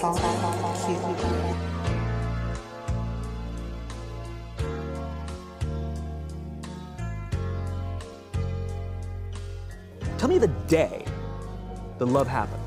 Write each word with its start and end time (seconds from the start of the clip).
Tell 0.00 0.14
me 10.26 10.38
the 10.38 10.48
day 10.68 11.04
the 11.98 12.06
love 12.06 12.26
happened. 12.26 12.62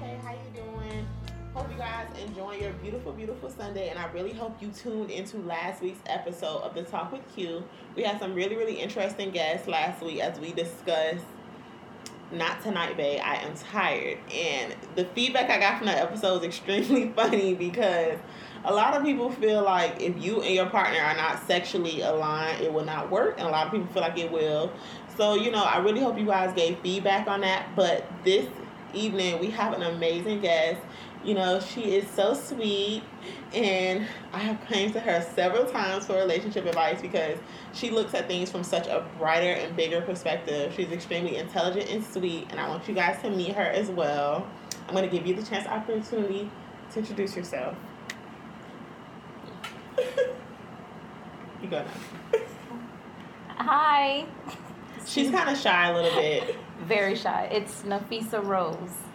Hey, 0.00 0.18
how 0.24 0.32
you 0.32 0.38
doing? 0.54 1.06
Hope 1.52 1.70
you 1.70 1.76
guys 1.76 2.06
enjoying 2.24 2.62
your 2.62 2.72
beautiful, 2.72 3.12
beautiful 3.12 3.50
Sunday, 3.50 3.90
and 3.90 3.98
I 3.98 4.10
really 4.12 4.32
hope 4.32 4.62
you 4.62 4.68
tuned 4.68 5.10
into 5.10 5.36
last 5.40 5.82
week's 5.82 6.00
episode 6.06 6.62
of 6.62 6.74
the 6.74 6.84
Talk 6.84 7.12
with 7.12 7.20
Q. 7.34 7.62
We 7.94 8.02
had 8.04 8.18
some 8.18 8.32
really, 8.32 8.56
really 8.56 8.80
interesting 8.80 9.30
guests 9.30 9.68
last 9.68 10.02
week 10.02 10.20
as 10.20 10.40
we 10.40 10.52
discussed 10.52 11.26
not 12.32 12.62
tonight, 12.62 12.96
babe. 12.96 13.20
I 13.24 13.36
am 13.36 13.54
tired, 13.54 14.18
and 14.32 14.74
the 14.96 15.04
feedback 15.06 15.50
I 15.50 15.58
got 15.58 15.78
from 15.78 15.86
that 15.86 15.98
episode 15.98 16.38
is 16.38 16.44
extremely 16.44 17.08
funny 17.16 17.54
because 17.54 18.18
a 18.64 18.72
lot 18.72 18.94
of 18.94 19.02
people 19.02 19.30
feel 19.30 19.62
like 19.62 20.00
if 20.00 20.22
you 20.22 20.42
and 20.42 20.54
your 20.54 20.66
partner 20.66 21.00
are 21.00 21.16
not 21.16 21.46
sexually 21.46 22.02
aligned, 22.02 22.62
it 22.62 22.72
will 22.72 22.84
not 22.84 23.10
work, 23.10 23.36
and 23.38 23.46
a 23.46 23.50
lot 23.50 23.66
of 23.66 23.72
people 23.72 23.86
feel 23.88 24.02
like 24.02 24.18
it 24.18 24.30
will. 24.30 24.72
So, 25.16 25.34
you 25.34 25.50
know, 25.50 25.62
I 25.62 25.78
really 25.78 26.00
hope 26.00 26.18
you 26.18 26.26
guys 26.26 26.54
gave 26.54 26.78
feedback 26.80 27.26
on 27.26 27.40
that. 27.40 27.74
But 27.74 28.06
this 28.24 28.46
evening, 28.94 29.40
we 29.40 29.50
have 29.50 29.72
an 29.72 29.82
amazing 29.82 30.40
guest. 30.40 30.80
You 31.24 31.34
know, 31.34 31.58
she 31.60 31.96
is 31.96 32.08
so 32.10 32.32
sweet, 32.32 33.02
and 33.52 34.06
I 34.32 34.38
have 34.38 34.64
came 34.66 34.92
to 34.92 35.00
her 35.00 35.20
several 35.34 35.66
times 35.66 36.06
for 36.06 36.14
relationship 36.14 36.64
advice 36.64 37.02
because 37.02 37.38
she 37.74 37.90
looks 37.90 38.14
at 38.14 38.28
things 38.28 38.50
from 38.50 38.62
such 38.62 38.86
a 38.86 39.04
brighter 39.18 39.52
and 39.52 39.76
bigger 39.76 40.00
perspective. 40.00 40.72
She's 40.76 40.92
extremely 40.92 41.36
intelligent 41.36 41.90
and 41.90 42.04
sweet, 42.04 42.46
and 42.50 42.60
I 42.60 42.68
want 42.68 42.86
you 42.88 42.94
guys 42.94 43.20
to 43.22 43.30
meet 43.30 43.52
her 43.54 43.62
as 43.62 43.90
well. 43.90 44.46
I'm 44.86 44.94
going 44.94 45.08
to 45.08 45.14
give 45.14 45.26
you 45.26 45.34
the 45.34 45.42
chance 45.42 45.66
opportunity 45.66 46.50
to 46.92 46.98
introduce 47.00 47.36
yourself. 47.36 47.76
you 51.62 51.68
go 51.68 51.84
now. 51.84 52.40
Hi. 53.48 54.24
She's 55.04 55.30
kind 55.30 55.50
of 55.50 55.58
shy 55.58 55.90
a 55.90 55.94
little 55.94 56.14
bit. 56.18 56.56
Very 56.80 57.16
shy. 57.16 57.48
It's 57.50 57.82
Nafisa 57.82 58.42
Rose. 58.42 59.07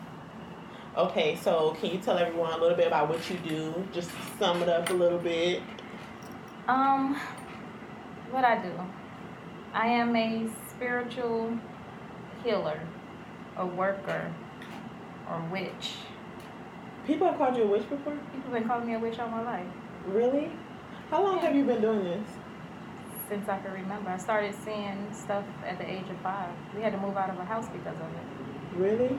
Okay, 0.96 1.36
so 1.38 1.76
can 1.80 1.90
you 1.90 1.98
tell 1.98 2.18
everyone 2.20 2.54
a 2.54 2.58
little 2.58 2.78
bit 2.78 2.86
about 2.86 3.10
what 3.10 3.28
you 3.28 3.38
do? 3.38 3.88
Just 3.92 4.12
sum 4.38 4.62
it 4.62 4.70
up 4.70 4.90
a 4.92 4.94
little 4.94 5.18
bit. 5.18 5.64
Um, 6.68 7.20
what 8.30 8.46
I 8.46 8.62
do? 8.62 8.72
I 9.74 9.88
am 9.88 10.16
a 10.16 10.48
spiritual 10.70 11.58
healer, 12.44 12.80
a 13.58 13.66
worker, 13.66 14.32
or 15.28 15.42
witch. 15.52 15.94
People 17.08 17.28
have 17.28 17.38
called 17.38 17.58
you 17.58 17.64
a 17.64 17.68
witch 17.68 17.90
before? 17.90 18.14
People 18.34 18.52
have 18.52 18.54
been 18.54 18.68
calling 18.68 18.86
me 18.86 18.94
a 18.94 19.00
witch 19.00 19.20
all 19.20 19.28
my 19.28 19.42
life 19.42 19.66
Really? 20.06 20.52
How 21.10 21.24
long 21.24 21.40
have 21.40 21.56
you 21.56 21.66
been 21.66 21.82
doing 21.82 22.04
this? 22.04 22.30
since 23.30 23.50
I 23.50 23.58
can 23.60 23.72
remember. 23.74 24.10
I 24.10 24.18
started 24.18 24.54
seeing 24.64 25.08
stuff 25.12 25.46
at 25.66 25.80
the 25.80 25.90
age 25.90 26.08
of 26.10 26.18
five. 26.22 26.50
We 26.76 26.82
had 26.82 26.92
to 26.94 27.00
move 27.00 27.18
out 27.18 27.30
of 27.30 27.40
a 27.40 27.46
house 27.46 27.68
because 27.70 27.96
of 27.96 28.02
it. 28.02 28.78
Really? 28.78 29.18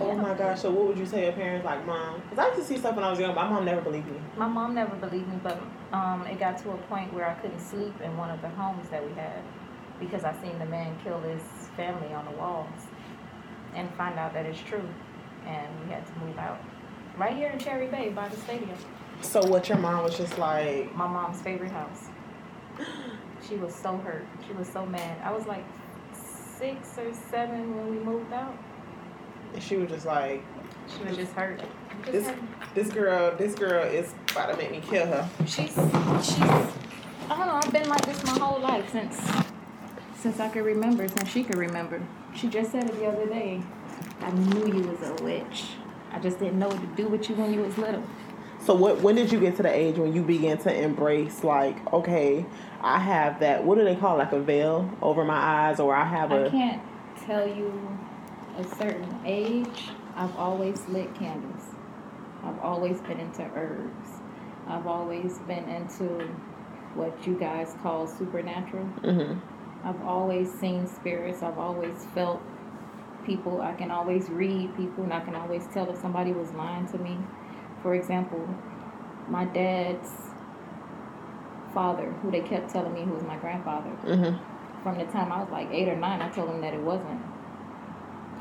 Oh 0.00 0.08
Yeah. 0.08 0.14
my 0.20 0.34
gosh, 0.34 0.60
so 0.60 0.70
what 0.70 0.86
would 0.88 0.98
you 0.98 1.06
say 1.06 1.24
your 1.24 1.32
parents 1.32 1.64
like, 1.64 1.84
mom? 1.86 2.20
Because 2.28 2.38
I 2.38 2.48
used 2.54 2.60
to 2.60 2.64
see 2.74 2.78
stuff 2.78 2.94
when 2.96 3.04
I 3.04 3.10
was 3.10 3.18
young, 3.18 3.34
my 3.34 3.48
mom 3.48 3.64
never 3.64 3.80
believed 3.80 4.06
me. 4.10 4.18
My 4.36 4.46
mom 4.46 4.74
never 4.74 4.94
believed 4.96 5.28
me, 5.28 5.38
but 5.42 5.58
um, 5.92 6.26
it 6.26 6.38
got 6.38 6.58
to 6.58 6.70
a 6.72 6.76
point 6.88 7.12
where 7.14 7.26
I 7.26 7.34
couldn't 7.34 7.60
sleep 7.60 7.94
in 8.02 8.16
one 8.16 8.30
of 8.30 8.42
the 8.42 8.48
homes 8.50 8.88
that 8.90 9.04
we 9.06 9.12
had 9.14 9.42
because 9.98 10.24
I 10.24 10.34
seen 10.42 10.58
the 10.58 10.66
man 10.66 10.94
kill 11.02 11.18
his 11.20 11.40
family 11.76 12.12
on 12.12 12.26
the 12.26 12.32
walls 12.32 12.68
and 13.74 13.88
find 13.94 14.18
out 14.18 14.34
that 14.34 14.44
it's 14.44 14.60
true. 14.60 14.86
And 15.46 15.66
we 15.86 15.92
had 15.92 16.04
to 16.06 16.12
move 16.18 16.36
out. 16.38 16.58
Right 17.16 17.34
here 17.34 17.48
in 17.50 17.58
Cherry 17.58 17.86
Bay 17.86 18.10
by 18.10 18.28
the 18.28 18.36
stadium. 18.36 18.76
So 19.22 19.40
what 19.46 19.68
your 19.70 19.78
mom 19.78 20.02
was 20.02 20.18
just 20.18 20.36
like, 20.38 20.94
My 20.94 21.06
mom's 21.06 21.40
favorite 21.40 21.72
house. 21.72 22.08
She 23.48 23.56
was 23.56 23.74
so 23.74 23.96
hurt. 23.98 24.26
She 24.46 24.52
was 24.52 24.68
so 24.68 24.84
mad. 24.84 25.16
I 25.24 25.32
was 25.32 25.46
like 25.46 25.64
six 26.12 26.98
or 26.98 27.12
seven 27.30 27.74
when 27.76 27.90
we 27.90 28.04
moved 28.04 28.32
out. 28.32 28.54
She 29.60 29.76
was 29.76 29.90
just 29.90 30.06
like, 30.06 30.42
She 30.96 31.04
was 31.04 31.16
just 31.16 31.32
hurt. 31.32 31.60
This, 32.04 32.30
this 32.74 32.88
girl, 32.88 33.34
this 33.36 33.54
girl 33.54 33.82
is 33.84 34.14
about 34.30 34.50
to 34.52 34.56
make 34.56 34.70
me 34.70 34.80
kill 34.80 35.06
her. 35.06 35.28
She's 35.46 35.74
she's 35.74 36.40
I 37.28 37.36
don't 37.36 37.46
know, 37.46 37.60
I've 37.62 37.72
been 37.72 37.88
like 37.88 38.04
this 38.06 38.22
my 38.24 38.38
whole 38.38 38.60
life 38.60 38.90
since 38.92 39.20
since 40.14 40.38
I 40.40 40.48
could 40.48 40.64
remember, 40.64 41.08
since 41.08 41.28
she 41.28 41.42
could 41.44 41.56
remember. 41.56 42.02
She 42.34 42.48
just 42.48 42.72
said 42.72 42.84
it 42.84 42.98
the 42.98 43.06
other 43.06 43.26
day. 43.26 43.62
I 44.20 44.30
knew 44.30 44.66
you 44.72 44.88
was 44.88 45.02
a 45.02 45.14
witch. 45.22 45.64
I 46.12 46.18
just 46.18 46.38
didn't 46.38 46.58
know 46.58 46.68
what 46.68 46.80
to 46.80 46.86
do 47.02 47.08
with 47.08 47.28
you 47.28 47.34
when 47.36 47.52
you 47.52 47.60
was 47.62 47.76
little. 47.78 48.02
So 48.64 48.74
what? 48.74 49.00
When 49.00 49.14
did 49.14 49.30
you 49.32 49.40
get 49.40 49.56
to 49.56 49.62
the 49.62 49.72
age 49.72 49.96
when 49.98 50.12
you 50.12 50.22
began 50.22 50.58
to 50.58 50.74
embrace 50.74 51.44
like, 51.44 51.92
okay, 51.92 52.44
I 52.80 52.98
have 52.98 53.40
that. 53.40 53.64
What 53.64 53.78
do 53.78 53.84
they 53.84 53.96
call 53.96 54.16
it, 54.16 54.18
like 54.24 54.32
a 54.32 54.40
veil 54.40 54.90
over 55.02 55.24
my 55.24 55.36
eyes, 55.36 55.78
or 55.80 55.94
I 55.94 56.04
have 56.04 56.32
I 56.32 56.36
a. 56.38 56.50
can't 56.50 56.82
tell 57.24 57.46
you 57.46 57.98
a 58.58 58.64
certain 58.76 59.20
age. 59.24 59.90
I've 60.14 60.34
always 60.36 60.86
lit 60.88 61.14
candles. 61.14 61.62
I've 62.42 62.58
always 62.60 63.00
been 63.02 63.20
into 63.20 63.42
herbs. 63.54 64.08
I've 64.68 64.86
always 64.86 65.38
been 65.40 65.68
into 65.68 66.28
what 66.94 67.26
you 67.26 67.34
guys 67.34 67.76
call 67.82 68.06
supernatural. 68.06 68.86
Mhm. 69.02 69.40
I've 69.84 70.02
always 70.06 70.52
seen 70.52 70.86
spirits. 70.86 71.42
I've 71.42 71.58
always 71.58 72.06
felt 72.14 72.40
people. 73.24 73.60
I 73.60 73.72
can 73.74 73.90
always 73.90 74.30
read 74.30 74.74
people, 74.76 75.04
and 75.04 75.12
I 75.12 75.20
can 75.20 75.34
always 75.34 75.66
tell 75.68 75.88
if 75.90 75.96
somebody 75.98 76.32
was 76.32 76.52
lying 76.54 76.86
to 76.86 76.98
me. 76.98 77.18
For 77.82 77.94
example, 77.94 78.48
my 79.28 79.44
dad's 79.44 80.32
father, 81.74 82.10
who 82.22 82.30
they 82.30 82.40
kept 82.40 82.70
telling 82.70 82.94
me 82.94 83.02
who 83.02 83.12
was 83.12 83.22
my 83.24 83.36
grandfather, 83.36 83.90
Mhm. 84.04 84.38
from 84.82 84.96
the 84.98 85.04
time 85.04 85.30
I 85.30 85.40
was 85.40 85.50
like 85.50 85.68
eight 85.70 85.88
or 85.88 85.96
nine, 85.96 86.22
I 86.22 86.28
told 86.30 86.48
him 86.48 86.60
that 86.62 86.72
it 86.72 86.82
wasn't. 86.82 87.20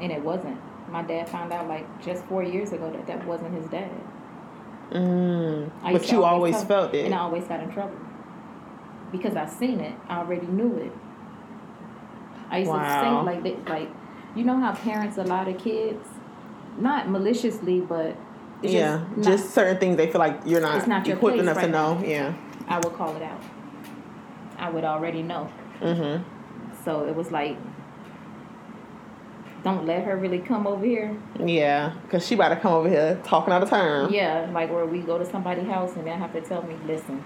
And 0.01 0.11
it 0.11 0.21
wasn't. 0.21 0.57
My 0.89 1.01
dad 1.01 1.29
found 1.29 1.51
out 1.53 1.67
like 1.67 1.85
just 2.03 2.23
four 2.25 2.43
years 2.43 2.71
ago 2.73 2.91
that 2.91 3.07
that 3.07 3.25
wasn't 3.25 3.53
his 3.55 3.65
dad. 3.67 3.89
Mm. 4.91 5.71
I 5.83 5.93
But 5.93 6.11
you 6.11 6.23
always 6.23 6.55
tell- 6.55 6.65
felt 6.65 6.93
it. 6.93 7.05
And 7.05 7.13
I 7.15 7.19
always 7.19 7.45
got 7.45 7.59
in 7.61 7.71
trouble. 7.71 7.95
Because 9.11 9.35
I 9.35 9.45
seen 9.47 9.79
it. 9.79 9.95
I 10.09 10.19
already 10.19 10.45
knew 10.47 10.75
it. 10.77 10.91
I 12.49 12.59
used 12.59 12.71
Wow. 12.71 12.83
to 13.01 13.01
think 13.01 13.25
like 13.25 13.43
that 13.65 13.69
like 13.69 13.89
you 14.35 14.43
know 14.43 14.57
how 14.59 14.73
parents 14.73 15.17
allow 15.17 15.43
the 15.45 15.53
kids 15.53 16.07
not 16.77 17.09
maliciously 17.09 17.79
but 17.79 18.15
it's 18.61 18.71
yeah, 18.73 18.97
just, 18.97 19.17
not, 19.17 19.25
just 19.25 19.49
certain 19.53 19.77
things 19.77 19.97
they 19.97 20.11
feel 20.11 20.19
like 20.19 20.39
you're 20.45 20.61
not, 20.61 20.77
It's 20.77 20.87
not 20.87 21.05
your 21.07 21.17
equipped 21.17 21.37
place 21.37 21.43
enough 21.43 21.57
to 21.57 21.63
right 21.63 21.71
know. 21.71 22.01
Yeah. 22.05 22.33
I 22.67 22.77
would 22.77 22.93
call 22.93 23.15
it 23.15 23.21
out. 23.21 23.41
I 24.57 24.69
would 24.69 24.83
already 24.83 25.21
know. 25.23 25.49
Mhm. 25.81 26.23
So 26.83 27.05
it 27.05 27.15
was 27.15 27.31
like 27.31 27.57
don't 29.65 29.87
let 29.87 30.03
her 30.05 30.15
really 30.15 30.37
come 30.37 30.67
over 30.67 30.85
here. 30.85 31.17
Yeah, 31.43 31.93
because 32.03 32.25
she 32.25 32.35
about 32.35 32.49
to 32.49 32.55
come 32.55 32.71
over 32.71 32.87
here 32.87 33.19
talking 33.25 33.51
out 33.51 33.63
of 33.63 33.69
turn. 33.71 34.13
Yeah, 34.13 34.47
like 34.53 34.71
where 34.71 34.85
we 34.85 34.99
go 35.01 35.17
to 35.17 35.25
somebody's 35.25 35.65
house 35.65 35.95
and 35.95 36.05
they 36.05 36.11
have 36.11 36.31
to 36.33 36.41
tell 36.41 36.61
me, 36.61 36.75
listen, 36.85 37.23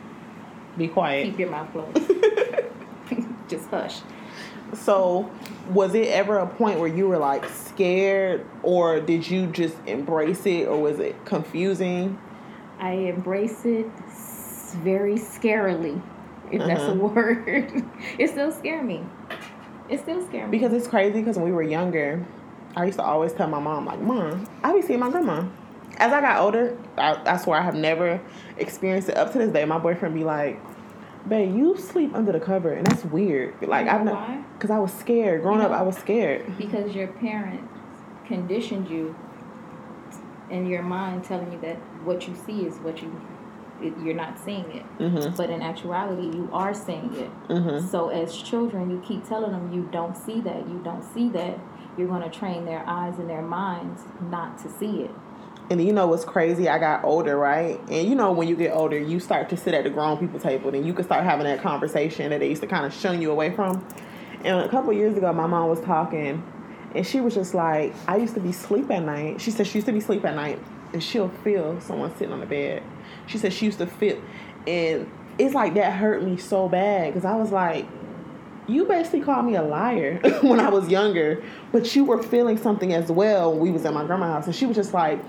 Be 0.77 0.88
quiet. 0.88 1.25
keep 1.25 1.38
your 1.38 1.50
mouth 1.51 1.69
closed. 1.73 1.97
Just 3.50 3.69
hush. 3.69 4.00
So, 4.73 5.29
was 5.72 5.94
it 5.95 6.07
ever 6.07 6.38
a 6.38 6.47
point 6.47 6.80
where 6.80 6.88
you 6.88 7.09
were 7.09 7.18
like 7.18 7.44
scared, 7.50 8.45
or 8.63 9.01
did 9.01 9.30
you 9.30 9.47
just 9.47 9.75
embrace 9.85 10.45
it, 10.45 10.65
or 10.68 10.80
was 10.80 11.00
it 11.00 11.25
confusing? 11.25 12.18
I 12.80 12.92
embrace 12.94 13.65
it 13.65 13.88
very 14.83 15.15
scarily, 15.15 16.01
if 16.51 16.59
that's 16.65 16.83
a 16.83 16.92
Uh-huh. 16.92 16.94
word. 17.07 17.83
it 18.18 18.30
still 18.30 18.51
scare 18.53 18.83
me. 18.83 19.03
It 19.89 20.00
still 20.00 20.25
scare 20.25 20.45
me. 20.47 20.51
Because 20.51 20.74
it's 20.74 20.88
crazy. 20.88 21.19
Because 21.19 21.36
when 21.38 21.45
we 21.45 21.51
were 21.51 21.63
younger, 21.63 22.25
I 22.75 22.86
used 22.86 22.97
to 23.00 23.03
always 23.03 23.33
tell 23.33 23.47
my 23.47 23.59
mom, 23.59 23.86
like, 23.86 24.00
"Mom, 24.00 24.47
I 24.63 24.74
be 24.74 24.81
seeing 24.81 25.00
my 25.00 25.09
grandma." 25.09 25.45
As 25.97 26.13
I 26.13 26.21
got 26.21 26.39
older, 26.39 26.77
I, 26.97 27.19
I 27.25 27.38
swear 27.38 27.59
I 27.59 27.63
have 27.63 27.75
never 27.75 28.21
experienced 28.57 29.09
it 29.09 29.18
up 29.18 29.31
to 29.33 29.38
this 29.39 29.51
day. 29.51 29.65
My 29.65 29.80
boyfriend 29.80 30.13
be 30.15 30.24
like, 30.24 30.59
"Babe, 31.27 31.56
you 31.56 31.75
sleep 31.77 32.13
under 32.13 32.31
the 32.31 32.39
cover, 32.39 32.71
and 32.71 32.86
that's 32.86 33.03
weird." 33.06 33.56
Like 33.62 33.86
You 33.86 33.91
know 33.91 33.97
I've 33.97 34.06
not, 34.06 34.53
because 34.53 34.69
I 34.69 34.80
was 34.80 34.94
scared. 34.94 35.41
Growing 35.41 35.59
You 35.59 35.65
up, 35.65 35.71
I 35.71 35.81
was 35.81 35.97
scared. 35.97 36.57
because 36.57 36.94
your 36.95 37.07
parents 37.07 37.74
conditioned 38.27 38.89
you 38.89 39.15
in 40.51 40.68
your 40.68 40.83
mind 40.83 41.24
telling 41.24 41.51
you 41.51 41.59
that 41.62 41.75
what 42.03 42.27
you 42.27 42.35
see 42.45 42.65
is 42.65 42.77
what 42.77 43.01
you 43.01 43.09
it, 43.81 43.94
you're 44.04 44.16
not 44.16 44.38
seeing 44.40 44.66
it 44.72 44.84
Mhm. 45.00 45.36
but 45.38 45.50
in 45.50 45.62
actuality 45.62 46.24
you 46.38 46.50
are 46.52 46.74
seeing 46.74 47.14
it 47.16 47.30
Mhm. 47.50 47.81
so 47.90 48.10
as 48.10 48.36
children 48.36 48.90
you 48.90 49.00
keep 49.06 49.28
telling 49.28 49.52
them 49.52 49.72
you 49.74 49.88
don't 49.92 50.16
see 50.18 50.40
that 50.42 50.68
you 50.68 50.80
don't 50.84 51.04
see 51.04 51.30
that 51.30 51.58
you're 51.98 52.08
going 52.08 52.22
to 52.22 52.30
train 52.30 52.66
their 52.66 52.84
eyes 52.88 53.20
and 53.20 53.30
their 53.30 53.42
minds 53.42 54.04
not 54.30 54.58
to 54.60 54.70
see 54.70 55.02
it 55.02 55.12
And 55.72 55.80
you 55.86 55.94
know 55.94 56.08
what's 56.08 56.26
crazy? 56.26 56.68
I 56.68 56.80
got 56.80 57.04
older, 57.04 57.38
right? 57.38 57.80
And 57.92 58.08
you 58.10 58.16
know 58.16 58.31
when 58.31 58.48
you 58.48 58.56
get 58.56 58.72
older, 58.74 58.98
you 58.98 59.20
start 59.20 59.50
to 59.50 59.56
sit 59.58 59.76
at 59.76 59.84
the 59.84 59.92
grown 59.92 60.18
people 60.18 60.40
table, 60.40 60.74
and 60.74 60.84
you 60.84 60.94
can 60.96 61.06
start 61.06 61.24
having 61.24 61.46
that 61.46 61.62
conversation 61.62 62.31
that 62.31 62.40
they 62.40 62.50
used 62.50 62.62
to 62.64 62.68
kind 62.68 62.88
of 62.88 62.92
shun 62.94 63.22
you 63.22 63.30
away 63.30 63.52
from. 63.52 63.86
And 64.44 64.62
a 64.62 64.68
couple 64.68 64.92
years 64.94 65.16
ago, 65.16 65.31
my 65.31 65.46
mom 65.46 65.70
was 65.70 65.80
talking, 65.81 66.42
And 66.96 67.06
she 67.06 67.22
was 67.22 67.36
just 67.36 67.54
like, 67.54 67.94
I 68.08 68.16
used 68.18 68.34
to 68.34 68.40
be 68.40 68.52
sleep 68.52 68.90
at 68.90 69.04
night. 69.04 69.42
She 69.42 69.52
said 69.52 69.68
she 69.68 69.78
used 69.78 69.86
to 69.86 69.94
be 69.94 70.00
sleep 70.00 70.26
at 70.26 70.34
night 70.36 70.58
and 70.92 71.04
she'll 71.04 71.30
feel 71.44 71.80
someone 71.81 72.12
sitting 72.18 72.34
on 72.34 72.40
the 72.40 72.48
bed. 72.48 72.81
She 73.30 73.38
said 73.38 73.54
she 73.54 73.66
used 73.66 73.78
to 73.78 73.88
feel, 73.88 74.22
and 74.68 75.10
it's 75.38 75.56
like 75.56 75.76
that 75.76 75.94
hurt 75.94 76.24
me 76.24 76.36
so 76.38 76.68
bad 76.68 77.14
because 77.14 77.26
I 77.26 77.36
was 77.36 77.52
like, 77.52 77.88
you 78.68 78.86
basically 78.86 79.22
called 79.22 79.46
me 79.46 79.56
a 79.56 79.62
liar 79.62 80.18
when 80.42 80.60
I 80.60 80.70
was 80.70 80.90
younger, 80.90 81.42
but 81.72 81.96
you 81.96 82.04
were 82.04 82.22
feeling 82.22 82.58
something 82.58 82.94
as 82.94 83.12
well 83.12 83.52
when 83.52 83.62
we 83.62 83.72
was 83.72 83.86
at 83.86 83.94
my 83.94 84.06
grandma's 84.06 84.30
house. 84.30 84.46
And 84.46 84.56
she 84.56 84.66
was 84.66 84.76
just 84.76 84.94
like, 84.94 85.20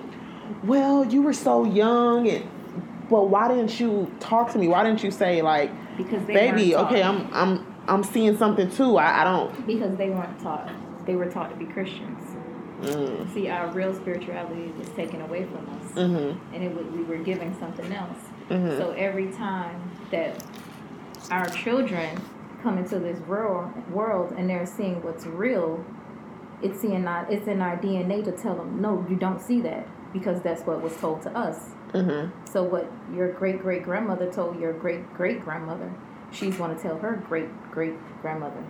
well, 0.65 1.05
you 1.05 1.23
were 1.23 1.33
so 1.33 1.65
young 1.65 2.29
and 2.29 2.49
but 3.09 3.29
why 3.29 3.49
didn't 3.49 3.81
you 3.81 4.11
talk 4.21 4.53
to 4.53 4.59
me? 4.59 4.69
Why 4.69 4.85
didn't 4.85 5.03
you 5.03 5.11
say 5.11 5.43
like, 5.43 5.71
Because 5.97 6.23
baby, 6.23 6.77
okay, 6.77 7.03
I'm 7.03 7.29
I'm 7.35 7.75
I'm 7.89 8.05
seeing 8.05 8.37
something 8.37 8.71
too. 8.71 8.99
I, 8.99 9.23
I 9.23 9.25
don't. 9.25 9.67
Because 9.67 9.97
they 9.97 10.11
weren't 10.11 10.41
taught. 10.41 10.71
They 11.07 11.17
were 11.17 11.27
taught 11.27 11.51
to 11.51 11.57
be 11.57 11.65
Christians. 11.65 12.30
Mm, 12.81 13.33
See, 13.35 13.49
our 13.49 13.69
real 13.69 13.95
spirituality 13.95 14.73
was 14.79 14.89
taken 14.91 15.21
away 15.21 15.45
from 15.45 15.69
us, 15.69 15.93
mm-hmm. 15.93 16.55
and 16.55 16.65
it 16.65 16.75
was, 16.75 16.87
we 16.87 17.03
were 17.03 17.23
giving 17.23 17.57
something 17.59 17.93
else. 17.93 18.19
Mhm. 18.49 18.79
So 18.79 18.91
every 18.91 19.31
time 19.33 19.91
that 20.11 20.43
our 21.31 21.49
children 21.49 22.21
come 22.63 22.79
into 22.79 22.99
this 22.99 23.21
world, 23.21 23.71
world 23.91 24.33
and 24.37 24.49
they're 24.49 24.67
seeing 24.67 25.03
what's 25.03 25.27
real, 25.27 25.85
it's 26.63 26.83
in 26.85 27.07
our, 27.07 27.31
it's 27.31 27.47
in 27.47 27.61
our 27.61 27.77
DNA 27.77 28.25
to 28.25 28.33
tell 28.33 28.55
them, 28.55 28.81
no, 28.81 29.07
you 29.09 29.17
don't 29.17 29.41
see 29.41 29.61
that 29.63 29.87
because 30.13 30.41
that's 30.43 30.63
what 30.63 30.83
was 30.83 30.97
told 30.97 31.23
to 31.23 31.37
us. 31.37 31.71
Mm-hmm. 31.93 32.31
So 32.51 32.63
what 32.63 32.91
your 33.13 33.33
great 33.33 33.61
great 33.61 33.83
grandmother 33.83 34.31
told 34.31 34.61
your 34.61 34.73
great 34.73 35.13
great 35.15 35.43
grandmother, 35.45 35.93
she's 36.33 36.57
going 36.57 36.75
to 36.75 36.81
tell 36.81 36.99
her 36.99 37.23
great 37.29 37.49
great 37.71 37.95
grandmother. 38.23 38.63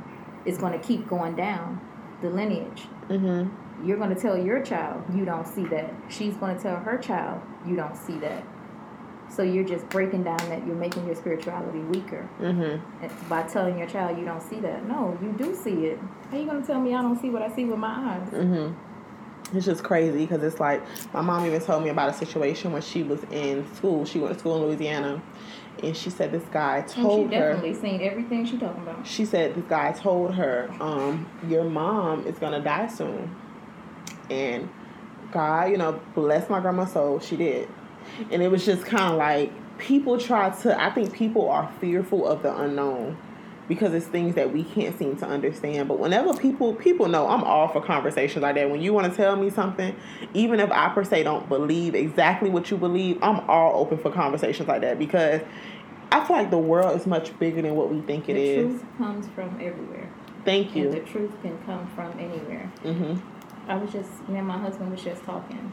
It's 0.44 0.58
going 0.58 0.72
to 0.72 0.78
keep 0.78 1.08
going 1.08 1.36
down 1.36 1.80
the 2.22 2.30
lineage. 2.30 2.84
Mm-hmm. 3.08 3.54
You're 3.84 3.96
going 3.96 4.14
to 4.14 4.20
tell 4.20 4.36
your 4.36 4.62
child 4.62 5.02
you 5.14 5.24
don't 5.24 5.46
see 5.46 5.64
that. 5.66 5.92
She's 6.08 6.34
going 6.34 6.56
to 6.56 6.62
tell 6.62 6.76
her 6.76 6.98
child 6.98 7.40
you 7.66 7.76
don't 7.76 7.96
see 7.96 8.18
that. 8.18 8.44
So 9.28 9.42
you're 9.42 9.64
just 9.64 9.88
breaking 9.90 10.24
down 10.24 10.38
that 10.48 10.66
you're 10.66 10.74
making 10.74 11.06
your 11.06 11.14
spirituality 11.14 11.78
weaker 11.78 12.28
Mm-hmm. 12.40 13.28
By 13.28 13.42
telling 13.44 13.78
your 13.78 13.88
child 13.88 14.18
you 14.18 14.24
don't 14.24 14.42
see 14.42 14.58
that. 14.60 14.86
No, 14.88 15.16
you 15.22 15.32
do 15.38 15.54
see 15.54 15.86
it. 15.86 15.98
How 16.30 16.36
you 16.38 16.46
going 16.46 16.60
to 16.60 16.66
tell 16.66 16.80
me 16.80 16.94
I 16.94 17.02
don't 17.02 17.20
see 17.20 17.30
what 17.30 17.42
I 17.42 17.54
see 17.54 17.64
with 17.64 17.78
my 17.78 18.16
eyes? 18.16 18.28
Mm-hmm. 18.30 19.56
It's 19.56 19.66
just 19.66 19.82
crazy 19.82 20.26
because 20.26 20.42
it's 20.42 20.60
like 20.60 20.82
my 21.12 21.20
mom 21.22 21.44
even 21.46 21.60
told 21.60 21.82
me 21.82 21.90
about 21.90 22.10
a 22.10 22.12
situation 22.12 22.72
when 22.72 22.82
she 22.82 23.02
was 23.02 23.22
in 23.32 23.64
school. 23.74 24.04
She 24.04 24.18
went 24.20 24.34
to 24.34 24.38
school 24.38 24.56
in 24.56 24.62
Louisiana, 24.68 25.20
and 25.82 25.96
she 25.96 26.08
said 26.10 26.30
this 26.30 26.44
guy 26.52 26.78
And 26.78 26.90
she 26.90 27.00
told 27.02 27.32
her. 27.32 27.52
definitely 27.54 27.74
seen 27.74 28.00
everything 28.00 28.44
she 28.46 28.58
talking 28.58 28.82
about. 28.82 29.04
She 29.04 29.24
said 29.24 29.56
this 29.56 29.64
guy 29.68 29.90
told 29.90 30.34
her, 30.34 30.70
um, 30.80 31.26
"Your 31.48 31.64
mom 31.64 32.26
is 32.28 32.38
gonna 32.38 32.60
die 32.60 32.86
soon," 32.86 33.34
and 34.30 34.68
God, 35.32 35.70
you 35.70 35.76
know, 35.76 36.00
bless 36.14 36.48
my 36.50 36.60
grandma's 36.60 36.92
soul, 36.92 37.20
she 37.20 37.36
did. 37.36 37.68
And 38.30 38.42
it 38.42 38.50
was 38.50 38.64
just 38.64 38.84
kind 38.84 39.12
of 39.12 39.18
like 39.18 39.52
people 39.78 40.18
try 40.18 40.50
to. 40.50 40.80
I 40.82 40.90
think 40.90 41.12
people 41.12 41.48
are 41.50 41.70
fearful 41.80 42.26
of 42.26 42.42
the 42.42 42.54
unknown 42.56 43.16
because 43.68 43.94
it's 43.94 44.06
things 44.06 44.34
that 44.34 44.52
we 44.52 44.64
can't 44.64 44.98
seem 44.98 45.16
to 45.16 45.26
understand. 45.26 45.86
But 45.86 46.00
whenever 46.00 46.34
people 46.34 46.74
people 46.74 47.06
know, 47.08 47.28
I'm 47.28 47.44
all 47.44 47.68
for 47.68 47.80
conversations 47.80 48.42
like 48.42 48.56
that. 48.56 48.68
When 48.70 48.80
you 48.80 48.92
want 48.92 49.10
to 49.10 49.16
tell 49.16 49.36
me 49.36 49.50
something, 49.50 49.94
even 50.34 50.58
if 50.58 50.70
I 50.72 50.88
per 50.88 51.04
se 51.04 51.22
don't 51.22 51.48
believe 51.48 51.94
exactly 51.94 52.50
what 52.50 52.70
you 52.70 52.76
believe, 52.76 53.18
I'm 53.22 53.48
all 53.48 53.80
open 53.80 53.98
for 53.98 54.10
conversations 54.10 54.68
like 54.68 54.80
that 54.80 54.98
because 54.98 55.40
I 56.10 56.24
feel 56.26 56.36
like 56.36 56.50
the 56.50 56.58
world 56.58 56.98
is 56.98 57.06
much 57.06 57.38
bigger 57.38 57.62
than 57.62 57.76
what 57.76 57.92
we 57.92 58.00
think 58.00 58.28
it 58.28 58.34
the 58.34 58.42
is. 58.42 58.70
truth 58.72 58.84
comes 58.98 59.28
from 59.28 59.50
everywhere. 59.60 60.10
Thank 60.44 60.74
And 60.74 60.92
the 60.92 61.00
truth 61.00 61.30
can 61.42 61.56
come 61.64 61.86
from 61.94 62.12
anywhere. 62.18 62.72
hmm 62.82 63.14
I 63.70 63.76
was 63.76 63.92
just, 63.92 64.28
me 64.28 64.38
and 64.38 64.48
my 64.48 64.58
husband 64.58 64.90
was 64.90 65.02
just 65.02 65.22
talking, 65.22 65.72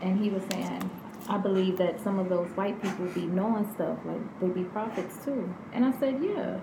and 0.00 0.18
he 0.22 0.28
was 0.28 0.42
saying, 0.50 0.90
I 1.28 1.38
believe 1.38 1.78
that 1.78 2.02
some 2.02 2.18
of 2.18 2.28
those 2.28 2.48
white 2.56 2.82
people 2.82 3.06
be 3.06 3.26
knowing 3.26 3.72
stuff, 3.74 3.96
like 4.04 4.40
they 4.40 4.48
be 4.48 4.64
prophets 4.64 5.24
too. 5.24 5.54
And 5.72 5.84
I 5.84 5.92
said, 6.00 6.20
yeah, 6.20 6.58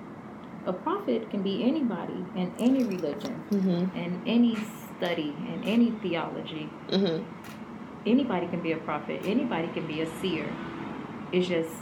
a 0.66 0.74
prophet 0.74 1.30
can 1.30 1.42
be 1.44 1.64
anybody 1.64 2.26
in 2.36 2.54
any 2.60 2.84
religion, 2.84 3.36
hmm 3.50 3.86
in 3.98 4.22
any 4.28 4.58
study, 4.98 5.34
and 5.48 5.64
any 5.64 5.92
theology. 5.92 6.70
hmm 6.90 7.24
Anybody 8.06 8.48
can 8.48 8.62
be 8.62 8.74
a 8.74 8.78
prophet, 8.78 9.22
anybody 9.26 9.70
can 9.70 9.88
be 9.88 10.02
a 10.02 10.20
seer. 10.20 10.54
It's 11.32 11.48
just 11.48 11.74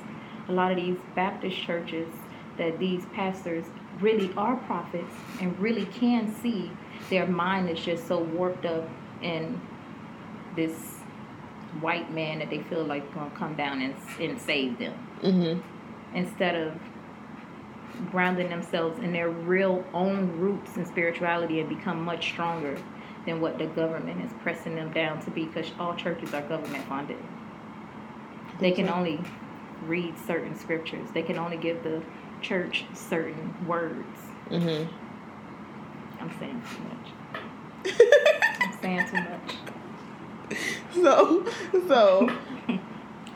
a 0.50 0.52
lot 0.52 0.72
of 0.72 0.78
these 0.78 0.98
Baptist 1.16 1.58
churches 1.58 2.10
that 2.58 2.78
these 2.80 3.06
pastors 3.08 3.66
really 4.00 4.32
are 4.38 4.56
prophets 4.56 5.14
and 5.42 5.58
really 5.60 5.86
can 5.86 6.34
see 6.42 6.72
their 7.10 7.28
mind 7.28 7.70
is 7.70 7.80
just 7.80 8.08
so 8.08 8.20
warped 8.20 8.66
up 8.66 8.88
in 9.22 9.60
this 10.56 10.74
white 11.82 12.12
man 12.14 12.40
that 12.40 12.50
they 12.50 12.62
feel 12.64 12.84
like 12.84 13.14
gonna 13.14 13.30
come 13.32 13.56
down 13.56 13.82
and, 13.82 13.96
and 14.20 14.40
save 14.40 14.78
them. 14.80 14.94
Hmm 15.22 15.60
instead 16.14 16.56
of 16.56 16.74
grounding 18.12 18.50
themselves 18.50 19.00
in 19.00 19.12
their 19.12 19.30
real 19.30 19.84
own 19.94 20.32
roots 20.40 20.76
and 20.76 20.88
spirituality 20.88 21.60
and 21.60 21.70
become 21.70 22.02
much 22.02 22.32
stronger 22.32 22.78
than 23.26 23.42
what 23.42 23.58
the 23.58 23.66
government 23.68 24.24
is 24.24 24.32
pressing 24.42 24.76
them 24.76 24.92
down 24.94 25.20
to 25.24 25.32
be 25.32 25.46
because 25.46 25.72
all 25.80 25.96
churches 25.96 26.34
are 26.34 26.42
government 26.44 26.86
funded. 26.88 27.18
They 28.60 28.72
can 28.72 28.88
only 28.90 29.20
read 29.86 30.16
certain 30.26 30.58
scriptures. 30.58 31.10
They 31.14 31.24
can 31.24 31.38
only 31.38 31.58
give 31.58 31.84
the 31.84 32.02
church 32.42 32.86
certain 32.94 33.56
words. 33.68 34.20
Hmm 34.50 34.84
i'm 36.30 36.40
saying 36.40 36.62
too 36.70 36.84
much 36.84 38.00
i'm 38.62 38.74
saying 38.82 39.06
too 39.10 39.16
much 39.18 39.56
So, 40.94 41.46
so 41.88 42.30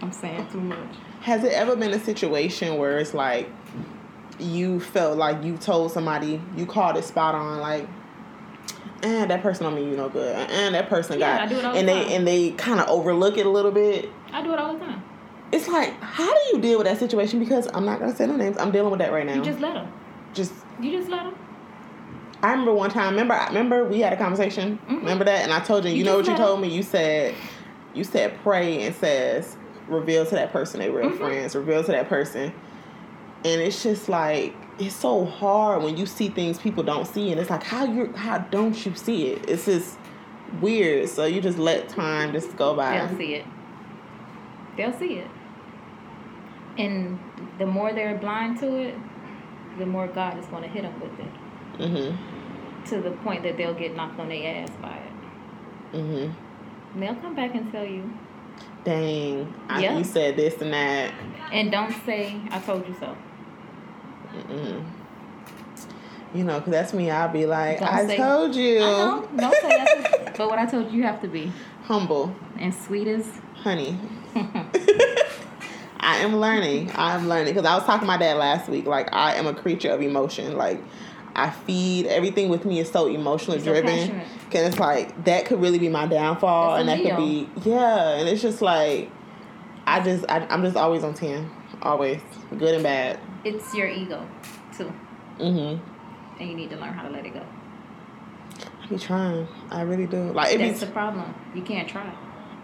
i'm 0.02 0.12
saying 0.12 0.48
too 0.52 0.62
much 0.62 0.96
has 1.22 1.44
it 1.44 1.54
ever 1.54 1.76
been 1.76 1.92
a 1.94 2.00
situation 2.00 2.78
where 2.78 2.98
it's 2.98 3.14
like 3.14 3.50
you 4.40 4.80
felt 4.80 5.18
like 5.18 5.44
you 5.44 5.56
told 5.58 5.92
somebody 5.92 6.42
you 6.58 6.66
called 6.66 6.98
it 6.98 7.04
spot 7.04 7.36
on, 7.36 7.60
like, 7.60 7.88
and 9.04 9.30
that 9.30 9.44
person 9.44 9.66
don't 9.66 9.76
mean 9.76 9.88
you 9.92 9.96
no 9.96 10.10
good, 10.10 10.36
and 10.50 10.74
that 10.74 10.90
person 10.90 11.20
Yeah, 11.20 11.38
got, 11.38 11.42
I 11.48 11.54
do 11.54 11.60
it 11.60 11.66
all 11.66 11.76
and 11.76 11.88
the 11.88 11.94
they 11.94 12.04
time. 12.04 12.12
and 12.14 12.28
they 12.28 12.52
kind 12.52 12.80
of 12.80 12.88
overlook 12.90 13.38
it 13.38 13.46
a 13.46 13.50
little 13.50 13.72
bit. 13.72 14.10
i 14.34 14.42
do 14.42 14.52
it 14.52 14.58
all 14.60 14.74
the 14.74 14.80
time 14.80 15.04
It's 15.52 15.68
like, 15.68 15.94
how 16.02 16.26
do 16.34 16.40
you 16.56 16.62
deal 16.62 16.80
with 16.80 16.88
that 16.88 16.98
situation? 16.98 17.38
Because 17.40 17.68
I'm 17.74 17.86
not 17.86 18.00
gonna 18.00 18.16
say 18.16 18.26
no 18.26 18.36
names. 18.36 18.58
I'm 18.58 18.72
dealing 18.72 18.90
with 18.90 19.00
that 19.02 19.12
right 19.12 19.26
now. 19.28 19.36
you 19.36 19.44
just 19.44 19.60
let 19.60 19.76
them 19.76 19.92
just 20.34 20.54
you 20.80 20.92
just 20.92 21.10
let 21.10 21.24
them 21.26 21.36
I 22.44 22.52
remember 22.52 22.74
one 22.74 22.90
time. 22.90 23.12
Remember, 23.12 23.34
I 23.36 23.48
remember 23.48 23.84
we 23.86 24.00
had 24.00 24.14
a 24.14 24.18
conversation. 24.18 24.80
Mhm. 24.88 25.00
Remember 25.00 25.26
that, 25.26 25.44
and 25.44 25.54
I 25.54 25.60
told 25.60 25.86
you. 25.86 25.92
You, 25.92 25.98
You 25.98 26.04
know 26.06 26.18
what 26.18 26.28
you 26.28 26.36
told 26.36 26.60
me? 26.62 26.70
You 26.70 26.82
said, 26.84 27.36
you 27.94 28.04
said 28.04 28.34
pray 28.44 28.84
and 28.86 28.96
says 28.96 29.56
reveal 29.88 30.26
to 30.26 30.36
that 30.36 30.52
person 30.52 30.80
they 30.80 30.90
real 30.90 31.10
Mhm. 31.12 31.18
friends. 31.18 31.56
Reveal 31.56 31.84
to 31.84 31.92
that 31.92 32.10
person, 32.10 32.52
and 33.46 33.62
it's 33.62 33.84
just 33.84 34.10
like 34.10 34.56
it's 34.80 34.96
so 34.96 35.26
hard 35.26 35.84
when 35.84 35.98
you 35.98 36.06
see 36.08 36.30
things 36.30 36.58
people 36.58 36.82
don't 36.84 37.06
see, 37.06 37.32
and 37.32 37.40
it's 37.40 37.50
like 37.52 37.64
how 37.64 37.86
you 37.86 38.12
how 38.16 38.40
don't 38.40 38.86
you 38.86 38.94
see 38.96 39.28
it? 39.28 39.48
It's 39.50 39.66
just 39.66 40.00
weird. 40.62 41.10
So 41.10 41.26
you 41.26 41.42
just 41.42 41.60
let 41.60 41.90
time 41.90 42.32
just 42.32 42.56
go 42.58 42.74
by. 42.76 42.98
They'll 43.06 43.18
see 43.18 43.34
it. 43.36 43.46
They'll 44.78 44.94
see 44.94 45.14
it. 45.20 45.28
And 46.78 47.20
the 47.60 47.66
more 47.66 47.94
they're 47.94 48.18
blind 48.18 48.60
to 48.62 48.76
it, 48.78 48.96
the 49.78 49.86
more 49.86 50.08
God 50.08 50.40
is 50.40 50.46
going 50.48 50.64
to 50.64 50.70
hit 50.70 50.84
them 50.84 51.00
with 51.00 51.20
it 51.20 51.32
Mhm. 51.80 52.16
To 52.88 53.02
the 53.02 53.12
point 53.12 53.44
that 53.44 53.58
they'll 53.58 53.74
get 53.74 53.96
knocked 53.96 54.20
on 54.20 54.30
their 54.30 54.64
ass 54.64 54.70
by 54.82 54.96
it. 54.98 55.96
Mhm. 55.98 56.34
And 56.94 57.04
they'll 57.04 57.16
come 57.16 57.36
back 57.36 57.54
and 57.56 57.72
tell 57.72 57.86
you. 57.86 58.12
Dang. 58.84 59.54
I, 59.70 59.82
Yeah. 59.82 59.98
You 59.98 60.04
said 60.04 60.36
this 60.36 60.62
and 60.62 60.74
that. 60.74 61.12
And 61.52 61.72
don't 61.72 61.94
say, 62.06 62.36
I 62.50 62.60
told 62.60 62.88
you 62.88 62.96
so. 63.00 63.16
Mm-mm. 64.36 64.84
You 66.34 66.44
know, 66.46 66.60
because 66.60 66.72
that's 66.72 66.94
me. 66.94 67.10
I'll 67.12 67.28
be 67.32 67.46
like, 67.46 67.80
Don't 67.80 67.90
I 67.90 68.06
say- 68.08 68.18
told 68.18 68.56
you. 68.56 68.80
I. 68.80 69.22
Don't 69.36 69.56
say 69.56 69.68
that. 69.70 70.34
but 70.38 70.50
what 70.50 70.58
I 70.60 70.66
told 70.66 70.90
you, 70.92 70.98
you 71.00 71.04
have 71.04 71.22
to 71.22 71.28
be. 71.28 71.52
Humble. 71.84 72.34
And 72.58 72.74
sweet 72.74 73.08
as. 73.08 73.28
honey. 73.56 73.98
I 76.04 76.18
am 76.18 76.38
learning. 76.38 76.90
I 76.96 77.14
am 77.16 77.28
learning 77.28 77.54
because 77.54 77.66
I 77.70 77.76
was 77.76 77.84
talking 77.84 78.02
to 78.02 78.06
my 78.08 78.18
dad 78.18 78.38
last 78.38 78.70
week. 78.70 78.86
Like 78.86 79.14
I 79.14 79.36
am 79.36 79.46
a 79.46 79.54
creature 79.54 79.92
of 79.92 80.02
emotion. 80.02 80.58
Like 80.58 80.82
I 81.36 81.50
feed 81.50 82.08
everything 82.08 82.50
with 82.50 82.66
me 82.66 82.80
is 82.80 82.92
so 82.92 83.08
emotionally 83.08 83.60
so 83.60 83.66
driven. 83.66 84.22
Cause 84.52 84.68
it's 84.68 84.80
like 84.80 85.24
that 85.26 85.46
could 85.46 85.62
really 85.62 85.80
be 85.80 85.90
my 85.90 86.06
downfall, 86.06 86.76
That's 86.76 86.82
and 86.82 86.90
that 86.90 87.10
could 87.10 87.18
be 87.18 87.50
yeah. 87.64 88.18
And 88.18 88.28
it's 88.28 88.42
just 88.42 88.62
like 88.62 89.10
I 89.88 90.02
just 90.02 90.26
I, 90.30 90.46
I'm 90.50 90.64
just 90.64 90.76
always 90.76 91.04
on 91.04 91.14
ten, 91.14 91.50
always 91.82 92.20
good 92.58 92.76
and 92.76 92.84
bad. 92.84 93.20
It's 93.44 93.74
your 93.74 93.88
ego, 93.88 94.28
too. 94.78 94.92
Mhm. 95.40 95.80
And 96.40 96.50
you 96.50 96.56
need 96.56 96.70
to 96.72 96.76
learn 96.78 96.94
how 96.94 97.04
to 97.04 97.10
let 97.10 97.26
it 97.26 97.34
go. 97.34 97.44
I 98.84 98.88
be 98.88 98.98
trying. 98.98 99.48
I 99.70 99.82
really 99.82 100.08
do. 100.08 100.32
Like 100.32 100.58
be. 100.58 100.68
That's 100.68 100.82
the 100.82 100.88
problem. 100.88 101.34
You 101.56 101.62
can't 101.62 101.88
try. 101.88 102.12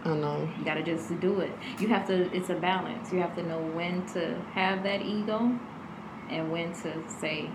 I 0.04 0.14
know. 0.14 0.50
You 0.58 0.66
gotta 0.66 0.84
just 0.84 1.20
do 1.20 1.40
it. 1.40 1.52
You 1.80 1.88
have 1.88 2.06
to. 2.08 2.34
It's 2.36 2.50
a 2.50 2.56
balance. 2.56 3.12
You 3.12 3.20
have 3.20 3.36
to 3.36 3.44
know 3.44 3.60
when 3.60 4.06
to 4.08 4.36
have 4.54 4.84
that 4.84 5.02
ego, 5.02 5.58
and 6.30 6.52
when 6.52 6.74
to 6.82 6.94
say, 7.08 7.50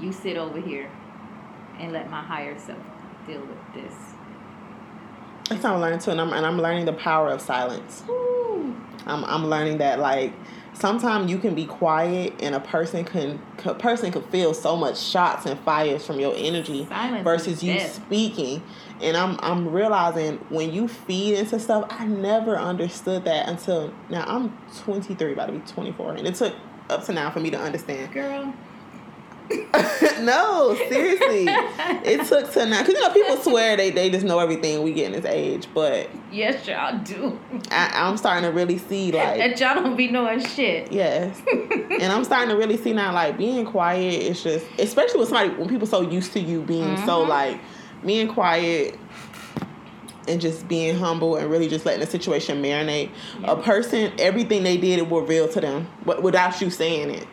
"You 0.00 0.12
sit 0.12 0.36
over 0.36 0.60
here, 0.60 0.90
and 1.78 1.92
let 1.92 2.10
my 2.10 2.22
higher 2.22 2.58
self 2.58 2.78
deal 3.26 3.40
with 3.40 3.74
this. 3.74 3.94
That's 5.48 5.62
how 5.62 5.74
I'm 5.74 5.80
learning 5.80 6.00
too, 6.00 6.10
and 6.10 6.20
I'm 6.20 6.32
and 6.32 6.44
I'm 6.44 6.58
learning 6.60 6.84
the 6.84 6.92
power 6.92 7.28
of 7.30 7.40
silence. 7.40 8.02
I'm 9.06 9.24
I'm 9.24 9.46
learning 9.46 9.78
that 9.78 9.98
like 9.98 10.32
sometimes 10.74 11.30
you 11.30 11.38
can 11.38 11.54
be 11.54 11.64
quiet 11.64 12.34
and 12.40 12.54
a 12.54 12.60
person 12.60 13.04
can 13.04 13.40
a 13.64 13.74
person 13.74 14.12
could 14.12 14.24
feel 14.26 14.54
so 14.54 14.76
much 14.76 14.98
shots 15.00 15.46
and 15.46 15.58
fires 15.60 16.06
from 16.06 16.20
your 16.20 16.34
energy 16.36 16.86
Silence 16.86 17.24
versus 17.24 17.62
you 17.62 17.74
death. 17.74 17.94
speaking. 17.94 18.62
And 19.00 19.16
I'm 19.16 19.38
I'm 19.40 19.68
realizing 19.70 20.36
when 20.50 20.72
you 20.72 20.88
feed 20.88 21.34
into 21.38 21.58
stuff, 21.58 21.86
I 21.90 22.06
never 22.06 22.58
understood 22.58 23.24
that 23.24 23.48
until 23.48 23.92
now. 24.10 24.24
I'm 24.26 24.56
23, 24.80 25.32
about 25.32 25.46
to 25.46 25.52
be 25.52 25.58
24, 25.60 26.14
and 26.14 26.26
it 26.26 26.34
took 26.34 26.54
up 26.90 27.04
to 27.04 27.12
now 27.12 27.30
for 27.30 27.40
me 27.40 27.50
to 27.50 27.58
understand. 27.58 28.12
Girl. 28.12 28.52
no, 30.20 30.74
seriously, 30.88 31.46
it 32.04 32.26
took 32.26 32.52
to 32.52 32.66
now 32.66 32.82
because 32.82 32.94
you 32.94 33.00
know 33.00 33.12
people 33.12 33.36
swear 33.38 33.76
they 33.76 33.90
they 33.90 34.10
just 34.10 34.24
know 34.26 34.38
everything 34.38 34.82
we 34.82 34.92
get 34.92 35.06
in 35.06 35.12
this 35.12 35.24
age, 35.24 35.66
but 35.74 36.10
Yes, 36.30 36.66
y'all 36.66 36.98
do. 36.98 37.38
I, 37.70 37.90
I'm 37.94 38.16
starting 38.18 38.42
to 38.44 38.50
really 38.54 38.76
see 38.78 39.10
like 39.12 39.40
and 39.40 39.58
y'all 39.58 39.74
don't 39.74 39.96
be 39.96 40.08
knowing 40.08 40.44
shit. 40.44 40.92
Yes. 40.92 41.40
and 41.50 42.04
I'm 42.12 42.24
starting 42.24 42.50
to 42.50 42.56
really 42.56 42.76
see 42.76 42.92
now, 42.92 43.12
like 43.14 43.38
being 43.38 43.64
quiet 43.64 44.22
is 44.22 44.42
just, 44.42 44.66
especially 44.78 45.20
with 45.20 45.28
somebody 45.30 45.50
when 45.58 45.68
people 45.68 45.86
so 45.86 46.02
used 46.02 46.32
to 46.34 46.40
you 46.40 46.60
being 46.62 46.96
so 46.98 47.24
Mhm. 47.24 47.28
like 47.28 47.60
being 48.04 48.28
quiet 48.28 48.98
and 50.28 50.40
just 50.42 50.68
being 50.68 50.94
humble 50.96 51.36
and 51.36 51.50
really 51.50 51.68
just 51.68 51.86
letting 51.86 52.00
the 52.00 52.06
situation 52.06 52.62
marinate. 52.62 53.10
A 53.44 53.56
person, 53.56 54.12
everything 54.18 54.62
they 54.62 54.76
did, 54.76 54.98
it 54.98 55.08
will 55.08 55.22
reveal 55.22 55.48
to 55.48 55.60
them, 55.60 55.88
without 56.04 56.60
you 56.60 56.68
saying 56.68 57.10
it. 57.10 57.26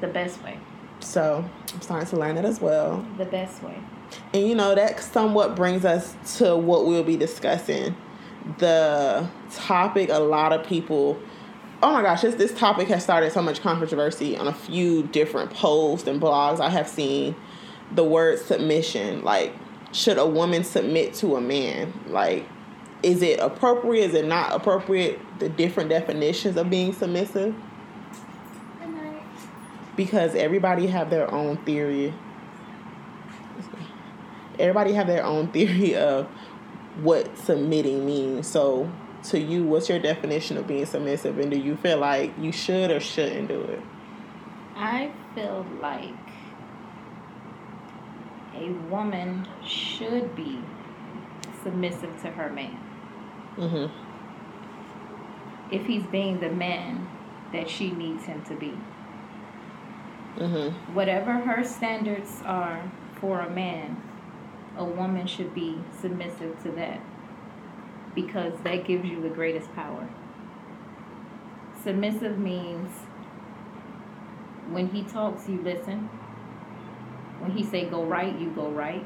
The 0.00 0.08
best 0.08 0.42
way. 0.42 0.56
So 1.02 1.44
I'm 1.74 1.80
starting 1.80 2.08
to 2.08 2.16
learn 2.16 2.36
that 2.36 2.44
as 2.44 2.60
well. 2.60 3.04
The 3.18 3.24
best 3.24 3.62
way. 3.62 3.78
And 4.34 4.46
you 4.46 4.54
know, 4.54 4.74
that 4.74 5.00
somewhat 5.00 5.56
brings 5.56 5.84
us 5.84 6.16
to 6.38 6.56
what 6.56 6.86
we'll 6.86 7.04
be 7.04 7.16
discussing. 7.16 7.96
The 8.58 9.28
topic 9.50 10.10
a 10.10 10.18
lot 10.18 10.52
of 10.52 10.66
people 10.66 11.18
oh 11.82 11.92
my 11.92 12.02
gosh, 12.02 12.22
this, 12.22 12.36
this 12.36 12.54
topic 12.54 12.88
has 12.88 13.02
started 13.02 13.32
so 13.32 13.42
much 13.42 13.60
controversy 13.60 14.36
on 14.36 14.46
a 14.46 14.52
few 14.52 15.02
different 15.08 15.50
posts 15.50 16.06
and 16.06 16.20
blogs 16.20 16.60
I 16.60 16.70
have 16.70 16.88
seen. 16.88 17.34
The 17.90 18.04
word 18.04 18.38
submission, 18.38 19.22
like, 19.24 19.52
should 19.92 20.16
a 20.16 20.26
woman 20.26 20.64
submit 20.64 21.14
to 21.14 21.36
a 21.36 21.40
man? 21.40 21.92
Like, 22.06 22.46
is 23.02 23.20
it 23.20 23.40
appropriate? 23.40 24.10
Is 24.10 24.14
it 24.14 24.26
not 24.26 24.52
appropriate? 24.52 25.20
The 25.40 25.48
different 25.48 25.90
definitions 25.90 26.56
of 26.56 26.70
being 26.70 26.92
submissive 26.92 27.54
because 29.96 30.34
everybody 30.34 30.86
have 30.86 31.10
their 31.10 31.32
own 31.32 31.58
theory. 31.58 32.14
Everybody 34.58 34.92
have 34.92 35.06
their 35.06 35.24
own 35.24 35.50
theory 35.52 35.94
of 35.96 36.26
what 37.00 37.36
submitting 37.38 38.04
means. 38.04 38.46
So 38.46 38.90
to 39.24 39.38
you 39.38 39.64
what's 39.64 39.88
your 39.88 39.98
definition 39.98 40.56
of 40.56 40.66
being 40.66 40.86
submissive? 40.86 41.38
And 41.38 41.50
do 41.50 41.58
you 41.58 41.76
feel 41.76 41.98
like 41.98 42.32
you 42.38 42.52
should 42.52 42.90
or 42.90 43.00
shouldn't 43.00 43.48
do 43.48 43.60
it? 43.62 43.80
I 44.76 45.12
feel 45.34 45.66
like 45.80 46.14
a 48.54 48.68
woman 48.90 49.46
should 49.64 50.34
be 50.34 50.60
submissive 51.62 52.20
to 52.22 52.30
her 52.30 52.50
man. 52.50 52.78
Mm-hmm. 53.56 53.86
If 55.74 55.86
he's 55.86 56.04
being 56.04 56.40
the 56.40 56.50
man 56.50 57.08
that 57.52 57.68
she 57.68 57.90
needs 57.90 58.24
him 58.24 58.42
to 58.44 58.54
be. 58.54 58.74
Mm-hmm 60.36 60.94
Whatever 60.94 61.32
her 61.32 61.64
standards 61.64 62.42
are 62.44 62.90
for 63.20 63.40
a 63.40 63.50
man, 63.50 64.02
a 64.76 64.84
woman 64.84 65.26
should 65.26 65.54
be 65.54 65.78
submissive 66.00 66.60
to 66.62 66.70
that 66.72 67.00
because 68.14 68.52
that 68.64 68.84
gives 68.84 69.04
you 69.04 69.20
the 69.22 69.28
greatest 69.28 69.72
power. 69.74 70.08
Submissive 71.82 72.38
means 72.38 72.90
when 74.70 74.88
he 74.88 75.02
talks, 75.02 75.48
you 75.48 75.60
listen. 75.62 76.08
When 77.40 77.50
he 77.50 77.64
say 77.64 77.86
go 77.86 78.04
right, 78.04 78.38
you 78.38 78.50
go 78.50 78.70
right, 78.70 79.04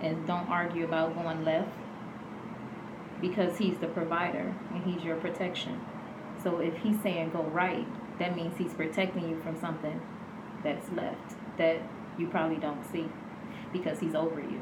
and 0.00 0.26
don't 0.26 0.48
argue 0.48 0.84
about 0.84 1.14
going 1.14 1.44
left 1.44 1.68
because 3.20 3.58
he's 3.58 3.76
the 3.78 3.86
provider 3.88 4.54
and 4.72 4.84
he's 4.84 5.04
your 5.04 5.16
protection. 5.16 5.80
So 6.42 6.58
if 6.58 6.76
he's 6.78 7.00
saying 7.02 7.30
go 7.30 7.42
right, 7.42 7.86
that 8.18 8.36
means 8.36 8.56
he's 8.58 8.72
protecting 8.74 9.28
you 9.28 9.40
from 9.40 9.58
something 9.60 10.00
that's 10.64 10.90
left 10.92 11.34
that 11.58 11.78
you 12.18 12.26
probably 12.26 12.56
don't 12.56 12.84
see 12.90 13.08
because 13.72 14.00
he's 14.00 14.14
over 14.14 14.40
you. 14.40 14.60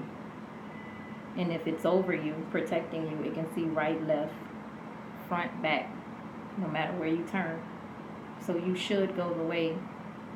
And 1.37 1.51
if 1.51 1.67
it's 1.67 1.85
over 1.87 2.15
you, 2.15 2.35
protecting 2.51 3.11
you, 3.11 3.25
it 3.25 3.35
can 3.35 3.53
see 3.55 3.63
right, 3.63 4.05
left, 4.07 4.35
front, 5.29 5.63
back, 5.63 5.89
no 6.59 6.69
matter 6.69 6.93
where 6.99 7.09
you 7.09 7.25
turn. 7.31 7.63
So 8.45 8.57
you 8.57 8.77
should 8.77 9.17
go 9.17 9.33
the 9.33 9.43
way 9.43 9.77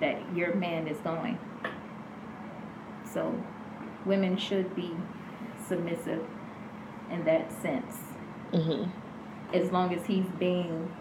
that 0.00 0.35
your 0.35 0.54
man 0.54 0.87
is 0.87 0.99
going. 0.99 1.38
So 3.12 3.35
women 4.04 4.37
should 4.37 4.75
be 4.75 4.96
submissive 5.66 6.25
in 7.11 7.25
that 7.25 7.50
sense. 7.62 7.96
mm-hmm 8.52 8.90
As 9.54 9.70
long 9.70 9.94
as 9.94 10.06
he's 10.06 10.26
being 10.38 10.94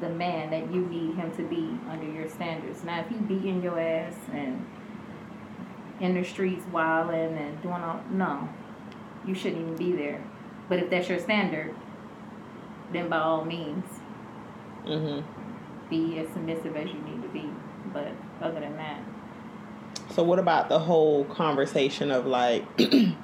the 0.00 0.08
man 0.08 0.50
that 0.50 0.72
you 0.72 0.86
need 0.86 1.14
him 1.14 1.30
to 1.36 1.42
be 1.42 1.78
under 1.88 2.10
your 2.10 2.28
standards. 2.28 2.84
Now, 2.84 3.00
if 3.00 3.08
he 3.08 3.16
beating 3.16 3.62
your 3.62 3.78
ass 3.78 4.14
and 4.32 4.66
in 6.00 6.14
the 6.14 6.24
streets 6.24 6.64
wilding 6.72 7.36
and 7.36 7.62
doing 7.62 7.74
all, 7.74 8.00
no, 8.10 8.48
you 9.26 9.34
shouldn't 9.34 9.62
even 9.62 9.76
be 9.76 9.92
there. 9.92 10.22
But 10.68 10.80
if 10.80 10.90
that's 10.90 11.08
your 11.08 11.20
standard, 11.20 11.74
then 12.92 13.08
by 13.08 13.18
all 13.18 13.44
means, 13.44 13.84
mm-hmm 14.84 15.20
be 15.90 16.18
as 16.18 16.28
submissive 16.32 16.76
as 16.76 16.88
you 16.88 17.00
need 17.02 17.22
to 17.22 17.28
be. 17.28 17.48
But 17.92 18.12
other 18.40 18.60
than 18.60 18.76
that, 18.76 19.00
So 20.10 20.22
what 20.22 20.38
about 20.38 20.68
the 20.68 20.78
whole 20.78 21.24
conversation 21.26 22.10
of 22.10 22.26
like, 22.26 22.64
you 22.78 23.16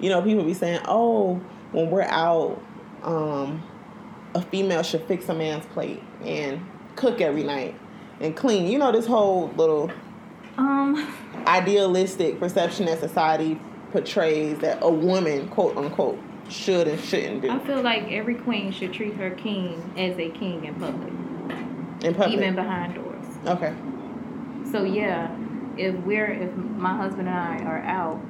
know, 0.00 0.22
people 0.22 0.44
be 0.44 0.54
saying, 0.54 0.80
"Oh, 0.86 1.40
when 1.72 1.90
we're 1.90 2.02
out, 2.02 2.62
um, 3.02 3.62
a 4.34 4.42
female 4.42 4.82
should 4.82 5.02
fix 5.04 5.28
a 5.28 5.34
man's 5.34 5.66
plate 5.66 6.02
and 6.22 6.64
cook 6.96 7.20
every 7.20 7.44
night 7.44 7.74
and 8.20 8.36
clean." 8.36 8.66
You 8.66 8.78
know, 8.78 8.92
this 8.92 9.06
whole 9.06 9.48
little 9.56 9.90
um, 10.56 11.14
idealistic 11.46 12.38
perception 12.38 12.86
that 12.86 13.00
society 13.00 13.60
portrays 13.92 14.58
that 14.58 14.78
a 14.82 14.90
woman, 14.90 15.48
quote 15.48 15.76
unquote, 15.76 16.18
should 16.48 16.88
and 16.88 17.00
shouldn't 17.00 17.42
do 17.42 17.50
I 17.50 17.58
feel 17.60 17.82
like 17.82 18.10
every 18.10 18.34
queen 18.34 18.72
should 18.72 18.92
treat 18.92 19.14
her 19.14 19.30
king 19.30 19.92
as 19.96 20.18
a 20.18 20.30
king 20.30 20.64
in 20.64 20.74
public, 20.74 21.12
in 22.02 22.14
public. 22.14 22.38
even 22.38 22.54
behind 22.54 22.94
doors. 22.94 23.24
okay. 23.46 23.74
So 24.70 24.82
yeah, 24.84 25.34
if 25.76 25.94
we're 26.04 26.32
if 26.32 26.54
my 26.54 26.96
husband 26.96 27.28
and 27.28 27.38
I 27.38 27.58
are 27.64 27.82
out 27.82 28.20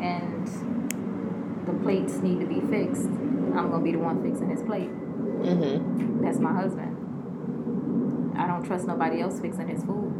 and 0.00 0.46
the 1.66 1.72
plates 1.82 2.14
need 2.18 2.40
to 2.40 2.46
be 2.46 2.60
fixed, 2.60 3.08
I'm 3.56 3.70
gonna 3.70 3.82
be 3.84 3.92
the 3.92 3.98
one 3.98 4.22
fixing 4.22 4.50
his 4.50 4.62
plate. 4.62 4.90
Mm-hmm. 4.90 6.22
That's 6.24 6.38
my 6.38 6.52
husband. 6.52 6.96
I 8.38 8.46
don't 8.46 8.64
trust 8.64 8.86
nobody 8.86 9.20
else 9.20 9.40
fixing 9.40 9.68
his 9.68 9.82
food. 9.84 10.12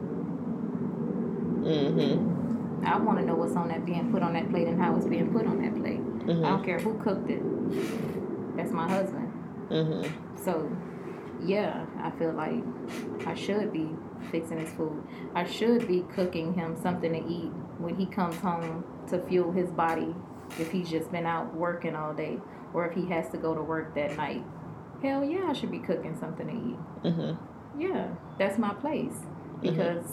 Mm-hmm. 1.63 2.85
I 2.87 2.97
want 2.99 3.19
to 3.19 3.25
know 3.25 3.35
what's 3.35 3.55
on 3.57 3.69
that 3.69 3.85
being 3.85 4.11
put 4.11 4.23
on 4.23 4.33
that 4.35 4.51
plate 4.51 4.67
and 4.67 4.81
how 4.81 4.97
it's 4.97 5.07
being 5.07 5.31
put 5.33 5.47
on 5.47 5.61
that 5.63 5.75
plate. 5.81 6.01
I 6.01 6.23
Mm-hmm. 6.33 6.43
don't 6.43 6.65
care 6.65 6.79
who 6.79 6.99
cooked 6.99 7.29
it. 7.31 8.57
That's 8.57 8.73
my 8.73 8.89
husband. 8.89 9.33
Mm-hmm. 9.71 10.37
So, 10.45 10.71
yeah, 11.45 11.87
I 12.03 12.11
feel 12.13 12.33
like 12.33 12.63
I 13.27 13.35
should 13.35 13.73
be 13.73 13.89
fixing 14.31 14.59
his 14.59 14.71
food. 14.73 15.03
I 15.35 15.45
should 15.45 15.87
be 15.89 16.05
cooking 16.15 16.53
him 16.55 16.77
something 16.81 17.13
to 17.13 17.19
eat 17.27 17.51
when 17.79 17.97
he 17.97 18.07
comes 18.07 18.37
home 18.37 18.85
to 19.09 19.19
fuel 19.27 19.51
his 19.53 19.71
body 19.71 20.15
if 20.59 20.71
he's 20.71 20.91
just 20.91 21.11
been 21.11 21.27
out 21.27 21.55
working 21.55 21.95
all 21.97 22.13
day 22.13 22.39
or 22.73 22.87
if 22.87 22.95
he 22.95 23.07
has 23.07 23.29
to 23.31 23.39
go 23.39 23.55
to 23.55 23.63
work 23.63 23.95
that 23.95 24.17
night. 24.17 24.45
Hell 25.03 25.25
yeah, 25.25 25.47
I 25.49 25.53
should 25.53 25.71
be 25.71 25.79
cooking 25.79 26.17
something 26.19 26.47
to 26.47 26.53
eat. 26.53 27.13
Mm-hmm. 27.13 27.81
Yeah, 27.81 28.09
that's 28.39 28.59
my 28.59 28.75
place 28.75 29.15
because 29.63 30.05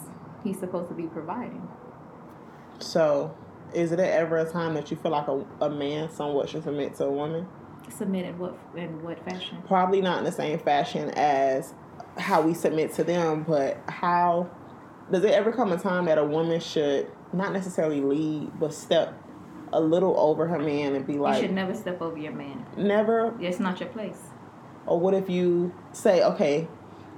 he's 0.43 0.59
supposed 0.59 0.89
to 0.89 0.95
be 0.95 1.03
providing. 1.03 1.67
So, 2.79 3.35
is 3.73 3.91
it 3.91 3.99
ever 3.99 4.37
a 4.37 4.49
time 4.49 4.73
that 4.75 4.91
you 4.91 4.97
feel 4.97 5.11
like 5.11 5.27
a, 5.27 5.45
a 5.61 5.69
man 5.69 6.09
somewhat 6.09 6.49
should 6.49 6.63
submit 6.63 6.95
to 6.95 7.05
a 7.05 7.11
woman? 7.11 7.47
Submit 7.89 8.25
in 8.25 8.37
what 8.37 8.57
in 8.75 9.01
what 9.03 9.23
fashion? 9.23 9.63
Probably 9.67 10.01
not 10.01 10.19
in 10.19 10.23
the 10.25 10.31
same 10.31 10.59
fashion 10.59 11.09
as 11.11 11.73
how 12.17 12.41
we 12.41 12.53
submit 12.53 12.93
to 12.93 13.03
them, 13.03 13.43
but 13.43 13.81
how 13.87 14.49
does 15.11 15.23
it 15.23 15.31
ever 15.31 15.51
come 15.51 15.71
a 15.71 15.77
time 15.77 16.05
that 16.05 16.17
a 16.17 16.23
woman 16.23 16.59
should 16.59 17.09
not 17.33 17.53
necessarily 17.53 18.01
lead, 18.01 18.59
but 18.59 18.73
step 18.73 19.13
a 19.73 19.79
little 19.81 20.17
over 20.19 20.47
her 20.47 20.59
man 20.59 20.95
and 20.95 21.05
be 21.05 21.13
like, 21.13 21.35
you 21.41 21.47
should 21.47 21.55
never 21.55 21.73
step 21.73 22.01
over 22.01 22.17
your 22.17 22.31
man. 22.33 22.65
never? 22.77 23.33
It's 23.41 23.59
not 23.59 23.79
your 23.79 23.89
place. 23.89 24.19
Or 24.85 24.99
what 24.99 25.13
if 25.13 25.29
you 25.29 25.73
say, 25.91 26.23
okay, 26.23 26.67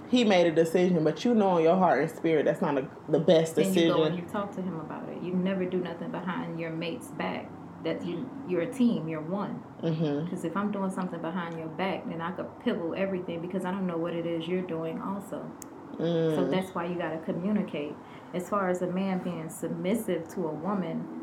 he 0.10 0.24
made 0.24 0.48
a 0.48 0.52
decision, 0.52 1.04
but 1.04 1.24
you 1.24 1.36
know 1.36 1.58
in 1.58 1.64
your 1.64 1.76
heart 1.78 2.02
and 2.02 2.10
spirit 2.12 2.46
that's 2.46 2.62
not 2.62 2.78
a, 2.78 2.88
the 3.10 3.20
best 3.20 3.56
Then 3.56 3.74
you 3.74 3.88
go 3.94 4.04
and 4.04 4.16
decision. 4.16 4.26
you 4.26 4.32
talk 4.32 4.56
to 4.56 4.62
him 4.62 4.80
about 4.80 5.08
it. 5.10 5.22
You 5.22 5.34
never 5.34 5.66
do 5.66 5.78
nothing 5.78 6.10
behind 6.10 6.60
your 6.60 6.72
mate's 6.72 7.08
back. 7.10 7.50
That 7.84 8.04
you 8.04 8.30
you're 8.48 8.64
a 8.64 8.74
team. 8.74 9.08
You're 9.08 9.22
one. 9.22 9.62
Mm-hmm. 9.82 10.26
Because 10.26 10.44
if 10.44 10.58
I'm 10.58 10.70
doing 10.72 10.90
something 10.90 11.22
behind 11.22 11.58
your 11.58 11.68
back, 11.70 12.10
then 12.10 12.20
I 12.20 12.32
could 12.32 12.48
pivot 12.62 12.98
everything 12.98 13.40
because 13.40 13.64
I 13.64 13.72
don't 13.72 13.88
know 13.88 13.96
what 13.98 14.14
it 14.14 14.26
is 14.26 14.48
you're 14.48 14.64
doing 14.64 15.00
also. 15.02 15.50
So 15.98 16.04
Mm. 16.04 16.50
that's 16.52 16.74
why 16.76 16.86
you 16.86 16.96
got 16.96 17.12
to 17.12 17.18
communicate. 17.20 17.94
As 18.34 18.48
far 18.50 18.70
as 18.70 18.82
a 18.82 18.88
man 18.88 19.20
being 19.20 19.50
submissive 19.50 20.28
to 20.34 20.48
a 20.48 20.52
woman, 20.52 21.19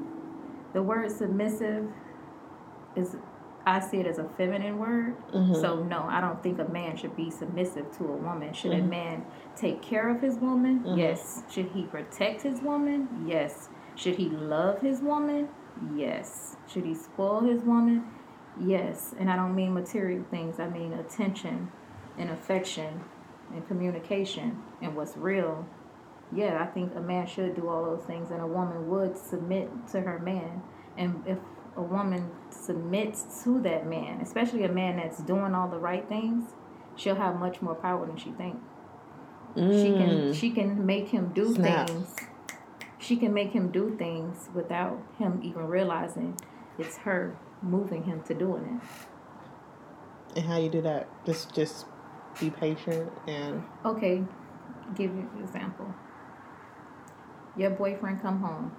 the 0.76 0.82
word 0.82 1.10
submissive 1.10 1.88
is, 2.96 3.16
I 3.64 3.80
see 3.80 3.96
it 3.96 4.06
as 4.06 4.18
a 4.18 4.24
feminine 4.36 4.76
word. 4.78 5.16
Mhm. 5.32 5.56
So, 5.58 5.82
no, 5.82 6.02
I 6.06 6.20
don't 6.20 6.42
think 6.42 6.58
a 6.58 6.68
man 6.68 6.96
should 6.96 7.16
be 7.16 7.30
submissive 7.30 7.90
to 7.92 8.04
a 8.04 8.12
woman. 8.16 8.52
Should 8.52 8.72
a 8.72 8.82
Mhm. 8.82 8.90
man 8.90 9.24
take 9.56 9.80
care 9.80 10.10
of 10.10 10.20
his 10.20 10.38
woman? 10.38 10.80
Mhm. 10.84 10.98
Yes. 10.98 11.44
Should 11.48 11.68
he 11.68 11.84
protect 11.84 12.42
his 12.42 12.60
woman? 12.60 13.08
Yes. 13.26 13.70
Should 13.94 14.16
he 14.16 14.28
love 14.28 14.80
his 14.82 15.00
woman? 15.00 15.48
Yes. 15.94 16.58
Should 16.66 16.84
he 16.84 16.94
spoil 16.94 17.40
his 17.40 17.62
woman? 17.64 18.04
Yes. 18.60 19.14
And 19.18 19.30
I 19.30 19.36
don't 19.36 19.54
mean 19.54 19.72
material 19.72 20.24
things, 20.30 20.60
I 20.60 20.68
mean 20.68 20.92
attention 20.92 21.70
and 22.18 22.28
affection 22.28 23.00
and 23.54 23.66
communication 23.66 24.62
and 24.82 24.94
what's 24.94 25.16
real. 25.16 25.64
Yeah, 26.34 26.60
I 26.62 26.66
think 26.66 26.94
a 26.96 27.00
man 27.00 27.26
should 27.26 27.54
do 27.54 27.68
all 27.68 27.84
those 27.84 28.04
things 28.04 28.30
and 28.30 28.40
a 28.40 28.46
woman 28.46 28.88
would 28.90 29.16
submit 29.16 29.70
to 29.92 30.00
her 30.00 30.18
man. 30.18 30.62
And 30.98 31.22
if 31.26 31.38
a 31.76 31.82
woman 31.82 32.30
submits 32.50 33.42
to 33.44 33.60
that 33.62 33.86
man, 33.86 34.20
especially 34.20 34.64
a 34.64 34.68
man 34.72 34.96
that's 34.96 35.18
doing 35.18 35.54
all 35.54 35.68
the 35.68 35.78
right 35.78 36.06
things, 36.08 36.50
she'll 36.96 37.14
have 37.14 37.38
much 37.38 37.62
more 37.62 37.74
power 37.74 38.06
than 38.06 38.16
she 38.16 38.30
thinks. 38.32 38.58
She 39.54 39.62
can 39.62 40.08
Mm. 40.30 40.34
she 40.34 40.50
can 40.50 40.84
make 40.84 41.08
him 41.08 41.32
do 41.34 41.54
Snap. 41.54 41.88
things. 41.88 42.16
She 42.98 43.16
can 43.16 43.32
make 43.32 43.52
him 43.52 43.70
do 43.70 43.94
things 43.96 44.50
without 44.52 44.98
him 45.18 45.40
even 45.42 45.66
realizing 45.68 46.36
it's 46.78 46.98
her 46.98 47.36
moving 47.62 48.02
him 48.04 48.22
to 48.24 48.34
doing 48.34 48.80
it. 48.82 50.38
And 50.38 50.44
how 50.46 50.58
you 50.58 50.68
do 50.68 50.82
that? 50.82 51.06
Just 51.24 51.54
just 51.54 51.86
be 52.40 52.50
patient 52.50 53.10
and 53.26 53.62
Okay, 53.84 54.24
give 54.94 55.14
you 55.14 55.20
an 55.34 55.42
example. 55.42 55.94
Your 57.56 57.70
boyfriend 57.70 58.20
come 58.20 58.40
home. 58.40 58.72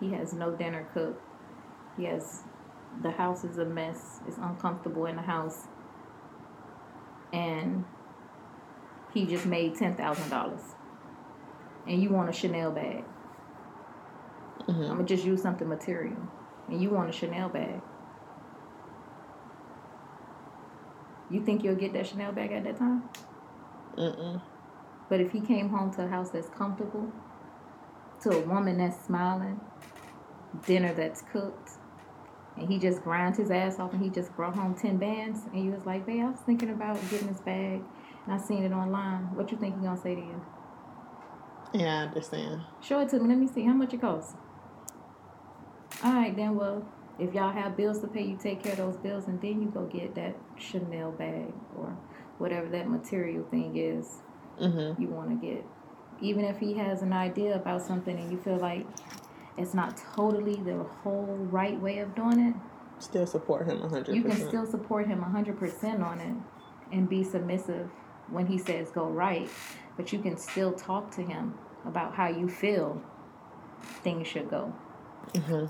He 0.00 0.10
has 0.12 0.32
no 0.32 0.52
dinner 0.54 0.86
cooked. 0.94 1.22
He 1.96 2.04
has 2.04 2.42
the 3.02 3.10
house 3.10 3.44
is 3.44 3.58
a 3.58 3.64
mess. 3.64 4.20
It's 4.26 4.38
uncomfortable 4.38 5.06
in 5.06 5.16
the 5.16 5.22
house. 5.22 5.66
And 7.32 7.84
he 9.12 9.26
just 9.26 9.46
made 9.46 9.76
ten 9.76 9.94
thousand 9.96 10.30
dollars. 10.30 10.60
And 11.86 12.00
you 12.02 12.10
want 12.10 12.28
a 12.30 12.32
Chanel 12.32 12.70
bag. 12.70 13.04
I'm 14.68 14.74
Mhm. 14.74 14.88
gonna 14.88 15.04
just 15.04 15.24
use 15.24 15.42
something 15.42 15.68
material. 15.68 16.16
And 16.68 16.80
you 16.80 16.90
want 16.90 17.08
a 17.08 17.12
Chanel 17.12 17.48
bag. 17.48 17.80
You 21.30 21.40
think 21.44 21.62
you'll 21.64 21.74
get 21.76 21.92
that 21.94 22.06
Chanel 22.06 22.32
bag 22.32 22.52
at 22.52 22.64
that 22.64 22.78
time? 22.78 23.02
Mm-mm. 23.96 24.40
But 25.08 25.20
if 25.20 25.32
he 25.32 25.40
came 25.40 25.70
home 25.70 25.90
to 25.94 26.04
a 26.04 26.08
house 26.08 26.30
that's 26.30 26.48
comfortable, 26.48 27.12
to 28.22 28.30
a 28.30 28.40
woman 28.40 28.78
that's 28.78 29.04
smiling, 29.06 29.60
dinner 30.66 30.92
that's 30.92 31.22
cooked, 31.32 31.70
and 32.56 32.68
he 32.68 32.78
just 32.78 33.02
grind 33.02 33.36
his 33.36 33.50
ass 33.50 33.78
off 33.78 33.92
and 33.92 34.02
he 34.02 34.10
just 34.10 34.34
brought 34.34 34.54
home 34.56 34.74
10 34.74 34.96
bands, 34.96 35.40
and 35.52 35.64
you 35.64 35.70
was 35.70 35.86
like, 35.86 36.04
babe, 36.06 36.22
I 36.22 36.30
was 36.30 36.40
thinking 36.40 36.70
about 36.70 37.00
getting 37.10 37.28
this 37.28 37.40
bag, 37.40 37.82
and 38.24 38.34
I 38.34 38.38
seen 38.38 38.64
it 38.64 38.72
online. 38.72 39.34
What 39.36 39.50
you 39.52 39.58
think 39.58 39.76
he 39.76 39.82
gonna 39.84 40.00
say 40.00 40.14
to 40.14 40.20
you? 40.20 40.44
Yeah, 41.74 42.00
I 42.00 42.06
understand. 42.06 42.62
Show 42.80 43.00
it 43.00 43.10
to 43.10 43.20
me. 43.20 43.28
Let 43.28 43.38
me 43.38 43.46
see 43.46 43.64
how 43.64 43.74
much 43.74 43.92
it 43.92 44.00
costs. 44.00 44.34
All 46.02 46.12
right, 46.12 46.34
then. 46.34 46.56
Well, 46.56 46.86
if 47.18 47.34
y'all 47.34 47.52
have 47.52 47.76
bills 47.76 48.00
to 48.00 48.06
pay, 48.06 48.22
you 48.24 48.38
take 48.40 48.62
care 48.62 48.72
of 48.72 48.78
those 48.78 48.96
bills, 48.96 49.26
and 49.26 49.40
then 49.40 49.60
you 49.60 49.68
go 49.68 49.84
get 49.84 50.14
that 50.14 50.36
Chanel 50.58 51.12
bag 51.12 51.52
or 51.76 51.96
whatever 52.38 52.68
that 52.68 52.88
material 52.88 53.44
thing 53.50 53.76
is 53.76 54.18
Mm-hmm. 54.60 55.00
you 55.00 55.08
want 55.08 55.30
to 55.30 55.46
get. 55.46 55.64
Even 56.20 56.44
if 56.44 56.58
he 56.58 56.74
has 56.74 57.02
an 57.02 57.12
idea 57.12 57.54
about 57.54 57.82
something 57.82 58.18
and 58.18 58.30
you 58.30 58.38
feel 58.38 58.56
like 58.56 58.86
it's 59.56 59.74
not 59.74 59.96
totally 60.14 60.56
the 60.56 60.82
whole 61.02 61.36
right 61.50 61.80
way 61.80 61.98
of 61.98 62.14
doing 62.14 62.40
it, 62.40 62.54
Still 63.00 63.26
support 63.26 63.66
him 63.66 63.78
100%. 63.78 64.12
you 64.12 64.22
can 64.22 64.36
still 64.36 64.66
support 64.66 65.06
him 65.06 65.20
100% 65.22 66.04
on 66.04 66.20
it 66.20 66.34
and 66.92 67.08
be 67.08 67.22
submissive 67.22 67.88
when 68.30 68.46
he 68.46 68.58
says 68.58 68.90
go 68.90 69.04
right. 69.04 69.48
But 69.96 70.12
you 70.12 70.18
can 70.18 70.36
still 70.36 70.72
talk 70.72 71.10
to 71.12 71.22
him 71.22 71.54
about 71.84 72.14
how 72.14 72.28
you 72.28 72.48
feel 72.48 73.00
things 74.02 74.26
should 74.26 74.50
go. 74.50 74.72
Mm-hmm. 75.34 75.66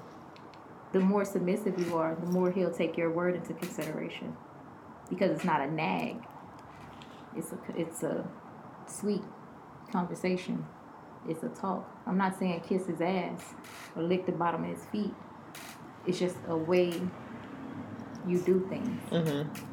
The 0.92 1.00
more 1.00 1.24
submissive 1.24 1.78
you 1.78 1.96
are, 1.98 2.14
the 2.14 2.30
more 2.32 2.50
he'll 2.50 2.72
take 2.72 2.96
your 2.96 3.10
word 3.10 3.34
into 3.34 3.52
consideration 3.52 4.34
because 5.10 5.30
it's 5.30 5.44
not 5.44 5.60
a 5.60 5.70
nag. 5.70 6.16
It's 7.36 7.52
a 7.52 7.58
it's 7.76 8.02
a 8.02 8.26
sweet 8.86 9.22
conversation. 9.90 10.66
It's 11.28 11.42
a 11.42 11.48
talk. 11.48 11.90
I'm 12.06 12.16
not 12.16 12.38
saying 12.38 12.62
kiss 12.68 12.86
his 12.86 13.00
ass 13.00 13.54
or 13.96 14.02
lick 14.02 14.26
the 14.26 14.32
bottom 14.32 14.64
of 14.64 14.70
his 14.70 14.84
feet. 14.86 15.12
It's 16.06 16.18
just 16.18 16.36
a 16.48 16.56
way 16.56 17.00
you 18.26 18.38
do 18.40 18.66
things. 18.68 19.00
Mm-hmm. 19.10 19.64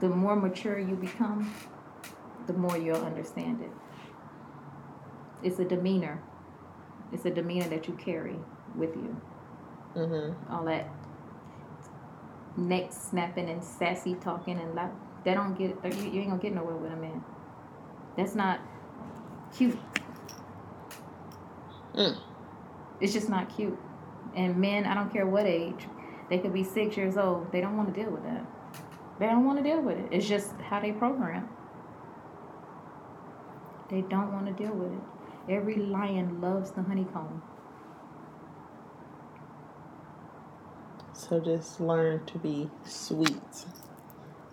The 0.00 0.08
more 0.08 0.36
mature 0.36 0.78
you 0.78 0.96
become, 0.96 1.54
the 2.46 2.52
more 2.52 2.76
you'll 2.76 3.04
understand 3.04 3.60
it. 3.60 3.70
It's 5.42 5.58
a 5.58 5.64
demeanor. 5.64 6.22
It's 7.12 7.24
a 7.24 7.30
demeanor 7.30 7.68
that 7.68 7.86
you 7.86 7.94
carry 7.94 8.36
with 8.74 8.94
you. 8.96 9.20
Mm-hmm. 9.94 10.52
All 10.52 10.64
that 10.64 10.88
neck 12.56 12.92
snapping 12.92 13.48
and 13.48 13.62
sassy 13.62 14.14
talking 14.14 14.58
and. 14.58 14.78
That 15.24 15.34
don't 15.34 15.58
get. 15.58 15.76
You, 15.84 16.10
you 16.10 16.20
ain't 16.20 16.30
gonna 16.30 16.40
get 16.40 16.54
nowhere 16.54 16.76
with 16.76 16.92
a 16.92 16.96
man. 16.96 17.24
That's 18.16 18.36
not 18.36 18.60
cute. 19.56 19.78
Mm. 21.94 22.16
It's 23.00 23.12
just 23.12 23.28
not 23.28 23.54
cute. 23.54 23.78
And 24.36 24.56
men, 24.56 24.86
I 24.86 24.94
don't 24.94 25.12
care 25.12 25.26
what 25.26 25.46
age, 25.46 25.86
they 26.30 26.38
could 26.38 26.52
be 26.52 26.64
six 26.64 26.96
years 26.96 27.16
old. 27.16 27.50
They 27.52 27.60
don't 27.60 27.76
want 27.76 27.92
to 27.94 28.02
deal 28.02 28.10
with 28.10 28.22
that. 28.24 28.44
They 29.18 29.26
don't 29.26 29.44
want 29.44 29.58
to 29.58 29.64
deal 29.64 29.80
with 29.80 29.98
it. 29.98 30.08
It's 30.10 30.28
just 30.28 30.52
how 30.60 30.80
they 30.80 30.92
program. 30.92 31.48
They 33.90 34.02
don't 34.02 34.32
want 34.32 34.46
to 34.46 34.52
deal 34.52 34.74
with 34.74 34.92
it. 34.92 35.52
Every 35.52 35.76
lion 35.76 36.40
loves 36.40 36.70
the 36.72 36.82
honeycomb. 36.82 37.42
So 41.14 41.40
just 41.40 41.80
learn 41.80 42.24
to 42.26 42.38
be 42.38 42.70
sweet 42.84 43.40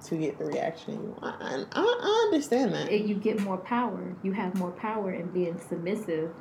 to 0.07 0.17
get 0.17 0.37
the 0.37 0.45
reaction 0.45 0.93
you 0.93 1.17
want. 1.21 1.41
I, 1.41 1.63
I, 1.71 1.81
I 1.81 2.23
understand 2.25 2.73
that. 2.73 2.91
It, 2.91 3.05
you 3.05 3.15
get 3.15 3.39
more 3.39 3.57
power. 3.57 4.15
You 4.23 4.33
have 4.33 4.55
more 4.55 4.71
power 4.71 5.11
in 5.13 5.27
being 5.31 5.59
submissive 5.59 6.31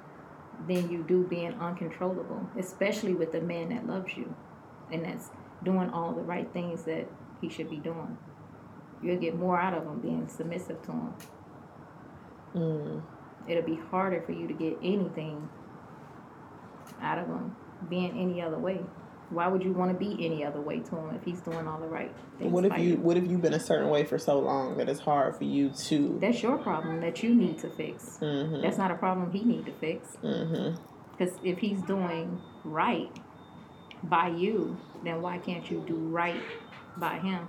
than 0.68 0.90
you 0.90 1.02
do 1.02 1.24
being 1.24 1.52
uncontrollable, 1.54 2.48
especially 2.58 3.14
with 3.14 3.34
a 3.34 3.40
man 3.40 3.70
that 3.70 3.86
loves 3.86 4.16
you 4.16 4.34
and 4.92 5.04
that's 5.04 5.30
doing 5.64 5.90
all 5.90 6.12
the 6.12 6.22
right 6.22 6.52
things 6.52 6.84
that 6.84 7.08
he 7.40 7.48
should 7.48 7.70
be 7.70 7.76
doing. 7.76 8.16
You'll 9.02 9.20
get 9.20 9.36
more 9.36 9.58
out 9.58 9.74
of 9.74 9.84
him 9.84 10.00
being 10.00 10.28
submissive 10.28 10.80
to 10.82 10.92
him. 10.92 11.14
Mm. 12.54 13.02
It'll 13.48 13.62
be 13.62 13.80
harder 13.90 14.22
for 14.22 14.32
you 14.32 14.46
to 14.46 14.54
get 14.54 14.78
anything 14.82 15.48
out 17.00 17.18
of 17.18 17.26
him 17.26 17.56
being 17.88 18.18
any 18.18 18.40
other 18.40 18.58
way. 18.58 18.80
Why 19.30 19.48
would 19.48 19.62
you 19.64 19.72
want 19.72 19.90
to 19.90 19.98
be 19.98 20.24
any 20.24 20.44
other 20.44 20.60
way 20.60 20.80
to 20.80 20.96
him 20.96 21.14
if 21.14 21.24
he's 21.24 21.40
doing 21.40 21.66
all 21.66 21.80
the 21.80 21.88
right 21.88 22.14
things? 22.38 22.52
What 22.52 22.64
if 22.64 22.78
you 22.78 22.96
what 22.96 23.16
if 23.16 23.26
you've 23.26 23.42
been 23.42 23.54
a 23.54 23.60
certain 23.60 23.88
way 23.88 24.04
for 24.04 24.18
so 24.18 24.38
long 24.38 24.76
that 24.76 24.88
it's 24.88 25.00
hard 25.00 25.36
for 25.36 25.44
you 25.44 25.70
to 25.70 26.18
That's 26.20 26.42
your 26.42 26.58
problem 26.58 27.00
that 27.00 27.22
you 27.22 27.34
need 27.34 27.58
to 27.58 27.70
fix. 27.70 28.18
mm-hmm. 28.20 28.60
That's 28.62 28.78
not 28.78 28.90
a 28.90 28.94
problem 28.96 29.32
he 29.32 29.44
need 29.44 29.66
to 29.66 29.72
fix. 29.72 30.16
Mm-hmm. 30.22 30.76
Because 31.16 31.34
if 31.42 31.58
he's 31.58 31.80
doing 31.82 32.40
right 32.64 33.10
by 34.02 34.28
you, 34.28 34.76
then 35.04 35.22
why 35.22 35.38
can't 35.38 35.68
you 35.70 35.82
do 35.86 35.94
right 35.94 36.42
by 36.96 37.18
him? 37.18 37.46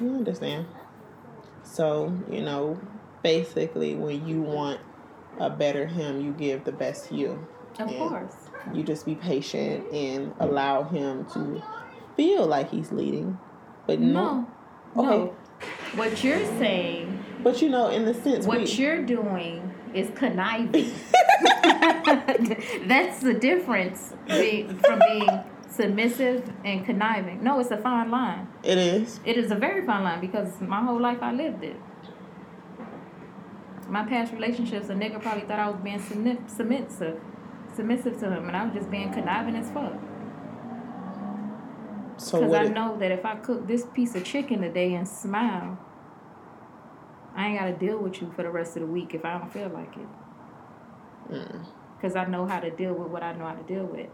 I 0.00 0.04
understand. 0.04 0.66
So, 1.62 2.16
you 2.30 2.42
know, 2.42 2.80
basically 3.22 3.94
when 3.94 4.26
you 4.26 4.42
want 4.42 4.80
a 5.38 5.50
better 5.50 5.86
him, 5.86 6.20
you 6.20 6.32
give 6.32 6.64
the 6.64 6.72
best 6.72 7.12
you. 7.12 7.46
Of 7.78 7.90
Yeah. 7.90 8.08
course. 8.08 8.41
You 8.72 8.82
just 8.82 9.04
be 9.06 9.14
patient 9.14 9.90
and 9.92 10.34
allow 10.38 10.84
him 10.84 11.26
to 11.34 11.62
feel 12.16 12.46
like 12.46 12.70
he's 12.70 12.92
leading. 12.92 13.38
But 13.86 14.00
no. 14.00 14.48
No. 14.94 15.04
Okay. 15.04 15.24
No. 15.24 15.36
What 15.94 16.24
you're 16.24 16.44
saying, 16.58 17.24
But 17.42 17.62
you 17.62 17.68
know, 17.68 17.88
in 17.88 18.04
the 18.04 18.14
sense 18.14 18.46
what 18.46 18.60
we, 18.60 18.66
you're 18.66 19.02
doing 19.02 19.72
is 19.94 20.10
conniving. 20.14 20.92
That's 22.86 23.20
the 23.20 23.34
difference 23.34 24.14
from 24.26 24.98
being 25.06 25.44
submissive 25.68 26.50
and 26.64 26.84
conniving. 26.84 27.42
No, 27.42 27.60
it's 27.60 27.70
a 27.70 27.76
fine 27.76 28.10
line. 28.10 28.48
It 28.62 28.78
is. 28.78 29.20
It 29.24 29.36
is 29.36 29.50
a 29.50 29.54
very 29.54 29.84
fine 29.84 30.04
line 30.04 30.20
because 30.20 30.60
my 30.60 30.82
whole 30.82 31.00
life 31.00 31.18
I 31.22 31.32
lived 31.32 31.64
it. 31.64 31.76
My 33.88 34.04
past 34.04 34.32
relationships, 34.32 34.88
a 34.88 34.94
nigga 34.94 35.20
probably 35.20 35.42
thought 35.42 35.58
I 35.58 35.68
was 35.68 35.80
being 35.80 36.00
submissive, 36.46 37.20
submissive 37.74 38.18
to 38.20 38.30
him, 38.30 38.48
and 38.48 38.56
I 38.56 38.64
was 38.64 38.74
just 38.74 38.90
being 38.90 39.12
conniving 39.12 39.56
as 39.56 39.70
fuck. 39.70 39.92
So 42.16 42.40
Because? 42.40 42.54
I 42.54 42.64
it- 42.64 42.74
know 42.74 42.96
that 42.98 43.10
if 43.10 43.24
I 43.24 43.36
cook 43.36 43.66
this 43.66 43.84
piece 43.86 44.14
of 44.14 44.24
chicken 44.24 44.60
today 44.60 44.94
and 44.94 45.06
smile, 45.08 45.78
I 47.34 47.48
ain't 47.48 47.58
got 47.58 47.66
to 47.66 47.72
deal 47.72 47.98
with 47.98 48.20
you 48.20 48.30
for 48.36 48.42
the 48.42 48.50
rest 48.50 48.76
of 48.76 48.82
the 48.82 48.86
week 48.86 49.14
if 49.14 49.24
I 49.24 49.38
don't 49.38 49.52
feel 49.52 49.68
like 49.70 49.96
it. 49.96 51.32
Mm. 51.32 51.66
Because 51.96 52.14
I 52.16 52.26
know 52.26 52.46
how 52.46 52.60
to 52.60 52.70
deal 52.70 52.92
with 52.92 53.08
what 53.08 53.22
I 53.22 53.32
know 53.32 53.46
how 53.46 53.54
to 53.54 53.62
deal 53.62 53.84
with. 53.84 54.10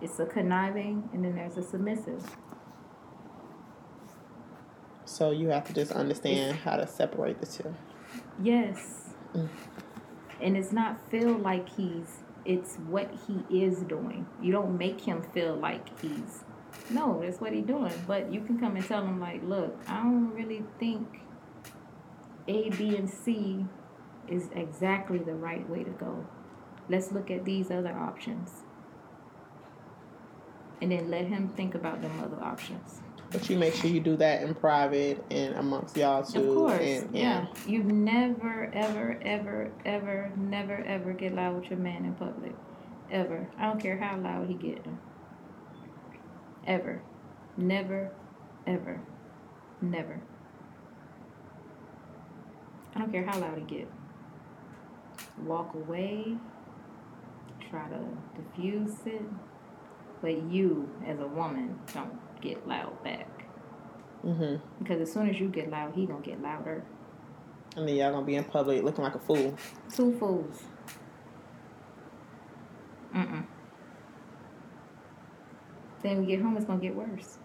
It's 0.00 0.18
a 0.18 0.26
conniving, 0.26 1.08
and 1.12 1.24
then 1.24 1.34
there's 1.34 1.56
a 1.56 1.62
submissive. 1.62 2.24
So 5.04 5.30
you 5.30 5.48
have 5.48 5.64
to 5.64 5.72
just 5.72 5.92
understand 5.92 6.58
how 6.58 6.76
to 6.76 6.86
separate 6.86 7.40
the 7.40 7.46
two. 7.46 7.74
Yes. 8.42 9.14
Mm. 9.34 9.48
And 10.40 10.56
it's 10.56 10.70
not 10.72 11.10
feel 11.10 11.32
like 11.36 11.68
he's, 11.68 12.22
it's 12.48 12.76
what 12.88 13.10
he 13.26 13.62
is 13.62 13.80
doing. 13.82 14.26
You 14.42 14.52
don't 14.52 14.78
make 14.78 15.02
him 15.02 15.22
feel 15.34 15.54
like 15.54 16.00
he's, 16.00 16.44
no, 16.90 17.20
that's 17.22 17.40
what 17.42 17.52
he's 17.52 17.66
doing. 17.66 17.92
But 18.06 18.32
you 18.32 18.40
can 18.40 18.58
come 18.58 18.74
and 18.74 18.84
tell 18.84 19.04
him, 19.04 19.20
like, 19.20 19.42
look, 19.44 19.78
I 19.86 19.98
don't 19.98 20.32
really 20.32 20.64
think 20.80 21.20
A, 22.48 22.70
B, 22.70 22.96
and 22.96 23.08
C 23.08 23.66
is 24.26 24.48
exactly 24.54 25.18
the 25.18 25.34
right 25.34 25.68
way 25.68 25.84
to 25.84 25.90
go. 25.90 26.26
Let's 26.88 27.12
look 27.12 27.30
at 27.30 27.44
these 27.44 27.70
other 27.70 27.92
options. 27.92 28.50
And 30.80 30.90
then 30.90 31.10
let 31.10 31.26
him 31.26 31.50
think 31.50 31.74
about 31.74 32.00
them 32.00 32.18
other 32.18 32.42
options. 32.42 33.02
But 33.30 33.50
you 33.50 33.58
make 33.58 33.74
sure 33.74 33.90
you 33.90 34.00
do 34.00 34.16
that 34.16 34.42
in 34.42 34.54
private 34.54 35.22
and 35.30 35.54
amongst 35.56 35.96
y'all 35.96 36.24
too. 36.24 36.50
Of 36.50 36.56
course, 36.56 36.80
And, 36.80 37.14
yeah. 37.14 37.46
You 37.66 37.82
never, 37.82 38.70
ever, 38.72 39.18
ever, 39.22 39.70
ever, 39.84 40.32
never, 40.36 40.76
ever 40.86 41.12
get 41.12 41.34
loud 41.34 41.60
with 41.60 41.70
your 41.70 41.78
man 41.78 42.06
in 42.06 42.14
public. 42.14 42.54
Ever. 43.10 43.46
I 43.58 43.66
don't 43.66 43.80
care 43.80 43.98
how 43.98 44.16
loud 44.18 44.48
he 44.48 44.54
get. 44.54 44.84
Ever. 46.66 47.02
Never, 47.58 48.12
ever, 48.66 49.00
never. 49.82 50.20
I 52.94 53.00
don't 53.00 53.12
care 53.12 53.26
how 53.26 53.38
loud 53.38 53.58
he 53.58 53.64
get. 53.64 53.90
Walk 55.44 55.74
away. 55.74 56.36
Try 57.68 57.88
to 57.88 57.98
diffuse 58.40 58.94
it. 59.06 59.22
But 60.22 60.42
you, 60.50 60.88
as 61.06 61.18
a 61.20 61.26
woman, 61.26 61.78
don't 61.92 62.18
get 62.40 62.66
loud 62.66 63.02
back. 63.04 63.44
hmm 64.22 64.56
Because 64.78 65.00
as 65.00 65.12
soon 65.12 65.28
as 65.28 65.38
you 65.38 65.48
get 65.48 65.70
loud, 65.70 65.94
he 65.94 66.06
gonna 66.06 66.20
get 66.20 66.40
louder. 66.42 66.84
And 67.76 67.88
then 67.88 67.96
y'all 67.96 68.12
gonna 68.12 68.26
be 68.26 68.36
in 68.36 68.44
public 68.44 68.82
looking 68.82 69.04
like 69.04 69.14
a 69.14 69.18
fool. 69.18 69.54
Two 69.94 70.16
fools. 70.18 70.62
Mm-mm. 73.14 73.44
Then 76.02 76.20
we 76.20 76.26
get 76.26 76.42
home, 76.42 76.56
it's 76.56 76.66
gonna 76.66 76.80
get 76.80 76.94
worse. 76.94 77.38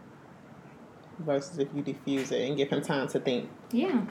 Versus 1.20 1.60
if 1.60 1.68
you 1.74 1.82
diffuse 1.82 2.32
it 2.32 2.48
and 2.48 2.58
give 2.58 2.70
him 2.70 2.82
time 2.82 3.08
to 3.10 3.20
think. 3.20 3.50
Yeah. 3.72 4.06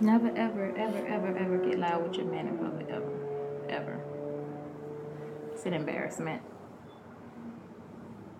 Never, 0.00 0.28
ever, 0.36 0.74
ever, 0.76 1.06
ever, 1.06 1.36
ever 1.36 1.58
get 1.58 1.78
loud 1.78 2.02
with 2.02 2.16
your 2.16 2.26
man 2.26 2.48
in 2.48 2.58
public, 2.58 2.88
ever. 2.88 3.12
Ever. 3.68 4.00
It's 5.52 5.64
an 5.64 5.74
embarrassment. 5.74 6.42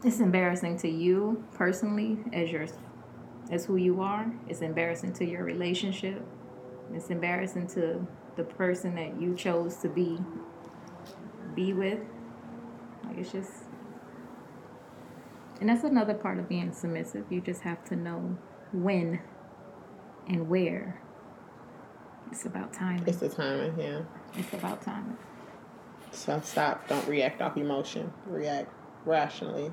It's 0.05 0.19
embarrassing 0.19 0.79
to 0.79 0.89
you 0.89 1.45
personally 1.55 2.19
as 2.33 2.51
your 2.51 2.67
as 3.51 3.65
who 3.65 3.77
you 3.77 4.01
are. 4.01 4.33
It's 4.49 4.61
embarrassing 4.61 5.13
to 5.15 5.25
your 5.25 5.45
relationship. 5.45 6.23
It's 6.93 7.11
embarrassing 7.11 7.69
to 7.69 8.07
the 8.37 8.45
person 8.45 8.95
that 8.97 9.21
you 9.21 9.35
chose 9.37 9.77
to 9.77 9.89
be 9.89 10.19
be 11.55 11.73
with. 11.73 12.01
Like 13.05 13.19
it's 13.19 13.31
just 13.31 13.53
and 15.61 15.69
that's 15.69 15.85
another 15.85 16.15
part 16.15 16.41
of 16.41 16.49
being 16.49 16.73
submissive. 16.73 17.25
You 17.31 17.41
just 17.41 17.61
have 17.61 17.85
to 17.85 17.95
know 17.95 18.37
when 18.73 19.21
and 20.27 20.49
where. 20.49 21.01
It's 22.33 22.47
about 22.47 22.73
timing. 22.73 23.07
It's 23.07 23.19
the 23.19 23.29
timing, 23.29 23.79
yeah. 23.79 24.01
It's 24.35 24.53
about 24.53 24.83
timing. 24.83 25.19
So 26.11 26.41
stop. 26.43 26.89
Don't 26.89 27.07
react 27.07 27.41
off 27.41 27.57
emotion. 27.57 28.13
React 28.27 28.71
rationally. 29.05 29.71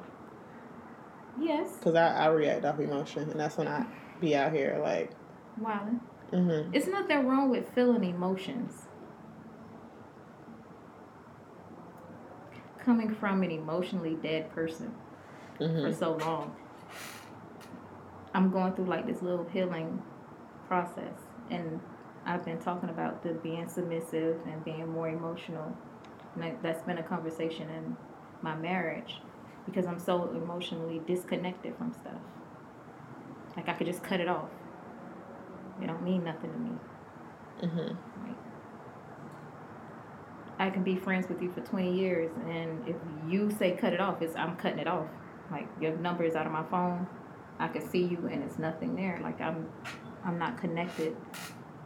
Yes. 1.40 1.78
Cause 1.82 1.96
I, 1.96 2.08
I 2.16 2.28
react 2.28 2.66
off 2.66 2.80
emotion, 2.80 3.30
and 3.30 3.40
that's 3.40 3.58
when 3.58 3.68
I 3.68 3.86
be 4.20 4.36
out 4.36 4.52
here 4.54 4.80
like, 4.84 5.12
Wow. 5.60 5.88
mm-hmm. 6.32 6.74
It's 6.74 6.88
nothing 6.88 7.28
wrong 7.28 7.50
with 7.50 7.74
feeling 7.74 8.04
emotions. 8.04 8.84
Coming 12.84 13.14
from 13.14 13.44
an 13.44 13.52
emotionally 13.52 14.16
dead 14.16 14.52
person 14.54 14.94
for 15.58 15.66
Mm-hmm. 15.66 16.00
so 16.00 16.14
long, 16.16 16.56
I'm 18.34 18.50
going 18.50 18.74
through 18.74 18.86
like 18.86 19.06
this 19.06 19.22
little 19.22 19.46
healing 19.52 20.02
process, 20.68 21.14
and 21.50 21.82
I've 22.26 22.46
been 22.46 22.60
talking 22.60 22.90
about 22.90 23.22
the 23.24 23.34
being 23.34 23.68
submissive 23.68 24.38
and 24.48 24.64
being 24.64 24.88
more 24.88 25.10
emotional. 25.10 25.76
And 26.36 26.56
that's 26.62 26.82
been 26.84 26.98
a 27.00 27.04
conversation 27.04 27.70
in 27.70 27.98
my 28.42 28.56
marriage 28.56 29.18
because 29.70 29.86
I'm 29.86 30.00
so 30.00 30.30
emotionally 30.32 31.02
disconnected 31.06 31.76
from 31.78 31.94
stuff. 31.94 32.22
Like 33.56 33.70
I 33.70 33.74
could 33.74 33.88
just 33.88 34.04
cut 34.04 34.20
it 34.20 34.28
off. 34.28 34.50
It 35.82 35.88
don't 35.88 36.04
mean 36.04 36.24
nothing 36.24 36.52
to 36.52 36.58
me. 36.58 36.72
Mm-hmm. 37.64 38.28
Like, 38.28 38.38
I 40.60 40.70
can 40.70 40.84
be 40.84 40.96
friends 40.96 41.30
with 41.30 41.42
you 41.42 41.52
for 41.52 41.62
20 41.62 41.98
years, 41.98 42.32
and 42.48 42.88
if 42.88 42.96
you 43.28 43.50
say 43.52 43.72
cut 43.72 43.94
it 43.94 44.02
off, 44.02 44.22
it's 44.22 44.36
I'm 44.36 44.58
cutting 44.58 44.80
it 44.80 44.88
off. 44.88 45.08
Like 45.52 45.68
your 45.80 45.96
number 45.98 46.24
is 46.24 46.36
out 46.36 46.46
of 46.46 46.52
my 46.52 46.64
phone. 46.64 47.08
I 47.60 47.68
can 47.68 47.88
see 47.90 48.04
you, 48.04 48.30
and 48.32 48.44
it's 48.44 48.60
nothing 48.60 48.96
there. 48.96 49.20
Like 49.22 49.42
I'm, 49.42 49.68
I'm 50.24 50.38
not 50.38 50.58
connected 50.58 51.16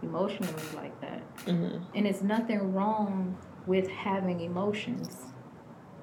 emotionally 0.02 0.54
like 0.76 1.00
that. 1.02 1.22
Mm-hmm. 1.46 1.84
And 1.96 2.08
it's 2.08 2.22
nothing 2.22 2.74
wrong 2.74 3.38
with 3.66 3.88
having 3.88 4.42
emotions. 4.42 5.33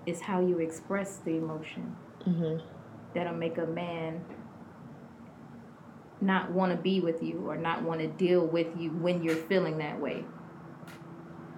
It's 0.06 0.20
how 0.22 0.40
you 0.40 0.58
express 0.58 1.16
the 1.18 1.36
emotion 1.36 1.96
Mm-hmm. 2.26 2.62
that'll 3.14 3.32
make 3.32 3.56
a 3.56 3.64
man 3.64 4.22
not 6.20 6.50
want 6.50 6.70
to 6.70 6.76
be 6.76 7.00
with 7.00 7.22
you 7.22 7.48
or 7.48 7.56
not 7.56 7.82
want 7.82 8.00
to 8.00 8.08
deal 8.08 8.46
with 8.46 8.66
you 8.78 8.90
when 8.90 9.22
you're 9.22 9.34
feeling 9.34 9.78
that 9.78 9.98
way. 9.98 10.24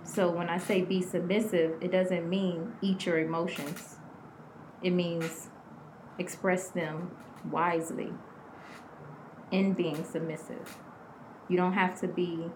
So 0.04 0.30
when 0.30 0.48
I 0.48 0.58
say 0.58 0.82
be 0.82 1.02
submissive, 1.02 1.82
it 1.82 1.90
doesn't 1.90 2.28
mean 2.28 2.74
eat 2.80 3.06
your 3.06 3.18
emotions. 3.18 3.96
It 4.82 4.90
means 4.90 5.48
express 6.18 6.68
them 6.68 7.10
wisely 7.50 8.12
in 9.50 9.72
being 9.72 10.04
submissive. 10.04 10.76
You 11.48 11.56
don't 11.56 11.72
have 11.72 11.98
to 12.00 12.08
be 12.08 12.46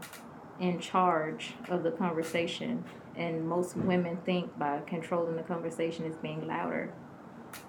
in 0.61 0.79
charge 0.79 1.55
of 1.68 1.83
the 1.83 1.90
conversation. 1.90 2.85
And 3.16 3.48
most 3.48 3.76
women 3.76 4.18
think 4.24 4.59
by 4.59 4.81
controlling 4.87 5.37
the 5.37 5.42
conversation 5.42 6.05
is 6.05 6.16
being 6.16 6.46
louder. 6.46 6.92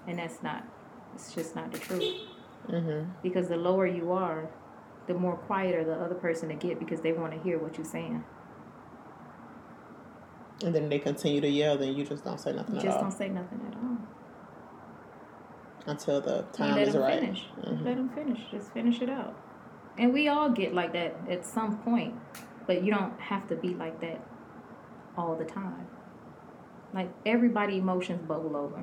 And 0.06 0.18
that's 0.18 0.42
not, 0.42 0.64
it's 1.14 1.34
just 1.34 1.56
not 1.56 1.72
the 1.72 1.78
truth. 1.78 2.14
Mm-hmm. 2.68 3.10
Because 3.22 3.48
the 3.48 3.56
lower 3.56 3.86
you 3.86 4.12
are, 4.12 4.50
the 5.06 5.14
more 5.14 5.36
quieter 5.36 5.84
the 5.84 5.94
other 5.94 6.14
person 6.14 6.50
to 6.50 6.54
get 6.54 6.78
because 6.78 7.00
they 7.00 7.12
want 7.12 7.32
to 7.32 7.38
hear 7.40 7.58
what 7.58 7.78
you're 7.78 7.86
saying. 7.86 8.22
And 10.62 10.74
then 10.74 10.88
they 10.88 10.98
continue 10.98 11.40
to 11.40 11.48
yell, 11.48 11.78
then 11.78 11.94
you 11.94 12.04
just 12.04 12.24
don't 12.24 12.38
say 12.38 12.52
nothing 12.52 12.74
You 12.76 12.82
just 12.82 12.98
don't 12.98 13.12
say 13.12 13.28
nothing 13.28 13.60
at 13.70 13.74
all. 13.76 13.96
until 15.86 16.20
the 16.20 16.42
time 16.52 16.74
let 16.74 16.88
is 16.88 16.92
them 16.94 17.02
right. 17.02 17.20
finish. 17.20 17.46
Mhm. 17.62 17.84
Let 17.84 17.96
them 17.96 18.08
finish. 18.10 18.40
Just 18.50 18.72
finish 18.72 19.00
it 19.00 19.08
out. 19.08 19.34
And 19.96 20.12
we 20.12 20.28
all 20.28 20.50
get 20.50 20.74
like 20.74 20.92
that 20.92 21.16
at 21.30 21.46
some 21.46 21.78
point, 21.78 22.14
but 22.66 22.82
you 22.82 22.92
don't 22.92 23.18
have 23.20 23.48
to 23.48 23.56
be 23.56 23.68
like 23.74 24.00
that 24.00 24.20
all 25.18 25.34
the 25.34 25.44
time. 25.44 25.86
Like 26.94 27.10
everybody 27.26 27.78
emotions 27.78 28.22
bubble 28.26 28.56
over. 28.56 28.82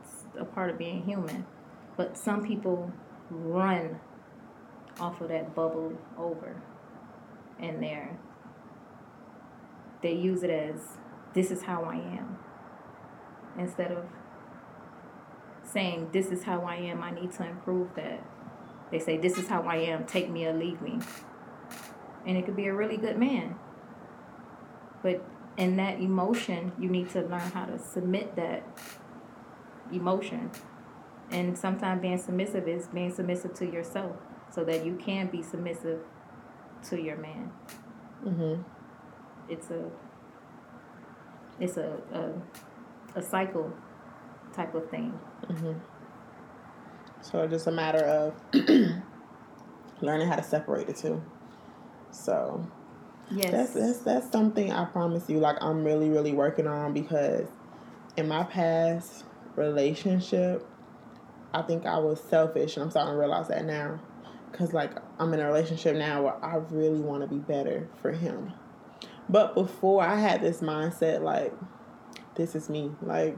It's 0.00 0.24
a 0.38 0.44
part 0.44 0.70
of 0.70 0.78
being 0.78 1.02
human. 1.02 1.46
But 1.96 2.16
some 2.16 2.44
people 2.44 2.92
run 3.30 3.98
off 5.00 5.20
of 5.20 5.28
that 5.30 5.54
bubble 5.54 5.98
over. 6.16 6.62
And 7.58 7.82
they're 7.82 8.18
they 10.02 10.12
use 10.12 10.42
it 10.42 10.50
as 10.50 10.98
this 11.32 11.50
is 11.50 11.62
how 11.62 11.84
I 11.84 11.94
am. 11.94 12.36
Instead 13.58 13.90
of 13.90 14.04
saying 15.62 16.10
this 16.12 16.26
is 16.26 16.42
how 16.42 16.60
I 16.60 16.76
am, 16.76 17.02
I 17.02 17.10
need 17.10 17.32
to 17.32 17.46
improve 17.48 17.94
that. 17.96 18.22
They 18.90 18.98
say 18.98 19.16
this 19.16 19.38
is 19.38 19.48
how 19.48 19.62
I 19.62 19.76
am, 19.76 20.04
take 20.04 20.28
me 20.28 20.44
or 20.44 20.52
leave 20.52 20.82
me. 20.82 20.98
And 22.26 22.36
it 22.36 22.44
could 22.44 22.54
be 22.54 22.66
a 22.66 22.74
really 22.74 22.98
good 22.98 23.18
man. 23.18 23.56
But 25.02 25.24
in 25.56 25.76
that 25.76 26.00
emotion, 26.00 26.72
you 26.78 26.88
need 26.88 27.10
to 27.10 27.20
learn 27.22 27.50
how 27.52 27.66
to 27.66 27.78
submit 27.78 28.34
that 28.36 28.64
emotion. 29.92 30.50
And 31.30 31.56
sometimes 31.56 32.02
being 32.02 32.18
submissive 32.18 32.68
is 32.68 32.86
being 32.88 33.12
submissive 33.12 33.54
to 33.54 33.66
yourself 33.66 34.16
so 34.50 34.64
that 34.64 34.84
you 34.84 34.96
can 34.96 35.28
be 35.28 35.42
submissive 35.42 36.00
to 36.88 37.00
your 37.00 37.16
man. 37.16 37.50
Mm-hmm. 38.24 38.62
It's 39.48 39.70
a 39.70 39.90
it's 41.60 41.76
a 41.76 41.98
a, 42.12 43.18
a 43.18 43.22
cycle 43.22 43.72
type 44.52 44.74
of 44.74 44.88
thing. 44.90 45.18
Mm-hmm. 45.48 45.72
So 47.20 47.42
it's 47.42 47.52
just 47.52 47.66
a 47.66 47.72
matter 47.72 48.04
of 48.04 48.34
learning 50.00 50.28
how 50.28 50.36
to 50.36 50.42
separate 50.42 50.86
the 50.86 50.92
two. 50.92 51.22
So 52.10 52.66
Yes. 53.30 53.50
that's 53.50 53.72
that's 53.72 53.98
that's 54.00 54.32
something 54.32 54.72
I 54.72 54.84
promise 54.84 55.28
you. 55.28 55.38
Like 55.38 55.56
I'm 55.60 55.84
really 55.84 56.10
really 56.10 56.32
working 56.32 56.66
on 56.66 56.92
because 56.92 57.48
in 58.16 58.28
my 58.28 58.44
past 58.44 59.24
relationship, 59.56 60.66
I 61.52 61.62
think 61.62 61.86
I 61.86 61.98
was 61.98 62.20
selfish, 62.20 62.76
and 62.76 62.84
I'm 62.84 62.90
starting 62.90 63.14
to 63.14 63.18
realize 63.18 63.48
that 63.48 63.64
now. 63.64 64.00
Cause 64.52 64.72
like 64.72 64.92
I'm 65.18 65.34
in 65.34 65.40
a 65.40 65.46
relationship 65.46 65.96
now 65.96 66.22
where 66.22 66.44
I 66.44 66.56
really 66.70 67.00
want 67.00 67.22
to 67.22 67.26
be 67.26 67.40
better 67.40 67.88
for 68.00 68.12
him. 68.12 68.52
But 69.28 69.54
before 69.54 70.02
I 70.02 70.16
had 70.16 70.42
this 70.42 70.60
mindset 70.60 71.22
like, 71.22 71.52
this 72.36 72.54
is 72.54 72.68
me. 72.68 72.92
Like 73.02 73.36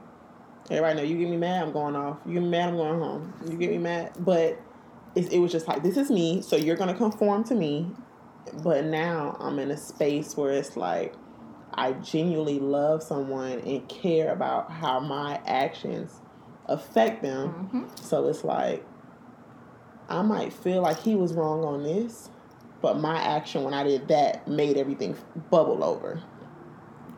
everybody 0.71 0.97
know 0.97 1.03
you 1.03 1.17
get 1.17 1.31
me 1.31 1.37
mad, 1.37 1.63
I'm 1.63 1.73
going 1.73 1.97
off. 1.97 2.19
You 2.27 2.35
get 2.35 2.43
me 2.43 2.49
mad, 2.51 2.69
I'm 2.69 2.77
going 2.77 2.99
home. 3.01 3.33
You 3.49 3.57
get 3.57 3.71
me 3.71 3.79
mad, 3.79 4.13
but 4.19 4.61
it, 5.15 5.33
it 5.33 5.39
was 5.39 5.53
just 5.53 5.69
like 5.69 5.83
this 5.83 5.97
is 5.97 6.11
me. 6.11 6.43
So 6.43 6.57
you're 6.57 6.77
gonna 6.77 6.95
conform 6.95 7.45
to 7.45 7.55
me. 7.55 7.91
But 8.63 8.85
now 8.85 9.37
I'm 9.41 9.59
in 9.59 9.71
a 9.71 9.77
space 9.77 10.37
where 10.37 10.53
it's 10.53 10.77
like 10.77 11.15
I 11.75 11.93
genuinely 11.93 12.59
love 12.59 13.03
someone 13.03 13.61
and 13.61 13.87
care 13.89 14.33
about 14.33 14.71
how 14.71 15.01
my 15.01 15.41
actions 15.47 16.21
affect 16.67 17.23
them. 17.23 17.49
hmm 17.49 17.85
So 18.03 18.29
it's 18.29 18.45
like 18.45 18.85
I 20.09 20.23
might 20.23 20.53
feel 20.53 20.83
like 20.83 21.01
he 21.01 21.17
was 21.17 21.33
wrong 21.33 21.65
on 21.65 21.83
this, 21.83 22.31
but 22.81 22.99
my 22.99 23.21
action 23.21 23.65
when 23.65 23.75
I 23.75 23.83
did 23.83 24.09
that 24.09 24.47
made 24.47 24.77
everything 24.77 25.17
bubble 25.51 25.83
over. 25.83 26.23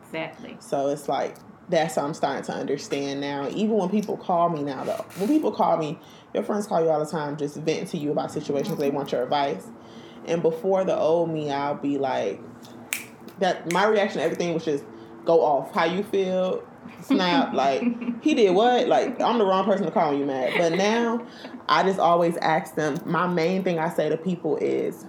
Exactly. 0.03 0.57
So 0.59 0.87
it's 0.87 1.07
like 1.07 1.35
that's 1.69 1.95
what 1.97 2.05
I'm 2.05 2.13
starting 2.15 2.43
to 2.45 2.53
understand 2.53 3.21
now. 3.21 3.47
Even 3.49 3.77
when 3.77 3.89
people 3.89 4.17
call 4.17 4.49
me 4.49 4.63
now, 4.63 4.83
though, 4.83 5.05
when 5.17 5.27
people 5.27 5.51
call 5.51 5.77
me, 5.77 5.99
your 6.33 6.43
friends 6.43 6.65
call 6.65 6.83
you 6.83 6.89
all 6.89 7.03
the 7.03 7.09
time, 7.09 7.37
just 7.37 7.57
venting 7.57 7.85
to 7.87 7.97
you 7.97 8.11
about 8.11 8.31
situations 8.31 8.77
they 8.79 8.89
want 8.89 9.11
your 9.11 9.21
advice. 9.23 9.67
And 10.25 10.41
before 10.41 10.83
the 10.83 10.97
old 10.97 11.29
me, 11.31 11.51
I'll 11.51 11.75
be 11.75 11.97
like, 11.97 12.39
that 13.39 13.71
my 13.71 13.85
reaction 13.85 14.19
to 14.19 14.23
everything 14.23 14.53
was 14.53 14.65
just 14.65 14.83
go 15.25 15.41
off. 15.41 15.73
How 15.73 15.85
you 15.85 16.03
feel? 16.03 16.63
Snap. 17.01 17.53
like 17.53 17.83
he 18.21 18.33
did 18.35 18.53
what? 18.53 18.87
Like 18.87 19.19
I'm 19.21 19.37
the 19.37 19.45
wrong 19.45 19.65
person 19.65 19.85
to 19.85 19.91
call 19.91 20.13
you 20.13 20.25
mad. 20.25 20.53
But 20.57 20.73
now, 20.73 21.25
I 21.67 21.83
just 21.83 21.99
always 21.99 22.35
ask 22.37 22.75
them. 22.75 22.97
My 23.05 23.27
main 23.27 23.63
thing 23.63 23.79
I 23.79 23.89
say 23.89 24.09
to 24.09 24.17
people 24.17 24.57
is, 24.57 25.05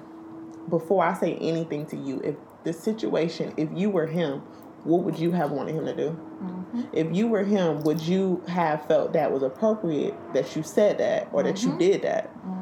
before 0.69 1.05
I 1.05 1.15
say 1.15 1.35
anything 1.37 1.87
to 1.87 1.97
you, 1.97 2.21
if 2.23 2.37
the 2.65 2.73
situation, 2.73 3.53
if 3.57 3.69
you 3.75 3.91
were 3.91 4.07
him, 4.07 4.43
what 4.85 5.03
would 5.03 5.19
you 5.19 5.33
have 5.33 5.51
wanted 5.51 5.75
him 5.75 5.87
to 5.87 5.97
do? 5.97 6.11
hmm 6.11 6.83
If 6.93 7.15
you 7.15 7.27
were 7.29 7.45
him, 7.45 7.81
would 7.81 8.01
you 8.01 8.43
have 8.47 8.87
felt 8.87 9.13
that 9.15 9.33
was 9.33 9.43
appropriate 9.43 10.15
that 10.35 10.55
you 10.55 10.63
said 10.63 10.99
that 10.99 11.29
or 11.33 11.43
that 11.43 11.63
you 11.63 11.71
Mhm. 11.71 11.79
did 11.79 12.03
that? 12.03 12.27
hmm 12.29 12.60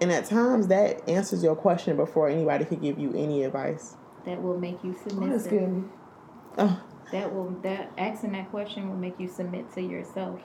And 0.00 0.12
at 0.12 0.26
times 0.26 0.68
that 0.68 1.08
answers 1.08 1.42
your 1.42 1.56
question 1.56 1.96
before 1.96 2.28
anybody 2.28 2.64
could 2.64 2.80
give 2.80 2.98
you 2.98 3.12
any 3.14 3.44
advice. 3.44 3.96
That 4.26 4.42
will 4.42 4.58
make 4.58 4.82
you 4.84 4.92
that's 4.92 5.04
submissive. 5.14 5.50
good. 5.50 5.88
Oh. 6.58 6.80
That 7.12 7.34
will 7.34 7.50
that 7.62 7.90
asking 7.96 8.32
that 8.32 8.50
question 8.50 8.88
will 8.88 8.96
make 8.96 9.18
you 9.18 9.28
submit 9.28 9.72
to 9.74 9.80
yourself, 9.82 10.40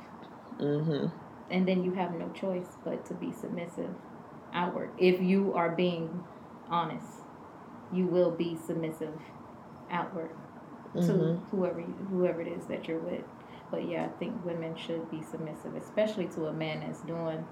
Mm-hmm. 0.60 1.08
and 1.52 1.68
then 1.68 1.84
you 1.84 1.92
have 1.94 2.13
no 2.13 2.30
choice 2.30 2.68
but 2.86 3.06
to 3.08 3.13
be 3.16 3.32
submissive 3.34 3.89
outward. 4.54 4.92
If 4.98 5.20
you 5.22 5.54
are 5.56 5.72
being 5.76 6.24
honest, 6.70 7.08
you 7.92 8.06
will 8.06 8.32
be 8.32 8.56
submissive 8.66 9.13
outward 9.92 10.30
to 10.96 11.00
Mm-hmm. 11.02 11.56
whoever 11.58 11.80
you, 11.80 11.94
whoever 12.10 12.42
it 12.42 12.48
is 12.48 12.66
that 12.68 12.88
you're 12.88 13.00
with. 13.00 13.24
But 13.72 13.89
yeah, 13.89 14.06
I 14.06 14.10
think 14.20 14.46
women 14.46 14.76
should 14.78 15.10
be 15.12 15.22
submissive, 15.22 15.76
especially 15.76 16.28
to 16.30 16.46
a 16.46 16.54
man 16.54 16.82
that's 16.82 17.02
doing 17.02 17.44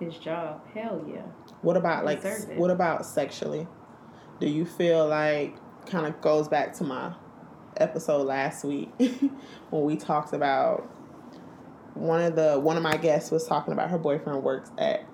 his 0.00 0.16
job. 0.16 0.66
Hell 0.74 1.04
yeah. 1.08 1.22
What 1.62 1.76
about 1.76 2.04
like 2.04 2.24
what 2.56 2.70
about 2.70 3.06
sexually? 3.06 3.68
Do 4.40 4.48
you 4.48 4.64
feel 4.64 5.06
like 5.06 5.56
kind 5.86 6.06
of 6.06 6.20
goes 6.20 6.48
back 6.48 6.72
to 6.74 6.84
my 6.84 7.14
episode 7.76 8.26
last 8.26 8.64
week 8.64 8.90
when 9.70 9.84
we 9.84 9.96
talked 9.96 10.32
about 10.32 10.88
one 11.94 12.22
of 12.22 12.36
the 12.36 12.58
one 12.58 12.76
of 12.76 12.82
my 12.82 12.96
guests 12.96 13.30
was 13.30 13.46
talking 13.46 13.72
about 13.72 13.90
her 13.90 13.98
boyfriend 13.98 14.42
works 14.42 14.70
at 14.78 15.04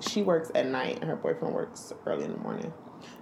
she 0.00 0.22
works 0.22 0.50
at 0.54 0.66
night 0.66 0.98
and 1.00 1.04
her 1.04 1.16
boyfriend 1.16 1.54
works 1.54 1.92
early 2.06 2.24
in 2.24 2.32
the 2.32 2.38
morning. 2.38 2.72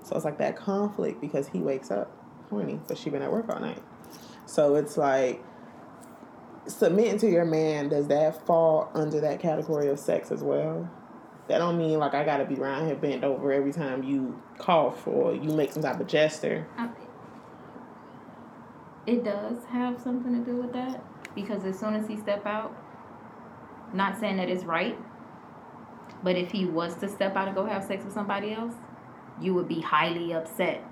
So 0.05 0.17
it's 0.17 0.25
like 0.25 0.39
that 0.39 0.57
conflict 0.57 1.21
because 1.21 1.49
he 1.49 1.59
wakes 1.59 1.91
up 1.91 2.11
horny, 2.49 2.81
but 2.89 2.99
she 2.99 3.11
been 3.11 3.23
at 3.23 3.33
work 3.33 3.49
all 3.49 3.61
night. 3.61 3.83
So 4.47 4.77
it's 4.77 4.97
like 4.97 5.43
submitting 6.69 7.19
to 7.19 7.29
your 7.31 7.45
man, 7.45 7.89
does 7.89 8.07
that 8.09 8.47
fall 8.47 8.91
under 8.95 9.21
that 9.21 9.41
category 9.41 9.89
of 9.89 9.99
sex 9.99 10.31
as 10.31 10.43
well? 10.43 10.89
That 11.49 11.59
don't 11.59 11.79
mean 11.79 11.99
like 11.99 12.15
I 12.15 12.25
gotta 12.25 12.45
be 12.45 12.57
around 12.57 12.87
here 12.87 12.95
bent 12.97 13.25
over 13.25 13.51
every 13.53 13.73
time 13.73 14.03
you 14.03 14.41
cough 14.59 15.07
or 15.07 15.35
you 15.35 15.51
make 15.55 15.73
some 15.73 15.83
type 15.83 15.99
of 16.01 16.07
gesture. 16.07 16.67
I- 16.77 16.89
It 19.07 19.25
does 19.25 19.65
have 19.71 19.99
something 20.01 20.33
to 20.45 20.51
do 20.51 20.59
with 20.59 20.73
that 20.75 21.03
because 21.35 21.65
as 21.65 21.79
soon 21.79 21.95
as 21.95 22.07
he 22.07 22.17
step 22.19 22.45
out, 22.45 22.77
not 23.95 24.19
saying 24.19 24.37
that 24.37 24.51
it's 24.51 24.65
right, 24.65 24.99
but 26.23 26.37
if 26.37 26.51
he 26.51 26.67
was 26.67 26.95
to 26.97 27.09
step 27.09 27.35
out 27.35 27.47
and 27.49 27.57
go 27.57 27.65
have 27.65 27.83
sex 27.85 28.05
with 28.05 28.13
somebody 28.13 28.53
else, 28.53 28.75
you 29.41 29.55
would 29.55 29.69
be 29.69 29.81
highly 29.81 30.35
upset 30.35 30.85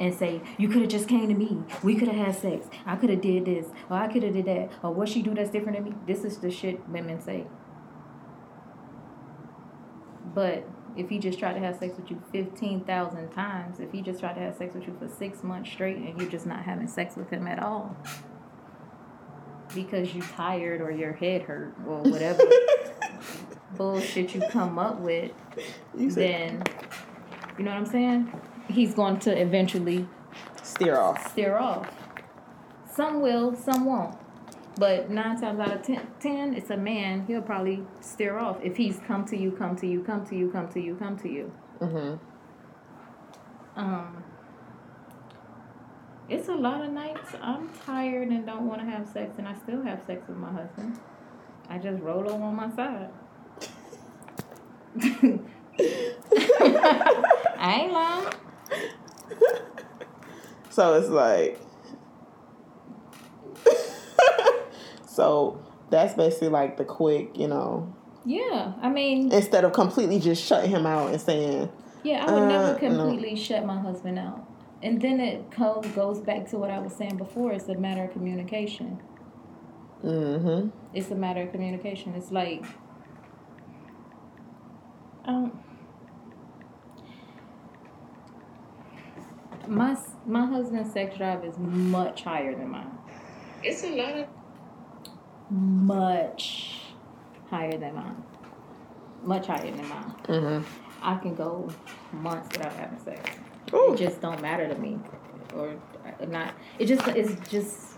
and 0.00 0.14
say 0.14 0.40
you 0.58 0.68
could 0.68 0.80
have 0.80 0.90
just 0.90 1.06
came 1.06 1.28
to 1.28 1.34
me. 1.34 1.62
We 1.84 1.94
could 1.94 2.08
have 2.08 2.26
had 2.26 2.34
sex. 2.34 2.66
I 2.86 2.96
could 2.96 3.10
have 3.10 3.20
did 3.20 3.44
this 3.44 3.66
or 3.88 3.96
I 3.98 4.12
could 4.12 4.22
have 4.24 4.32
did 4.32 4.46
that 4.46 4.70
or 4.82 4.92
what 4.92 5.08
she 5.08 5.22
do 5.22 5.34
that's 5.34 5.50
different 5.50 5.76
than 5.76 5.84
me. 5.84 5.94
This 6.06 6.24
is 6.24 6.38
the 6.38 6.50
shit 6.50 6.88
women 6.88 7.20
say. 7.20 7.46
But 10.34 10.66
if 10.96 11.08
he 11.08 11.18
just 11.18 11.38
tried 11.38 11.54
to 11.54 11.60
have 11.60 11.76
sex 11.76 11.96
with 11.96 12.10
you 12.10 12.20
15,000 12.32 13.30
times, 13.30 13.78
if 13.78 13.92
he 13.92 14.00
just 14.00 14.20
tried 14.20 14.34
to 14.34 14.40
have 14.40 14.56
sex 14.56 14.74
with 14.74 14.86
you 14.86 14.96
for 14.98 15.08
six 15.08 15.44
months 15.44 15.70
straight 15.70 15.98
and 15.98 16.20
you're 16.20 16.30
just 16.30 16.46
not 16.46 16.64
having 16.64 16.88
sex 16.88 17.16
with 17.16 17.30
him 17.30 17.46
at 17.46 17.62
all 17.62 17.96
because 19.74 20.14
you 20.14 20.22
tired 20.22 20.80
or 20.80 20.90
your 20.90 21.12
head 21.12 21.42
hurt 21.42 21.74
or 21.86 22.00
whatever 22.02 22.42
bullshit 23.76 24.34
you 24.34 24.40
come 24.50 24.78
up 24.78 24.98
with, 24.98 25.30
You 25.96 26.10
said 26.10 26.62
then, 26.62 26.62
you 27.58 27.64
know 27.64 27.70
what 27.70 27.78
I'm 27.78 27.86
saying? 27.86 28.32
He's 28.70 28.94
going 28.94 29.18
to 29.20 29.38
eventually 29.38 30.08
steer 30.62 30.98
off. 30.98 31.32
steer 31.32 31.56
off. 31.56 31.88
Some 32.92 33.20
will, 33.20 33.54
some 33.54 33.84
won't. 33.84 34.16
But 34.78 35.10
nine 35.10 35.40
times 35.40 35.60
out 35.60 35.72
of 35.72 35.82
ten, 35.82 36.06
ten, 36.20 36.54
it's 36.54 36.70
a 36.70 36.76
man. 36.76 37.26
He'll 37.26 37.42
probably 37.42 37.84
steer 38.00 38.38
off 38.38 38.58
if 38.62 38.76
he's 38.76 38.98
come 39.06 39.24
to 39.26 39.36
you, 39.36 39.52
come 39.52 39.76
to 39.76 39.86
you, 39.86 40.02
come 40.02 40.24
to 40.26 40.36
you, 40.36 40.50
come 40.50 40.68
to 40.68 40.80
you, 40.80 40.94
come 40.96 41.18
to 41.18 41.28
you. 41.28 41.52
Mm-hmm. 41.80 42.16
Um, 43.78 44.24
it's 46.28 46.48
a 46.48 46.54
lot 46.54 46.84
of 46.84 46.92
nights 46.92 47.34
I'm 47.42 47.68
tired 47.84 48.28
and 48.28 48.46
don't 48.46 48.66
want 48.66 48.80
to 48.80 48.86
have 48.86 49.08
sex, 49.08 49.32
and 49.38 49.48
I 49.48 49.54
still 49.58 49.82
have 49.82 50.02
sex 50.06 50.26
with 50.28 50.36
my 50.36 50.52
husband. 50.52 50.98
I 51.68 51.78
just 51.78 52.00
roll 52.02 52.28
over 52.30 52.44
on 52.44 52.56
my 52.56 52.70
side. 52.74 53.10
I 57.58 57.80
ain't 57.82 57.92
lying. 57.92 58.34
So 60.70 60.94
it's 60.94 61.08
like 61.08 61.58
So 65.06 65.60
that's 65.90 66.14
basically 66.14 66.48
like 66.48 66.76
the 66.76 66.84
quick, 66.84 67.36
you 67.36 67.48
know, 67.48 67.92
Yeah, 68.24 68.72
I 68.80 68.88
mean, 68.88 69.32
instead 69.32 69.64
of 69.64 69.72
completely 69.72 70.20
just 70.20 70.44
shutting 70.44 70.70
him 70.70 70.86
out 70.86 71.10
and 71.10 71.20
saying, 71.20 71.68
Yeah, 72.04 72.24
I 72.26 72.32
would 72.32 72.42
Uh, 72.44 72.46
never 72.46 72.72
no. 72.74 72.78
completely 72.78 73.34
shut 73.36 73.64
my 73.66 73.78
husband 73.80 74.18
out. 74.18 74.44
And 74.82 75.00
then 75.00 75.20
it 75.20 75.50
co- 75.50 75.82
goes 75.94 76.20
back 76.20 76.48
to 76.50 76.58
what 76.58 76.70
I 76.70 76.78
was 76.78 76.94
saying 76.94 77.16
before. 77.18 77.52
It's 77.52 77.68
a 77.68 77.74
matter 77.74 78.04
of 78.04 78.12
communication. 78.12 79.00
mm-hmm. 80.04 80.68
It's 80.94 81.10
a 81.10 81.14
matter 81.14 81.42
of 81.42 81.52
communication. 81.52 82.14
It's 82.14 82.30
like, 82.30 82.64
um, 85.26 85.58
my 89.70 89.96
my 90.26 90.44
husband's 90.46 90.92
sex 90.92 91.16
drive 91.16 91.44
is 91.44 91.56
much 91.58 92.22
higher 92.24 92.54
than 92.54 92.70
mine. 92.70 92.90
It's 93.62 93.84
a 93.84 93.90
lot 93.90 94.18
of 94.18 94.26
Much 95.50 96.80
higher 97.48 97.78
than 97.78 97.94
mine. 97.94 98.22
Much 99.22 99.46
higher 99.46 99.70
than 99.70 99.88
mine. 99.88 100.14
Mm-hmm. 100.24 100.64
I 101.02 101.16
can 101.18 101.34
go 101.34 101.70
months 102.12 102.56
without 102.56 102.72
having 102.72 102.98
sex. 102.98 103.36
Ooh. 103.72 103.94
It 103.94 103.98
just 103.98 104.20
don't 104.20 104.40
matter 104.42 104.68
to 104.68 104.74
me, 104.74 104.98
or 105.54 105.76
uh, 106.04 106.24
not. 106.26 106.54
It 106.78 106.86
just 106.86 107.06
it's 107.08 107.48
just 107.48 107.96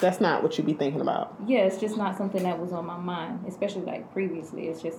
That's 0.00 0.20
not 0.20 0.42
what 0.42 0.56
you 0.58 0.64
be 0.64 0.74
thinking 0.74 1.00
about. 1.00 1.34
Yeah, 1.46 1.60
it's 1.60 1.78
just 1.78 1.96
not 1.96 2.16
something 2.16 2.42
that 2.44 2.58
was 2.58 2.72
on 2.72 2.86
my 2.86 2.96
mind, 2.98 3.44
especially 3.46 3.82
like 3.82 4.12
previously. 4.12 4.68
It's 4.68 4.80
just 4.82 4.98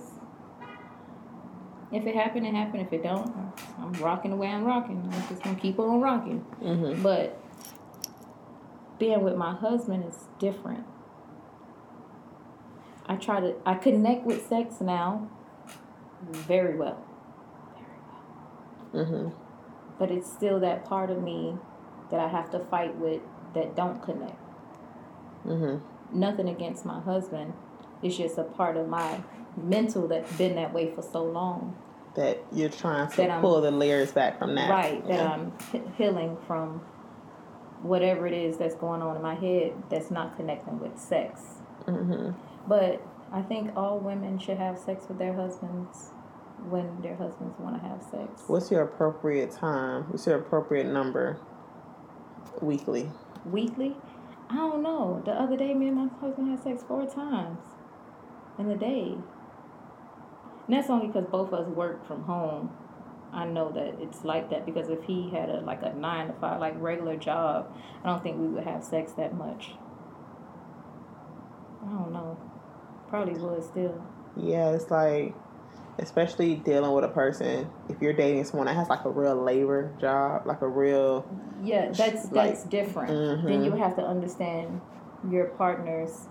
if 1.92 2.06
it 2.06 2.14
happened, 2.14 2.46
it 2.46 2.54
happened. 2.54 2.86
If 2.86 2.92
it 2.92 3.02
don't, 3.02 3.34
I'm 3.78 3.92
rocking 3.94 4.30
the 4.30 4.36
way 4.36 4.48
I'm 4.48 4.64
rocking. 4.64 5.08
I'm 5.12 5.28
just 5.28 5.42
gonna 5.42 5.58
keep 5.58 5.78
on 5.78 6.00
rocking. 6.00 6.44
Mm-hmm. 6.62 7.02
But 7.02 7.40
being 8.98 9.22
with 9.22 9.34
my 9.34 9.54
husband 9.54 10.04
is 10.04 10.28
different. 10.38 10.84
I 13.06 13.16
try 13.16 13.40
to 13.40 13.56
I 13.66 13.74
connect 13.74 14.24
with 14.24 14.46
sex 14.46 14.80
now 14.80 15.28
very 16.30 16.76
well. 16.76 17.02
Very 17.74 17.96
well. 18.92 19.04
Mm-hmm. 19.04 19.28
But 19.98 20.10
it's 20.10 20.30
still 20.30 20.60
that 20.60 20.84
part 20.84 21.10
of 21.10 21.22
me 21.22 21.56
that 22.10 22.20
I 22.20 22.28
have 22.28 22.50
to 22.50 22.60
fight 22.60 22.96
with 22.96 23.20
that 23.54 23.74
don't 23.74 24.02
connect. 24.02 24.38
Mm-hmm. 25.44 26.18
Nothing 26.18 26.48
against 26.48 26.84
my 26.84 27.00
husband. 27.00 27.54
It's 28.02 28.16
just 28.16 28.38
a 28.38 28.44
part 28.44 28.76
of 28.76 28.88
my 28.88 29.20
mental 29.56 30.08
that's 30.08 30.32
been 30.36 30.56
that 30.56 30.72
way 30.72 30.92
for 30.94 31.02
so 31.02 31.22
long. 31.24 31.76
That 32.16 32.38
you're 32.52 32.68
trying 32.68 33.08
to 33.10 33.16
That 33.16 33.30
I'm- 33.30 33.40
pull 33.40 33.60
the 33.60 33.70
layers 33.70 34.12
back 34.12 34.38
from 34.38 34.54
that. 34.56 34.68
Right, 34.70 35.06
that 35.06 35.14
Yeah. 35.14 35.32
I'm 35.32 35.52
he- 35.72 35.82
healing 35.96 36.36
from 36.46 36.80
whatever 37.82 38.26
it 38.26 38.32
is 38.34 38.56
that's 38.58 38.74
going 38.74 39.00
on 39.00 39.16
in 39.16 39.22
my 39.22 39.34
head 39.34 39.72
that's 39.88 40.10
not 40.10 40.36
connecting 40.36 40.78
with 40.80 40.98
sex. 40.98 41.60
Mm-hmm. 41.86 42.30
But 42.66 43.00
I 43.32 43.42
think 43.42 43.70
all 43.76 43.98
women 43.98 44.38
should 44.38 44.58
have 44.58 44.76
sex 44.78 45.06
with 45.08 45.18
their 45.18 45.32
husbands 45.34 46.10
when 46.68 47.00
their 47.00 47.16
husbands 47.16 47.58
want 47.58 47.80
to 47.80 47.88
have 47.88 48.02
sex. 48.02 48.44
What's 48.48 48.70
your 48.70 48.82
appropriate 48.82 49.52
time? 49.52 50.04
What's 50.10 50.26
your 50.26 50.36
appropriate 50.36 50.86
number 50.88 51.38
weekly? 52.60 53.10
Weekly? 53.46 53.96
I 54.50 54.56
don't 54.56 54.82
know. 54.82 55.22
The 55.24 55.32
other 55.32 55.56
day, 55.56 55.72
me 55.74 55.88
and 55.88 55.96
my 55.96 56.08
husband 56.20 56.50
had 56.50 56.62
sex 56.62 56.82
four 56.82 57.06
times 57.06 57.60
in 58.58 58.68
a 58.70 58.76
day. 58.76 59.16
And 60.70 60.78
that's 60.78 60.88
only 60.88 61.08
because 61.08 61.24
both 61.24 61.52
of 61.52 61.66
us 61.66 61.68
work 61.74 62.06
from 62.06 62.22
home. 62.22 62.70
I 63.32 63.44
know 63.44 63.72
that 63.72 63.96
it's 64.00 64.24
like 64.24 64.50
that 64.50 64.64
because 64.64 64.88
if 64.88 65.02
he 65.02 65.28
had 65.30 65.48
a 65.48 65.62
like 65.62 65.82
a 65.82 65.92
nine 65.94 66.28
to 66.28 66.32
five 66.34 66.60
like 66.60 66.74
regular 66.80 67.16
job, 67.16 67.76
I 68.04 68.06
don't 68.06 68.22
think 68.22 68.38
we 68.38 68.46
would 68.46 68.62
have 68.62 68.84
sex 68.84 69.10
that 69.14 69.34
much. 69.34 69.72
I 71.84 71.90
don't 71.90 72.12
know. 72.12 72.38
Probably 73.08 73.34
would 73.34 73.64
still. 73.64 74.00
Yeah, 74.36 74.70
it's 74.70 74.92
like, 74.92 75.34
especially 75.98 76.54
dealing 76.54 76.92
with 76.92 77.02
a 77.02 77.08
person. 77.08 77.68
If 77.88 78.00
you're 78.00 78.12
dating 78.12 78.44
someone 78.44 78.68
that 78.68 78.76
has 78.76 78.88
like 78.88 79.04
a 79.04 79.10
real 79.10 79.34
labor 79.34 79.92
job, 80.00 80.46
like 80.46 80.62
a 80.62 80.68
real, 80.68 81.26
Yeah, 81.64 81.86
that's 81.90 82.30
Like- 82.30 82.32
that's 82.50 82.64
different. 82.64 83.10
Mhm. 83.10 83.44
Then 83.44 83.64
you 83.64 83.72
have 83.72 83.96
to 83.96 84.02
understand 84.02 84.80
your 85.28 85.46
partner's 85.46 86.28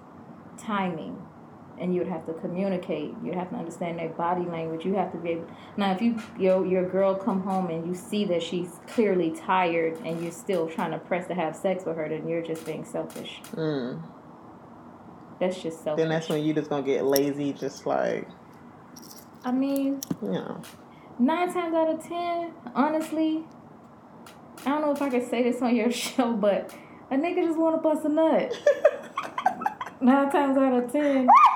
timing, 0.57 1.21
and 1.79 1.93
you 1.93 2.01
would 2.01 2.09
have 2.11 2.25
to 2.25 2.33
communicate. 2.33 3.13
You 3.23 3.31
have 3.33 3.49
to 3.51 3.55
understand 3.55 3.99
their 3.99 4.09
body 4.09 4.45
language. 4.45 4.85
You 4.85 4.93
have 4.95 5.11
to 5.13 5.17
be 5.17 5.29
able. 5.31 5.47
Now, 5.77 5.91
if 5.93 6.01
you 6.01 6.21
your 6.37 6.65
your 6.65 6.87
girl 6.89 7.15
come 7.15 7.41
home 7.41 7.69
and 7.69 7.87
you 7.87 7.95
see 7.95 8.25
that 8.25 8.43
she's 8.43 8.79
clearly 8.87 9.31
tired, 9.31 9.99
and 10.05 10.21
you're 10.21 10.31
still 10.31 10.67
trying 10.67 10.91
to 10.91 10.99
press 10.99 11.27
to 11.27 11.33
have 11.35 11.55
sex 11.55 11.85
with 11.85 11.95
her, 11.95 12.07
then 12.09 12.27
you're 12.27 12.41
just 12.41 12.65
being 12.65 12.83
selfish. 12.85 13.41
mm, 13.53 14.01
That's 15.39 15.61
just 15.61 15.83
selfish. 15.83 16.01
then 16.01 16.09
that's 16.09 16.29
when 16.29 16.43
you 16.43 16.53
just 16.53 16.69
gonna 16.69 16.83
get 16.83 17.05
lazy, 17.05 17.53
just 17.53 17.85
like 17.85 18.27
I 19.45 19.51
mean, 19.51 20.01
you 20.21 20.31
know. 20.31 20.61
nine 21.17 21.51
times 21.53 21.73
out 21.73 21.89
of 21.89 22.03
ten, 22.05 22.51
honestly, 22.75 23.43
I 24.65 24.69
don't 24.71 24.81
know 24.81 24.91
if 24.91 25.01
I 25.01 25.09
can 25.09 25.25
say 25.25 25.43
this 25.43 25.61
on 25.61 25.73
your 25.75 25.91
show, 26.05 26.33
but 26.33 26.75
a 27.09 27.15
nigga 27.15 27.45
just 27.47 27.57
want 27.57 27.75
to 27.75 27.81
bust 27.81 28.05
a 28.05 28.09
nut. 28.09 28.53
Nine 30.01 30.31
times 30.31 30.57
out 30.57 30.71
of 30.83 30.91
ten, 30.91 31.27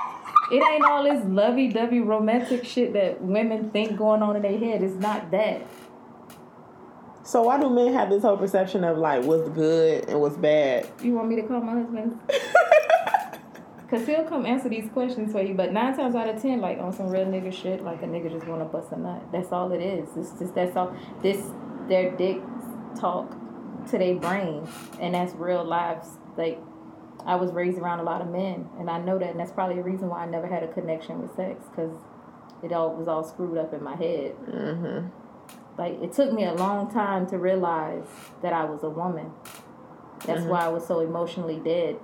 it 0.50 0.62
ain't 0.62 0.84
all 0.84 1.04
this 1.04 1.24
lovey-dovey 1.24 2.00
romantic 2.00 2.64
shit 2.64 2.92
that 2.92 3.20
women 3.20 3.70
think 3.70 3.96
going 3.96 4.22
on 4.22 4.36
in 4.36 4.42
their 4.42 4.58
head. 4.58 4.82
It's 4.82 4.96
not 4.96 5.30
that. 5.30 5.66
So 7.24 7.42
why 7.44 7.58
do 7.58 7.70
men 7.70 7.94
have 7.94 8.10
this 8.10 8.22
whole 8.22 8.36
perception 8.36 8.84
of 8.84 8.98
like 8.98 9.24
what's 9.24 9.48
good 9.50 10.08
and 10.08 10.20
what's 10.20 10.36
bad? 10.36 10.86
You 11.02 11.14
want 11.14 11.28
me 11.28 11.36
to 11.36 11.42
call 11.42 11.60
my 11.60 11.72
husband? 11.72 12.20
Cause 13.90 14.06
he'll 14.06 14.24
come 14.24 14.44
answer 14.44 14.68
these 14.68 14.90
questions 14.90 15.32
for 15.32 15.40
you, 15.40 15.54
but 15.54 15.72
nine 15.72 15.96
times 15.96 16.14
out 16.14 16.28
of 16.28 16.40
ten, 16.40 16.60
like 16.60 16.78
on 16.78 16.92
some 16.92 17.08
real 17.08 17.26
nigga 17.26 17.52
shit, 17.52 17.82
like 17.82 18.02
a 18.02 18.06
nigga 18.06 18.30
just 18.30 18.46
wanna 18.46 18.64
bust 18.64 18.92
a 18.92 18.98
nut. 18.98 19.22
That's 19.30 19.52
all 19.52 19.72
it 19.72 19.80
is. 19.80 20.08
It's 20.16 20.38
just 20.38 20.54
that's 20.54 20.76
all. 20.76 20.96
This 21.22 21.40
their 21.88 22.10
dick 22.16 22.40
talk 22.98 23.30
to 23.90 23.98
their 23.98 24.16
brain, 24.16 24.66
and 25.00 25.14
that's 25.14 25.34
real 25.34 25.64
lives. 25.64 26.08
Like 26.36 26.60
I 27.26 27.36
was 27.36 27.52
raised 27.52 27.78
around 27.78 28.00
a 28.00 28.02
lot 28.02 28.20
of 28.20 28.28
men, 28.28 28.68
and 28.78 28.90
I 28.90 28.98
know 28.98 29.18
that, 29.18 29.30
and 29.30 29.40
that's 29.40 29.52
probably 29.52 29.78
a 29.78 29.82
reason 29.82 30.08
why 30.08 30.24
I 30.24 30.26
never 30.26 30.46
had 30.46 30.62
a 30.62 30.68
connection 30.68 31.22
with 31.22 31.34
sex, 31.34 31.64
cause 31.74 31.92
it 32.62 32.72
all 32.72 32.94
was 32.94 33.08
all 33.08 33.24
screwed 33.24 33.58
up 33.58 33.72
in 33.72 33.82
my 33.82 33.96
head. 33.96 34.36
Mm-hmm. 34.46 35.08
Like 35.78 36.00
it 36.02 36.12
took 36.12 36.32
me 36.32 36.44
a 36.44 36.54
long 36.54 36.90
time 36.90 37.26
to 37.28 37.38
realize 37.38 38.06
that 38.42 38.52
I 38.52 38.64
was 38.64 38.82
a 38.82 38.90
woman. 38.90 39.32
That's 40.26 40.42
Mhm. 40.42 40.48
why 40.48 40.60
I 40.60 40.68
was 40.68 40.86
so 40.86 41.00
emotionally 41.00 41.58
dead. 41.58 41.96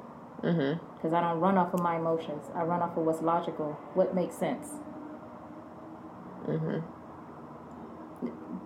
Mm-hmm. 0.43 0.85
Because 0.97 1.13
I 1.13 1.21
don't 1.21 1.41
run 1.41 1.57
off 1.57 1.73
of 1.73 1.81
my 1.81 1.97
emotions. 1.97 2.51
I 2.55 2.63
run 2.63 2.83
off 2.83 2.97
of 2.97 3.05
what's 3.05 3.23
logical, 3.23 3.79
what 3.95 4.15
makes 4.15 4.37
sense. 4.37 4.75
Mm-hmm. 6.47 6.81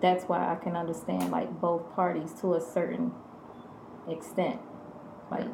That's 0.01 0.25
why 0.25 0.51
I 0.51 0.55
can 0.55 0.75
understand 0.75 1.31
like 1.31 1.61
both 1.61 1.93
parties 1.95 2.33
to 2.41 2.55
a 2.55 2.61
certain 2.61 3.13
extent. 4.07 4.59
Like 5.31 5.47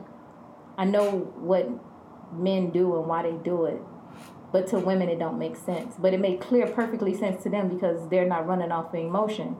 I 0.77 0.85
know 0.85 1.09
what 1.35 1.69
men 2.33 2.71
do 2.71 2.97
and 2.97 3.07
why 3.07 3.23
they 3.23 3.33
do 3.33 3.65
it. 3.65 3.81
But 4.51 4.67
to 4.67 4.79
women 4.79 5.09
it 5.09 5.19
don't 5.19 5.39
make 5.39 5.55
sense. 5.55 5.95
But 5.97 6.13
it 6.13 6.19
made 6.19 6.41
clear 6.41 6.67
perfectly 6.67 7.15
sense 7.15 7.43
to 7.43 7.49
them 7.49 7.69
because 7.69 8.09
they're 8.09 8.27
not 8.27 8.45
running 8.45 8.71
off 8.71 8.93
of 8.93 8.99
emotion. 8.99 9.55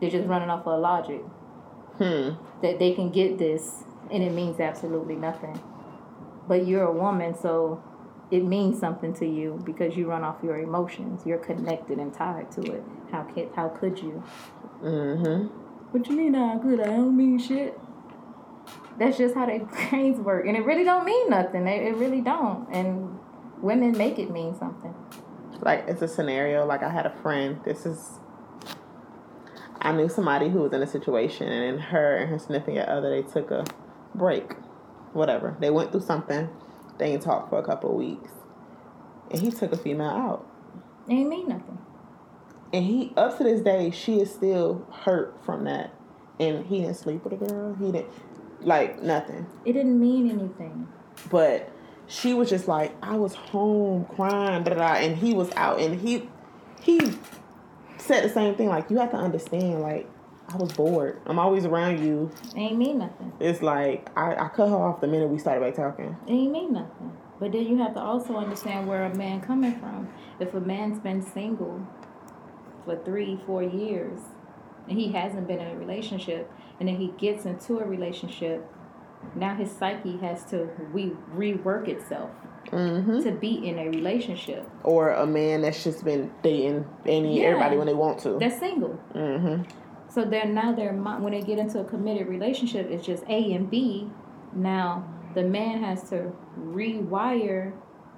They're 0.00 0.10
just 0.10 0.28
running 0.28 0.50
off 0.50 0.66
of 0.66 0.80
logic. 0.80 1.22
Hmm. 1.98 2.34
that 2.62 2.78
they 2.78 2.94
can 2.94 3.10
get 3.10 3.38
this 3.38 3.82
and 4.10 4.22
it 4.22 4.32
means 4.32 4.60
absolutely 4.60 5.16
nothing. 5.16 5.60
But 6.46 6.66
you're 6.66 6.84
a 6.84 6.92
woman, 6.92 7.34
so 7.34 7.82
it 8.30 8.44
means 8.44 8.78
something 8.78 9.12
to 9.14 9.26
you 9.26 9.60
because 9.64 9.96
you 9.96 10.08
run 10.08 10.22
off 10.24 10.36
your 10.42 10.58
emotions. 10.58 11.22
You're 11.26 11.38
connected 11.38 11.98
and 11.98 12.12
tied 12.12 12.50
to 12.52 12.62
it. 12.62 12.84
How 13.10 13.22
could 13.24 13.50
how 13.54 13.68
could 13.68 13.98
you? 13.98 14.22
Mm-hmm. 14.82 15.46
What 15.90 16.08
you 16.08 16.16
mean 16.16 16.34
how 16.34 16.58
could 16.58 16.80
I 16.80 16.86
don't 16.86 17.16
mean 17.16 17.38
shit? 17.38 17.78
That's 18.98 19.16
just 19.16 19.34
how 19.34 19.46
their 19.46 19.60
brains 19.60 20.18
work. 20.18 20.46
And 20.46 20.56
it 20.56 20.64
really 20.64 20.84
don't 20.84 21.04
mean 21.04 21.30
nothing. 21.30 21.66
It, 21.66 21.86
it 21.86 21.96
really 21.96 22.20
don't. 22.20 22.68
And 22.72 23.18
women 23.60 23.96
make 23.96 24.18
it 24.18 24.30
mean 24.30 24.58
something. 24.58 24.94
Like 25.60 25.84
it's 25.88 26.02
a 26.02 26.08
scenario. 26.08 26.66
Like 26.66 26.82
I 26.82 26.90
had 26.90 27.06
a 27.06 27.14
friend. 27.22 27.60
This 27.64 27.86
is. 27.86 28.18
I 29.80 29.92
knew 29.92 30.08
somebody 30.08 30.48
who 30.48 30.60
was 30.60 30.72
in 30.72 30.82
a 30.82 30.86
situation, 30.86 31.48
and 31.48 31.80
her 31.80 32.16
and 32.16 32.28
her 32.30 32.38
significant 32.38 32.88
other 32.88 33.10
they 33.10 33.22
took 33.22 33.52
a 33.52 33.64
break, 34.14 34.54
whatever. 35.12 35.56
They 35.60 35.70
went 35.70 35.92
through 35.92 36.00
something. 36.00 36.48
They 36.98 37.12
ain't 37.12 37.22
talked 37.22 37.50
for 37.50 37.58
a 37.58 37.62
couple 37.62 37.90
of 37.90 37.96
weeks, 37.96 38.32
and 39.30 39.40
he 39.40 39.52
took 39.52 39.72
a 39.72 39.76
female 39.76 40.10
out. 40.10 40.46
It 41.08 41.12
ain't 41.14 41.28
mean 41.28 41.48
nothing. 41.48 41.78
And 42.72 42.84
he, 42.84 43.12
up 43.16 43.38
to 43.38 43.44
this 43.44 43.62
day, 43.62 43.90
she 43.90 44.20
is 44.20 44.32
still 44.32 44.86
hurt 45.04 45.42
from 45.44 45.64
that. 45.64 45.94
And 46.38 46.66
he 46.66 46.80
didn't 46.80 46.96
sleep 46.96 47.24
with 47.24 47.32
a 47.32 47.36
girl. 47.36 47.74
He 47.74 47.92
didn't, 47.92 48.08
like, 48.60 49.02
nothing. 49.02 49.46
It 49.64 49.72
didn't 49.72 49.98
mean 49.98 50.30
anything. 50.30 50.88
But 51.30 51.70
she 52.06 52.34
was 52.34 52.48
just 52.48 52.68
like, 52.68 52.94
I 53.02 53.16
was 53.16 53.34
home 53.34 54.06
crying, 54.06 54.64
da 54.64 54.74
da, 54.74 54.76
da," 54.76 54.94
and 54.94 55.16
he 55.16 55.34
was 55.34 55.50
out. 55.56 55.80
And 55.80 56.00
he, 56.00 56.28
he 56.80 57.00
said 57.98 58.24
the 58.24 58.28
same 58.28 58.54
thing. 58.54 58.68
Like, 58.68 58.90
you 58.90 58.98
have 58.98 59.10
to 59.10 59.16
understand, 59.16 59.80
like, 59.80 60.08
I 60.50 60.56
was 60.56 60.72
bored. 60.72 61.20
I'm 61.26 61.38
always 61.38 61.66
around 61.66 62.02
you. 62.02 62.30
It 62.56 62.58
ain't 62.58 62.78
mean 62.78 62.98
nothing. 62.98 63.32
It's 63.38 63.60
like, 63.60 64.08
I, 64.16 64.34
I 64.34 64.48
cut 64.48 64.70
her 64.70 64.76
off 64.76 65.00
the 65.00 65.06
minute 65.06 65.28
we 65.28 65.38
started 65.38 65.60
back 65.60 65.74
talking. 65.74 66.16
It 66.26 66.32
ain't 66.32 66.52
mean 66.52 66.72
nothing. 66.72 67.16
But 67.38 67.52
then 67.52 67.66
you 67.66 67.76
have 67.78 67.94
to 67.94 68.00
also 68.00 68.34
understand 68.36 68.88
where 68.88 69.04
a 69.04 69.14
man 69.14 69.42
coming 69.42 69.78
from. 69.78 70.08
If 70.40 70.54
a 70.54 70.60
man's 70.60 70.98
been 71.00 71.20
single 71.22 71.86
for 72.84 72.96
three, 73.04 73.38
four 73.44 73.62
years, 73.62 74.20
and 74.88 74.98
he 74.98 75.12
hasn't 75.12 75.46
been 75.46 75.60
in 75.60 75.76
a 75.76 75.78
relationship, 75.78 76.50
and 76.78 76.88
then 76.88 76.96
he 76.96 77.08
gets 77.18 77.44
into 77.44 77.78
a 77.78 77.84
relationship, 77.84 78.66
now 79.34 79.54
his 79.54 79.70
psyche 79.70 80.16
has 80.18 80.44
to 80.46 80.68
re- 80.92 81.16
rework 81.34 81.88
itself 81.88 82.30
hmm 82.70 83.20
to 83.22 83.32
be 83.32 83.66
in 83.66 83.78
a 83.78 83.88
relationship. 83.88 84.68
Or 84.84 85.10
a 85.10 85.26
man 85.26 85.62
that's 85.62 85.82
just 85.82 86.04
been 86.04 86.30
dating 86.42 86.84
any 87.06 87.40
Yeah. 87.40 87.48
everybody 87.48 87.76
when 87.78 87.86
they 87.86 87.94
want 87.94 88.18
to. 88.20 88.38
That's 88.38 88.58
single. 88.58 88.98
mm-hmm. 89.14 89.62
So 90.10 90.24
they're 90.24 90.46
now 90.46 90.72
their 90.72 90.92
when 90.92 91.32
they 91.32 91.40
get 91.42 91.58
into 91.58 91.80
a 91.80 91.84
committed 91.84 92.28
relationship, 92.28 92.90
it's 92.90 93.04
just 93.06 93.24
A 93.28 93.52
and 93.54 93.70
B. 93.70 94.10
Now 94.54 95.04
the 95.34 95.44
man 95.44 95.82
has 95.82 96.08
to 96.10 96.32
rewire 96.58 97.72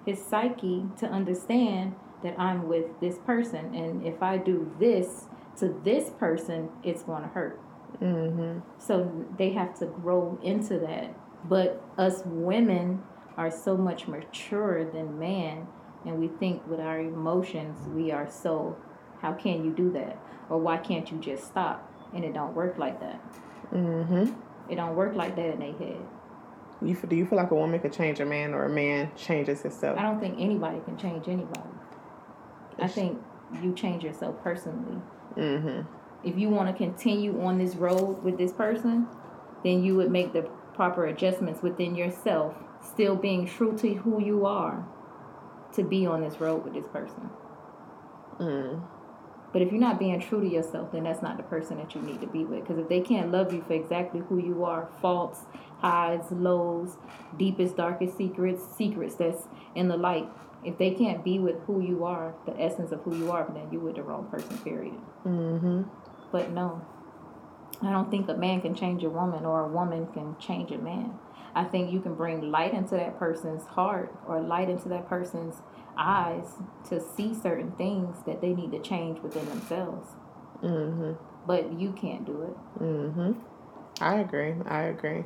his 0.06 0.20
psyche 0.24 0.84
to 0.98 1.06
understand 1.06 1.94
that 2.22 2.38
I'm 2.38 2.68
with 2.68 2.86
this 3.00 3.18
person, 3.18 3.74
and 3.74 4.06
if 4.06 4.22
I 4.22 4.36
do 4.36 4.70
this 4.78 5.26
to 5.58 5.68
this 5.84 6.10
person, 6.10 6.68
it's 6.82 7.02
going 7.02 7.22
to 7.22 7.28
hurt. 7.28 7.60
Hmm 7.98 8.58
So 8.78 9.26
they 9.36 9.50
have 9.50 9.78
to 9.80 9.86
grow 9.86 10.38
into 10.42 10.78
that 10.80 11.14
But 11.48 11.82
us 11.98 12.22
women 12.24 13.02
are 13.36 13.50
so 13.50 13.76
much 13.76 14.06
mature 14.06 14.84
than 14.90 15.18
man, 15.18 15.66
and 16.04 16.18
we 16.18 16.28
think 16.28 16.66
with 16.66 16.80
our 16.80 17.00
emotions 17.00 17.78
we 17.88 18.10
are 18.10 18.28
so. 18.30 18.76
How 19.22 19.32
can 19.32 19.64
you 19.64 19.70
do 19.72 19.90
that? 19.92 20.18
Or 20.48 20.58
why 20.58 20.78
can't 20.78 21.10
you 21.10 21.18
just 21.18 21.44
stop? 21.44 21.90
And 22.14 22.24
it 22.24 22.34
don't 22.34 22.54
work 22.54 22.78
like 22.78 23.00
that. 23.00 23.20
Mm-hmm. 23.72 24.70
It 24.70 24.76
don't 24.76 24.96
work 24.96 25.14
like 25.14 25.36
that 25.36 25.46
in 25.54 25.60
their 25.60 25.72
head. 25.72 26.00
You 26.82 26.94
do 26.94 27.16
you 27.16 27.26
feel 27.26 27.36
like 27.36 27.50
a 27.50 27.54
woman 27.54 27.78
could 27.80 27.92
change 27.92 28.20
a 28.20 28.24
man 28.24 28.54
or 28.54 28.64
a 28.64 28.68
man 28.68 29.10
changes 29.16 29.62
himself? 29.62 29.98
I 29.98 30.02
don't 30.02 30.18
think 30.18 30.36
anybody 30.38 30.80
can 30.84 30.96
change 30.96 31.28
anybody. 31.28 31.68
I 32.78 32.88
think 32.88 33.18
you 33.62 33.74
change 33.74 34.02
yourself 34.02 34.42
personally. 34.42 35.02
Mm-hmm. 35.36 35.82
If 36.24 36.38
you 36.38 36.48
want 36.48 36.68
to 36.68 36.74
continue 36.74 37.42
on 37.42 37.58
this 37.58 37.74
road 37.74 38.22
with 38.22 38.36
this 38.36 38.52
person, 38.52 39.08
then 39.64 39.82
you 39.82 39.96
would 39.96 40.10
make 40.10 40.32
the 40.32 40.42
proper 40.74 41.06
adjustments 41.06 41.62
within 41.62 41.94
yourself, 41.94 42.54
still 42.82 43.16
being 43.16 43.46
true 43.46 43.76
to 43.78 43.94
who 43.94 44.22
you 44.22 44.46
are, 44.46 44.86
to 45.74 45.82
be 45.82 46.06
on 46.06 46.22
this 46.22 46.40
road 46.40 46.64
with 46.64 46.74
this 46.74 46.86
person. 46.86 47.30
Mm. 48.38 48.82
But 49.52 49.62
if 49.62 49.72
you're 49.72 49.80
not 49.80 49.98
being 49.98 50.20
true 50.20 50.40
to 50.40 50.48
yourself, 50.48 50.92
then 50.92 51.04
that's 51.04 51.22
not 51.22 51.36
the 51.36 51.42
person 51.42 51.78
that 51.78 51.94
you 51.94 52.02
need 52.02 52.20
to 52.20 52.26
be 52.26 52.44
with. 52.44 52.60
Because 52.60 52.78
if 52.78 52.88
they 52.88 53.00
can't 53.00 53.32
love 53.32 53.52
you 53.52 53.62
for 53.66 53.72
exactly 53.72 54.20
who 54.28 54.38
you 54.38 54.64
are, 54.64 54.88
faults, 55.00 55.40
highs, 55.78 56.30
lows, 56.30 56.96
deepest, 57.36 57.76
darkest 57.76 58.16
secrets, 58.16 58.62
secrets 58.76 59.16
that's 59.16 59.48
in 59.74 59.88
the 59.88 59.96
light, 59.96 60.28
if 60.64 60.78
they 60.78 60.92
can't 60.92 61.24
be 61.24 61.38
with 61.38 61.56
who 61.66 61.80
you 61.80 62.04
are, 62.04 62.34
the 62.46 62.58
essence 62.60 62.92
of 62.92 63.00
who 63.02 63.16
you 63.16 63.30
are, 63.30 63.50
then 63.52 63.66
you're 63.72 63.80
with 63.80 63.96
the 63.96 64.02
wrong 64.02 64.26
person, 64.30 64.56
period. 64.58 64.94
Mm-hmm. 65.26 65.82
But 66.32 66.50
no, 66.50 66.84
I 67.82 67.90
don't 67.90 68.10
think 68.10 68.28
a 68.28 68.34
man 68.34 68.60
can 68.60 68.74
change 68.74 69.02
a 69.04 69.10
woman 69.10 69.44
or 69.44 69.64
a 69.64 69.68
woman 69.68 70.06
can 70.12 70.36
change 70.38 70.70
a 70.70 70.78
man. 70.78 71.14
I 71.54 71.64
think 71.64 71.92
you 71.92 72.00
can 72.00 72.14
bring 72.14 72.50
light 72.50 72.74
into 72.74 72.94
that 72.94 73.18
person's 73.18 73.64
heart 73.66 74.14
or 74.26 74.40
light 74.40 74.70
into 74.70 74.88
that 74.90 75.08
person's 75.08 75.62
eyes 75.98 76.46
to 76.88 77.00
see 77.00 77.34
certain 77.34 77.72
things 77.72 78.16
that 78.26 78.40
they 78.40 78.54
need 78.54 78.70
to 78.72 78.80
change 78.80 79.20
within 79.20 79.46
themselves. 79.46 80.08
Mm-hmm. 80.62 81.12
But 81.46 81.72
you 81.72 81.92
can't 81.92 82.24
do 82.24 82.42
it. 82.42 82.82
Mm-hmm. 82.82 83.32
I 84.00 84.20
agree. 84.20 84.54
I 84.66 84.82
agree. 84.82 85.24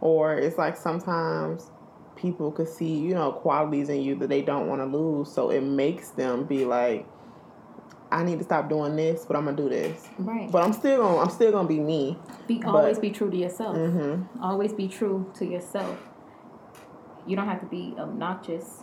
Or 0.00 0.38
it's 0.38 0.58
like 0.58 0.76
sometimes 0.76 1.70
people 2.14 2.52
could 2.52 2.68
see, 2.68 2.94
you 2.94 3.14
know, 3.14 3.32
qualities 3.32 3.88
in 3.88 4.02
you 4.02 4.14
that 4.16 4.28
they 4.28 4.42
don't 4.42 4.68
want 4.68 4.80
to 4.80 4.86
lose. 4.86 5.32
So 5.32 5.50
it 5.50 5.62
makes 5.62 6.10
them 6.10 6.44
be 6.44 6.64
like, 6.64 7.06
I 8.10 8.24
need 8.24 8.38
to 8.38 8.44
stop 8.44 8.68
doing 8.68 8.96
this, 8.96 9.24
but 9.26 9.36
I'm 9.36 9.44
gonna 9.44 9.56
do 9.56 9.68
this. 9.68 10.08
Right. 10.18 10.50
But 10.50 10.64
I'm 10.64 10.72
still 10.72 11.02
gonna 11.02 11.18
I'm 11.18 11.30
still 11.30 11.52
gonna 11.52 11.68
be 11.68 11.80
me. 11.80 12.18
Be 12.46 12.58
but- 12.58 12.74
always 12.74 12.98
be 12.98 13.10
true 13.10 13.30
to 13.30 13.36
yourself. 13.36 13.76
Mm-hmm. 13.76 14.42
Always 14.42 14.72
be 14.72 14.88
true 14.88 15.30
to 15.36 15.46
yourself. 15.46 15.98
You 17.26 17.36
don't 17.36 17.46
have 17.46 17.60
to 17.60 17.66
be 17.66 17.94
obnoxious. 17.98 18.82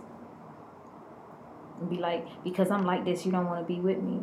And 1.80 1.90
be 1.90 1.98
like, 1.98 2.26
because 2.44 2.70
I'm 2.70 2.86
like 2.86 3.04
this, 3.04 3.26
you 3.26 3.32
don't 3.32 3.48
want 3.48 3.68
to 3.68 3.74
be 3.74 3.80
with 3.82 4.02
me. 4.02 4.22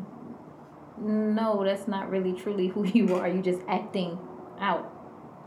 No, 0.98 1.64
that's 1.64 1.88
not 1.88 2.08
really 2.08 2.32
truly 2.32 2.68
who 2.68 2.86
you 2.86 3.14
are. 3.16 3.26
You 3.28 3.42
just 3.42 3.60
acting 3.68 4.18
out. 4.60 4.88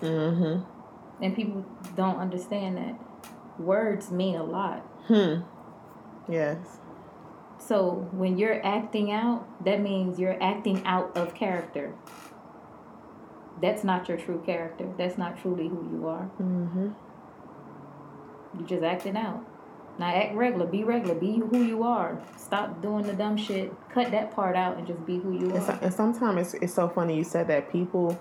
Mm-hmm. 0.01 1.23
And 1.23 1.35
people 1.35 1.65
don't 1.95 2.17
understand 2.17 2.77
that. 2.77 2.99
Words 3.57 4.11
mean 4.11 4.35
a 4.35 4.43
lot. 4.43 4.81
Hmm. 5.07 5.41
Yes. 6.27 6.57
So 7.67 8.07
when 8.11 8.37
you're 8.37 8.63
acting 8.65 9.11
out, 9.11 9.47
that 9.65 9.81
means 9.81 10.19
you're 10.19 10.41
acting 10.41 10.85
out 10.85 11.17
of 11.17 11.33
character. 11.33 11.93
That's 13.61 13.83
not 13.83 14.07
your 14.07 14.17
true 14.17 14.41
character. 14.45 14.91
That's 14.97 15.17
not 15.17 15.41
truly 15.41 15.67
who 15.67 15.89
you 15.91 16.07
are. 16.07 16.29
Mm-hmm. 16.39 16.89
You 18.59 18.65
just 18.65 18.83
acting 18.83 19.17
out. 19.17 19.43
Now 19.97 20.07
act 20.13 20.35
regular. 20.35 20.67
Be 20.67 20.83
regular. 20.83 21.15
Be 21.15 21.37
who 21.39 21.63
you 21.63 21.83
are. 21.83 22.21
Stop 22.37 22.81
doing 22.81 23.07
the 23.07 23.13
dumb 23.13 23.37
shit. 23.37 23.73
Cut 23.89 24.11
that 24.11 24.35
part 24.35 24.55
out 24.55 24.77
and 24.77 24.85
just 24.85 25.03
be 25.05 25.17
who 25.17 25.33
you 25.39 25.55
And, 25.55 25.63
so, 25.63 25.71
are. 25.71 25.79
and 25.81 25.93
sometimes 25.93 26.53
it's, 26.53 26.63
it's 26.63 26.73
so 26.73 26.89
funny 26.89 27.15
you 27.17 27.23
said 27.23 27.47
that 27.47 27.71
people 27.71 28.19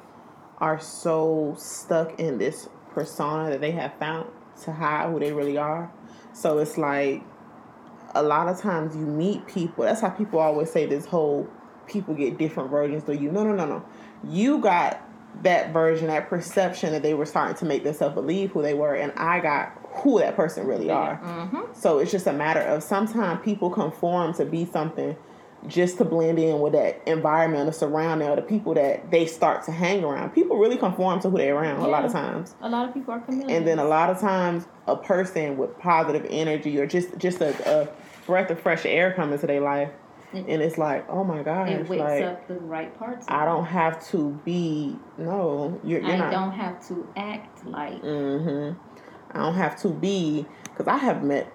are 0.59 0.81
so 0.81 1.55
stuck 1.59 2.19
in 2.19 2.39
this 2.39 2.69
persona 2.93 3.51
that 3.51 3.61
they 3.61 3.73
have 3.73 3.93
found 3.99 4.31
to 4.63 4.73
hide 4.73 5.11
who 5.11 5.19
they 5.19 5.33
really 5.33 5.59
are. 5.59 5.93
So 6.33 6.59
it's 6.59 6.79
like 6.79 7.23
a 8.15 8.23
lot 8.23 8.49
of 8.49 8.61
times 8.61 8.95
you 8.97 9.03
meet 9.03 9.47
people. 9.47 9.85
That's 9.85 10.01
how 10.01 10.11
people 10.11 10.39
always 10.39 10.71
say 10.71 10.87
this 10.87 11.07
whole 11.07 11.49
people 11.87 12.15
get 12.15 12.39
different 12.39 12.71
versions 12.71 13.09
of 13.09 13.21
you. 13.21 13.31
No, 13.31 13.45
no, 13.45 13.55
no, 13.55 13.67
no. 13.67 13.85
You 14.25 14.59
got 14.59 15.01
that 15.43 15.73
version, 15.73 16.07
that 16.07 16.29
perception 16.29 16.93
that 16.93 17.03
they 17.03 17.15
were 17.15 17.27
starting 17.27 17.57
to 17.57 17.65
make 17.65 17.83
themselves 17.83 18.15
believe 18.15 18.53
who 18.53 18.63
they 18.63 18.75
were, 18.75 18.95
and 18.95 19.13
I 19.17 19.41
got 19.41 19.77
who 19.97 20.19
that 20.21 20.37
person 20.37 20.67
really 20.67 20.91
are. 20.91 21.19
Mm-hmm. 21.19 21.75
So 21.75 21.99
it's 21.99 22.11
just 22.11 22.27
a 22.27 22.33
matter 22.33 22.61
of 22.61 22.83
sometimes 22.83 23.45
people 23.45 23.71
conform 23.71 24.35
to 24.35 24.45
be 24.45 24.65
something 24.65 25.17
just 25.67 25.97
to 25.99 26.05
blend 26.05 26.39
in 26.39 26.61
with 26.61 26.75
that 26.75 27.01
environment, 27.07 27.67
the 27.67 27.73
surrounding, 27.73 28.29
or 28.29 28.37
the 28.37 28.43
people 28.43 28.75
that 28.75 29.11
they 29.11 29.27
start 29.27 29.65
to 29.65 29.73
hang 29.73 30.05
around. 30.05 30.31
People 30.31 30.59
really 30.59 30.77
conform 30.77 31.21
to 31.21 31.31
who 31.31 31.39
they're 31.39 31.57
around 31.57 31.81
a 31.81 31.89
lot 31.89 32.05
of 32.05 32.13
times. 32.13 32.55
A 32.61 32.69
lot 32.69 32.87
of 32.87 32.95
people 32.95 33.15
are 33.15 33.21
chameleons. 33.21 33.51
And 33.51 33.67
then 33.67 33.79
a 33.79 33.85
lot 33.85 34.11
of 34.11 34.21
times 34.21 34.67
a 34.87 34.97
person 34.97 35.57
with 35.57 35.79
positive 35.79 36.27
energy 36.29 36.79
or 36.79 36.87
just 36.87 37.17
just 37.19 37.41
a, 37.41 37.55
a 37.83 37.89
breath 38.27 38.51
of 38.51 38.61
fresh 38.61 38.85
air 38.87 39.13
comes 39.13 39.35
into 39.35 39.47
their 39.47 39.61
life. 39.61 39.91
Mm. 40.33 40.47
And 40.49 40.63
it's 40.63 40.79
like, 40.79 41.09
oh 41.09 41.23
my 41.23 41.43
gosh, 41.43 41.71
it 41.71 41.89
wakes 41.89 42.01
like 42.01 42.23
up 42.25 42.49
the 42.49 42.55
right 42.55 42.97
parts. 42.99 43.27
I 43.29 43.45
don't 43.45 43.67
have 43.67 44.05
to 44.09 44.41
be 44.45 44.97
no, 45.17 45.81
you're, 45.85 46.01
you're 46.01 46.11
I 46.11 46.17
not 46.17 46.33
don't 46.33 46.53
have 46.53 46.87
to 46.89 47.09
act 47.17 47.65
like. 47.67 48.03
Mm-hmm. 48.03 48.79
I 49.31 49.39
don't 49.39 49.55
have 49.55 49.81
to 49.83 49.89
be 49.89 50.47
because 50.65 50.89
I 50.89 50.97
have 50.97 51.23
met. 51.23 51.53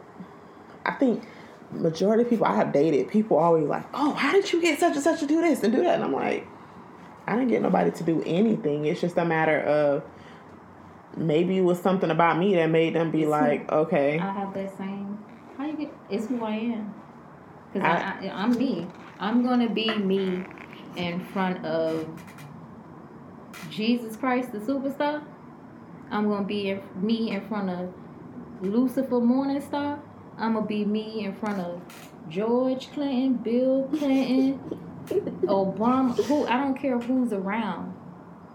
I 0.86 0.92
think 0.94 1.24
majority 1.72 2.24
of 2.24 2.30
people 2.30 2.46
I 2.46 2.56
have 2.56 2.72
dated, 2.72 3.10
people 3.10 3.38
always 3.38 3.66
like, 3.66 3.86
"Oh, 3.94 4.14
how 4.14 4.32
did 4.32 4.52
you 4.52 4.62
get 4.62 4.80
such 4.80 4.96
and 4.96 5.04
such 5.04 5.20
to 5.20 5.28
do 5.28 5.42
this 5.42 5.64
and 5.64 5.74
do 5.74 5.84
that?" 5.84 5.96
And 5.96 6.04
I'm 6.04 6.14
like, 6.14 6.48
I 7.28 7.36
didn't 7.36 7.50
get 7.50 7.62
nobody 7.62 7.92
to 7.92 8.04
do 8.04 8.24
anything. 8.26 8.86
It's 8.86 9.02
just 9.02 9.18
a 9.18 9.26
matter 9.26 9.60
of 9.60 10.04
maybe 11.18 11.58
it 11.58 11.62
was 11.62 11.80
something 11.80 12.12
about 12.12 12.38
me 12.38 12.56
that 12.56 12.68
made 12.68 12.96
them 12.96 13.12
be 13.12 13.24
It's 13.24 13.30
like, 13.30 13.72
"Okay, 13.72 14.20
I 14.20 14.32
have 14.32 14.54
that 14.54 14.78
same. 14.78 15.09
It's 16.10 16.28
who 16.28 16.44
I 16.44 16.52
am. 16.56 16.94
Because 17.74 17.88
I, 17.88 18.28
I- 18.28 18.28
I, 18.28 18.44
I'm 18.44 18.58
me. 18.58 18.88
I'm 19.20 19.44
gonna 19.44 19.70
be 19.70 19.96
me 19.96 20.44
in 20.96 21.20
front 21.26 21.64
of 21.66 22.08
Jesus 23.70 24.16
Christ, 24.16 24.52
the 24.52 24.60
superstar. 24.60 25.24
I'm 26.12 26.28
gonna 26.30 26.46
be 26.46 26.70
in, 26.70 26.82
me 26.96 27.32
in 27.32 27.48
front 27.48 27.70
of 27.70 27.94
Lucifer 28.62 29.20
Morningstar. 29.20 30.00
I'm 30.38 30.54
gonna 30.54 30.66
be 30.66 30.86
me 30.86 31.26
in 31.26 31.36
front 31.36 31.60
of 31.60 31.82
George 32.30 32.92
Clinton, 32.92 33.36
Bill 33.36 33.90
Clinton, 33.98 34.60
Obama. 35.46 36.16
Who 36.26 36.48
I 36.48 36.58
don't 36.58 36.76
care 36.80 36.98
who's 37.00 37.34
around. 37.34 37.94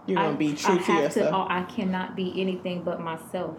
you're 0.07 0.17
gonna 0.17 0.29
I, 0.29 0.35
be 0.35 0.53
true 0.55 0.75
I 0.79 0.83
to 0.83 0.93
yourself." 0.93 1.29
To, 1.29 1.35
oh, 1.35 1.47
I 1.49 1.63
cannot 1.63 2.15
be 2.15 2.33
anything 2.41 2.83
but 2.83 2.99
myself. 2.99 3.57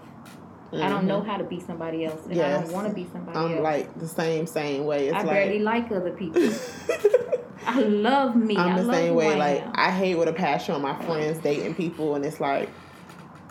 I 0.72 0.88
don't 0.88 1.06
know 1.06 1.22
how 1.22 1.36
to 1.36 1.44
be 1.44 1.60
somebody 1.60 2.04
else, 2.04 2.20
and 2.28 2.32
I 2.40 2.44
Mm-hmm. 2.44 2.62
Don't 2.64 2.72
want 2.72 2.88
to 2.88 2.94
be 2.94 3.06
somebody 3.12 3.38
else. 3.38 3.46
I'm 3.50 3.52
else. 3.58 3.62
like 3.62 3.98
the 3.98 4.08
same 4.08 4.46
same 4.46 4.84
way. 4.84 5.08
It's 5.08 5.14
I 5.16 5.22
like 5.22 5.30
barely 5.30 5.58
like 5.60 5.90
other 5.92 6.10
people. 6.10 6.42
I 7.66 7.80
love 7.80 8.36
me. 8.36 8.56
I 8.56 8.68
I'm 8.68 8.76
the 8.76 8.82
love 8.84 8.94
same 8.94 9.14
way. 9.14 9.32
I 9.34 9.36
Like 9.36 9.62
am. 9.62 9.72
I 9.74 9.90
hate 9.90 10.14
with 10.16 10.28
a 10.28 10.32
passion 10.32 10.74
on 10.74 10.82
my 10.82 10.94
friends 11.04 11.38
dating 11.38 11.74
people, 11.74 12.14
and 12.14 12.24
it's 12.24 12.40
like, 12.40 12.68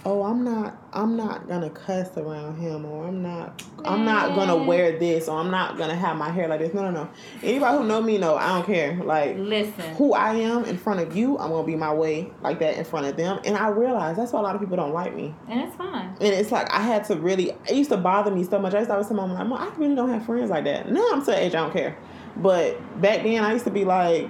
oh, 0.05 0.23
I'm 0.23 0.43
not, 0.43 0.77
I'm 0.93 1.17
not 1.17 1.47
gonna 1.47 1.69
cuss 1.69 2.15
around 2.15 2.57
him, 2.57 2.85
or 2.85 3.07
I'm 3.07 3.23
not, 3.23 3.63
I'm 3.83 4.05
not 4.05 4.35
gonna 4.35 4.55
wear 4.55 4.97
this, 4.99 5.27
or 5.27 5.39
I'm 5.39 5.49
not 5.51 5.77
gonna 5.77 5.95
have 5.95 6.15
my 6.15 6.29
hair 6.29 6.47
like 6.47 6.59
this. 6.59 6.73
No, 6.73 6.83
no, 6.83 6.91
no. 6.91 7.09
Anybody 7.41 7.77
who 7.77 7.83
know 7.85 8.01
me 8.01 8.17
know 8.17 8.35
I 8.35 8.49
don't 8.49 8.65
care. 8.65 8.95
Like 9.03 9.37
Listen, 9.37 9.95
who 9.95 10.13
I 10.13 10.35
am 10.35 10.63
in 10.65 10.77
front 10.77 10.99
of 10.99 11.15
you, 11.15 11.37
I'm 11.39 11.49
gonna 11.49 11.65
be 11.65 11.75
my 11.75 11.93
way 11.93 12.31
like 12.41 12.59
that 12.59 12.77
in 12.77 12.85
front 12.85 13.07
of 13.07 13.17
them. 13.17 13.39
And 13.45 13.57
I 13.57 13.69
realize 13.69 14.15
that's 14.15 14.31
why 14.31 14.39
a 14.39 14.43
lot 14.43 14.55
of 14.55 14.61
people 14.61 14.77
don't 14.77 14.93
like 14.93 15.15
me. 15.15 15.33
and 15.49 15.61
it's 15.61 15.75
fine. 15.75 16.09
And 16.21 16.33
it's 16.33 16.51
like 16.51 16.71
I 16.71 16.81
had 16.81 17.03
to 17.05 17.15
really. 17.15 17.49
It 17.67 17.75
used 17.75 17.89
to 17.89 17.97
bother 17.97 18.31
me 18.31 18.43
so 18.43 18.59
much. 18.59 18.73
I 18.73 18.79
used 18.79 18.89
to 18.89 18.93
always 18.93 19.07
tell 19.07 19.17
my 19.17 19.25
mom, 19.27 19.53
I 19.53 19.69
really 19.77 19.95
don't 19.95 20.09
have 20.09 20.25
friends 20.25 20.49
like 20.49 20.63
that." 20.65 20.91
Now 20.91 21.05
I'm 21.11 21.23
the 21.23 21.37
age 21.37 21.55
I 21.55 21.59
don't 21.59 21.73
care. 21.73 21.97
But 22.37 23.01
back 23.01 23.23
then, 23.23 23.43
I 23.43 23.53
used 23.53 23.63
to 23.65 23.71
be 23.71 23.85
like, 23.85 24.29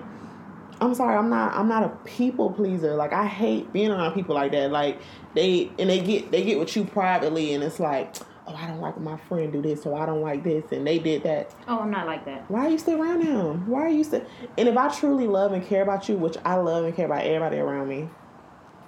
"I'm 0.82 0.94
sorry, 0.96 1.16
I'm 1.16 1.30
not. 1.30 1.54
I'm 1.54 1.68
not 1.68 1.84
a 1.84 1.90
people 2.06 2.52
pleaser. 2.52 2.96
Like 2.96 3.14
I 3.14 3.26
hate 3.26 3.72
being 3.74 3.92
around 3.92 4.14
people 4.14 4.36
like 4.36 4.52
that. 4.52 4.72
Like 4.72 5.00
they 5.34 5.72
and 5.80 5.90
they 5.90 6.00
get 6.00 6.32
they 6.32 6.44
get 6.44 6.60
with 6.60 6.76
you 6.76 6.86
privately, 6.86 7.54
and 7.54 7.64
it's 7.64 7.80
like, 7.80 8.16
oh, 8.48 8.56
I 8.56 8.68
don't 8.68 8.82
like 8.82 9.00
my 9.00 9.18
friend 9.18 9.52
do 9.52 9.62
this, 9.62 9.84
so 9.84 9.96
I 9.96 10.06
don't 10.06 10.22
like 10.22 10.44
this, 10.44 10.72
and 10.72 10.86
they 10.86 11.00
did 11.00 11.24
that. 11.24 11.54
Oh, 11.68 11.80
I'm 11.80 11.92
not 11.92 12.06
like 12.06 12.26
that. 12.26 12.50
Why 12.50 12.66
are 12.66 12.70
you 12.70 12.78
still 12.78 13.02
around 13.02 13.22
him? 13.22 13.68
Why 13.68 13.82
are 13.82 13.90
you 13.90 14.04
still? 14.04 14.26
And 14.58 14.68
if 14.68 14.78
I 14.78 14.90
truly 14.90 15.28
love 15.28 15.52
and 15.54 15.66
care 15.66 15.84
about 15.84 16.08
you, 16.10 16.16
which 16.18 16.38
I 16.46 16.56
love 16.56 16.86
and 16.86 16.96
care 16.96 17.06
about 17.06 17.24
everybody 17.24 17.58
around 17.58 17.88
me, 17.88 18.10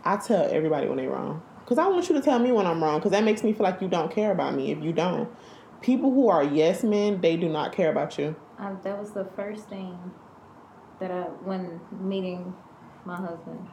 I 0.03 0.17
tell 0.17 0.47
everybody 0.51 0.87
when 0.87 0.97
they're 0.97 1.09
wrong. 1.09 1.41
Because 1.59 1.77
I 1.77 1.87
want 1.87 2.07
you 2.07 2.15
to 2.15 2.21
tell 2.21 2.39
me 2.39 2.51
when 2.51 2.65
I'm 2.65 2.81
wrong, 2.81 2.99
because 2.99 3.11
that 3.11 3.25
makes 3.25 3.43
me 3.43 3.51
feel 3.51 3.63
like 3.63 3.81
you 3.81 3.89
don't 3.89 4.11
care 4.11 4.31
about 4.31 4.55
me 4.55 4.71
if 4.71 4.81
you 4.81 4.93
don't. 4.93 5.29
People 5.81 6.11
who 6.11 6.29
are 6.29 6.43
yes 6.43 6.83
men, 6.83 7.19
they 7.21 7.35
do 7.35 7.49
not 7.49 7.73
care 7.73 7.91
about 7.91 8.17
you. 8.17 8.35
Um, 8.57 8.79
that 8.83 8.97
was 8.97 9.11
the 9.11 9.25
first 9.35 9.67
thing 9.67 9.99
that 10.99 11.11
I, 11.11 11.23
when 11.43 11.79
meeting 11.91 12.53
my 13.05 13.15
husband, 13.15 13.67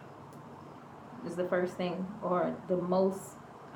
is 1.26 1.36
the 1.36 1.44
first 1.48 1.74
thing 1.74 2.06
or 2.22 2.54
the 2.68 2.76
most 2.76 3.20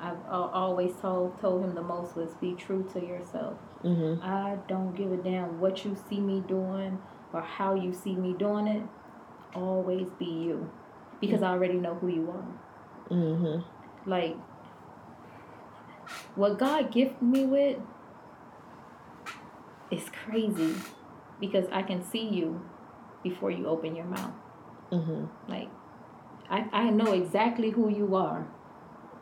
I've 0.01 0.15
always 0.29 0.95
told 0.95 1.37
told 1.41 1.63
him 1.63 1.75
the 1.75 1.81
most 1.81 2.15
was 2.15 2.33
be 2.35 2.53
true 2.53 2.87
to 2.93 3.05
yourself. 3.05 3.57
Mhm. 3.83 4.23
I 4.23 4.57
don't 4.67 4.95
give 4.95 5.11
a 5.11 5.17
damn 5.17 5.59
what 5.59 5.83
you 5.83 5.95
see 6.07 6.21
me 6.21 6.41
doing 6.47 7.01
or 7.33 7.41
how 7.41 7.73
you 7.73 7.91
see 7.91 8.15
me 8.15 8.33
doing 8.33 8.67
it. 8.67 8.83
Always 9.55 10.09
be 10.11 10.25
you, 10.25 10.69
because 11.19 11.41
I 11.41 11.49
already 11.49 11.73
know 11.73 11.95
who 11.95 12.07
you 12.07 12.29
are. 12.31 13.15
Mhm. 13.15 13.63
Like 14.05 14.37
what 16.35 16.57
God 16.57 16.91
gifted 16.91 17.21
me 17.21 17.45
with 17.45 17.79
is 19.91 20.09
crazy, 20.09 20.75
because 21.41 21.67
I 21.71 21.81
can 21.81 22.03
see 22.03 22.25
you 22.27 22.61
before 23.23 23.51
you 23.51 23.67
open 23.67 23.95
your 23.95 24.05
mouth. 24.05 24.33
Mhm. 24.91 25.27
Like, 25.47 25.69
I, 26.49 26.67
I 26.71 26.89
know 26.89 27.11
exactly 27.13 27.69
who 27.69 27.89
you 27.89 28.15
are 28.15 28.47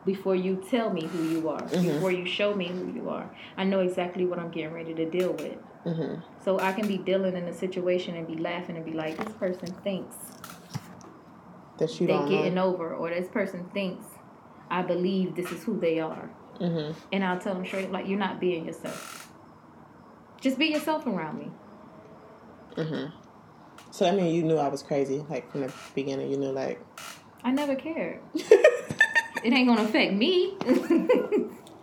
before 0.06 0.34
you 0.34 0.56
tell 0.70 0.90
me 0.92 1.04
who 1.06 1.22
you 1.24 1.48
are, 1.48 1.60
Mhm. 1.60 1.94
before 1.94 2.10
you 2.12 2.24
show 2.24 2.54
me 2.54 2.68
who 2.68 2.86
you 2.92 3.10
are. 3.10 3.28
I 3.56 3.64
know 3.64 3.80
exactly 3.80 4.24
what 4.24 4.38
I'm 4.38 4.50
getting 4.50 4.72
ready 4.72 4.94
to 4.94 5.04
deal 5.10 5.32
with. 5.32 5.58
Mhm. 5.84 6.22
So 6.40 6.58
I 6.60 6.72
can 6.72 6.86
be 6.86 6.96
dealing 6.98 7.36
in 7.36 7.44
a 7.44 7.52
situation 7.52 8.16
and 8.16 8.26
be 8.26 8.36
laughing 8.36 8.76
and 8.76 8.84
be 8.84 8.92
like, 8.92 9.16
this 9.18 9.34
person 9.34 9.68
thinks 9.84 10.16
That 11.78 12.00
you 12.00 12.06
they're 12.06 12.26
getting 12.28 12.54
know. 12.54 12.66
over, 12.74 12.94
or 12.94 13.10
this 13.10 13.28
person 13.28 13.64
thinks 13.74 14.06
I 14.70 14.82
believe 14.82 15.34
this 15.36 15.50
is 15.52 15.62
who 15.64 15.78
they 15.78 16.00
are. 16.00 16.30
Mhm. 16.60 16.94
And 17.12 17.24
I'll 17.24 17.38
tell 17.38 17.54
them 17.54 17.64
straight, 17.64 17.92
like, 17.92 18.08
you're 18.08 18.18
not 18.18 18.40
being 18.40 18.64
yourself. 18.66 19.30
Just 20.40 20.58
be 20.58 20.66
yourself 20.66 21.06
around 21.06 21.38
me. 21.38 21.50
So 23.90 24.06
I 24.06 24.12
mean, 24.12 24.34
you 24.34 24.42
knew 24.42 24.56
I 24.56 24.68
was 24.68 24.82
crazy, 24.82 25.24
like 25.28 25.50
from 25.50 25.62
the 25.62 25.72
beginning. 25.94 26.30
You 26.30 26.36
knew, 26.36 26.50
like. 26.50 26.80
I 27.44 27.52
never 27.52 27.74
cared. 27.74 28.20
it 28.34 29.52
ain't 29.52 29.68
gonna 29.68 29.82
affect 29.82 30.12
me. 30.12 30.56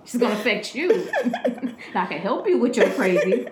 it's 0.04 0.18
gonna 0.18 0.36
affect 0.36 0.76
you. 0.76 1.10
I 1.96 2.06
can 2.06 2.20
help 2.20 2.48
you 2.48 2.60
with 2.60 2.78
your 2.78 2.90
crazy. 2.92 3.48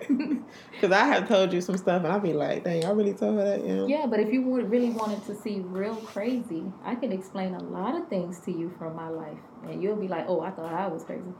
Because 0.71 0.91
I 0.91 1.05
have 1.05 1.27
told 1.27 1.53
you 1.53 1.61
some 1.61 1.77
stuff, 1.77 2.03
and 2.03 2.11
I'll 2.11 2.19
be 2.19 2.33
like, 2.33 2.63
dang, 2.63 2.85
I 2.85 2.91
really 2.91 3.13
told 3.13 3.37
her 3.37 3.45
that, 3.45 3.65
know? 3.65 3.87
yeah, 3.87 4.05
but 4.05 4.19
if 4.19 4.31
you 4.31 4.43
would 4.43 4.69
really 4.69 4.89
wanted 4.89 5.25
to 5.25 5.35
see 5.35 5.61
real 5.61 5.95
crazy, 5.95 6.71
I 6.83 6.95
can 6.95 7.11
explain 7.11 7.55
a 7.55 7.63
lot 7.63 7.95
of 7.95 8.07
things 8.09 8.39
to 8.41 8.51
you 8.51 8.73
from 8.77 8.95
my 8.95 9.09
life, 9.09 9.39
and 9.63 9.81
you'll 9.81 9.95
be 9.95 10.07
like, 10.07 10.25
"Oh, 10.27 10.41
I 10.41 10.51
thought 10.51 10.73
I 10.73 10.87
was 10.87 11.03
crazy." 11.03 11.33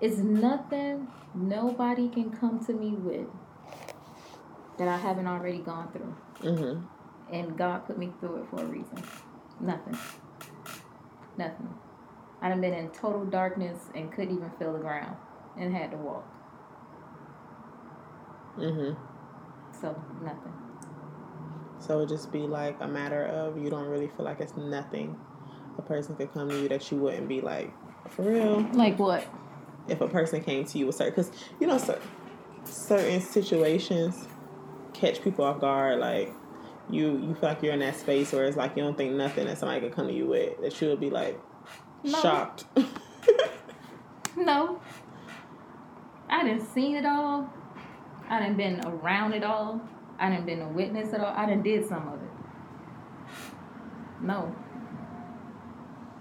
It's 0.00 0.18
nothing 0.18 1.08
nobody 1.34 2.08
can 2.08 2.30
come 2.30 2.64
to 2.66 2.72
me 2.72 2.90
with 2.90 3.26
that 4.78 4.88
I 4.88 4.96
haven't 4.96 5.26
already 5.26 5.58
gone 5.58 5.90
through. 5.92 6.14
Mm-hmm. 6.42 7.34
and 7.34 7.56
God 7.56 7.86
put 7.86 7.96
me 7.98 8.12
through 8.20 8.42
it 8.42 8.48
for 8.50 8.60
a 8.60 8.66
reason. 8.66 9.02
Nothing. 9.60 9.96
Nothing. 11.38 11.74
I 12.42 12.48
done 12.48 12.60
been 12.60 12.74
in 12.74 12.90
total 12.90 13.24
darkness 13.24 13.78
and 13.94 14.12
couldn't 14.12 14.36
even 14.36 14.50
feel 14.58 14.72
the 14.72 14.78
ground 14.78 15.16
and 15.58 15.74
had 15.74 15.90
to 15.92 15.96
walk. 15.96 16.26
Mm-hmm. 18.58 19.00
So 19.80 20.02
nothing. 20.22 20.52
So 21.78 22.00
it 22.00 22.08
just 22.08 22.30
be 22.30 22.40
like 22.40 22.76
a 22.80 22.88
matter 22.88 23.24
of 23.26 23.58
you 23.58 23.70
don't 23.70 23.86
really 23.86 24.08
feel 24.08 24.24
like 24.24 24.40
it's 24.40 24.56
nothing. 24.56 25.18
A 25.78 25.82
person 25.82 26.16
could 26.16 26.32
come 26.32 26.48
to 26.50 26.60
you 26.60 26.68
that 26.68 26.90
you 26.90 26.98
wouldn't 26.98 27.28
be 27.28 27.40
like, 27.40 27.72
for 28.10 28.22
real. 28.22 28.60
Like 28.72 28.98
what? 28.98 29.26
If 29.88 30.00
a 30.00 30.08
person 30.08 30.42
came 30.42 30.64
to 30.66 30.78
you 30.78 30.86
with 30.86 30.94
certain, 30.96 31.12
because 31.12 31.30
you 31.60 31.66
know, 31.66 31.78
cer- 31.78 32.00
certain 32.64 33.20
situations 33.20 34.26
catch 34.94 35.22
people 35.22 35.44
off 35.44 35.60
guard. 35.60 35.98
Like 35.98 36.32
you, 36.90 37.18
you 37.18 37.34
feel 37.34 37.48
like 37.50 37.62
you're 37.62 37.72
in 37.74 37.80
that 37.80 37.96
space 37.96 38.32
where 38.32 38.44
it's 38.44 38.56
like 38.56 38.76
you 38.76 38.82
don't 38.82 38.96
think 38.96 39.14
nothing 39.14 39.46
that 39.46 39.58
somebody 39.58 39.80
could 39.80 39.94
come 39.94 40.06
to 40.06 40.12
you 40.14 40.26
with 40.26 40.60
that 40.62 40.80
you 40.80 40.88
would 40.88 41.00
be 41.00 41.10
like 41.10 41.38
No. 42.02 42.18
shocked. 42.20 42.64
No. 44.36 44.80
I 46.28 46.42
didn't 46.42 46.66
seen 46.66 46.96
it 46.96 47.06
all. 47.06 47.48
I 48.28 48.40
didn't 48.40 48.56
been 48.56 48.80
around 48.84 49.32
it 49.32 49.44
all. 49.44 49.80
I 50.18 50.30
didn't 50.30 50.46
been 50.46 50.60
a 50.62 50.68
witness 50.68 51.12
at 51.12 51.20
all. 51.20 51.32
I 51.36 51.46
didn't 51.46 51.62
did 51.62 51.86
some 51.86 52.08
of 52.08 52.14
it. 52.22 52.28
No. 54.22 54.54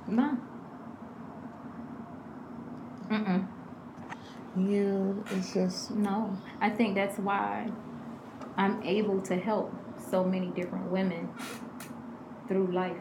No. 0.08 0.38
Mm-mm. 3.10 3.48
yeah, 4.58 5.36
it's 5.38 5.54
just 5.54 5.92
No, 5.92 6.36
I 6.62 6.70
think 6.70 6.96
that's 6.96 7.18
why 7.20 7.70
I'm 8.58 8.82
able 8.84 9.22
to 9.22 9.36
help 9.36 9.74
so 10.10 10.24
many 10.24 10.47
different 10.47 10.91
women 10.91 11.30
through 12.47 12.68
life 12.68 12.97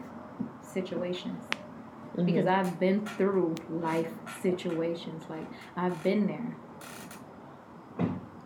situations 0.61 1.43
mm-hmm. 1.45 2.25
because 2.25 2.47
I've 2.47 2.79
been 2.79 3.05
through 3.05 3.55
life 3.69 4.09
situations. 4.41 5.23
Like 5.29 5.47
I've 5.75 6.01
been 6.03 6.27
there. 6.27 6.55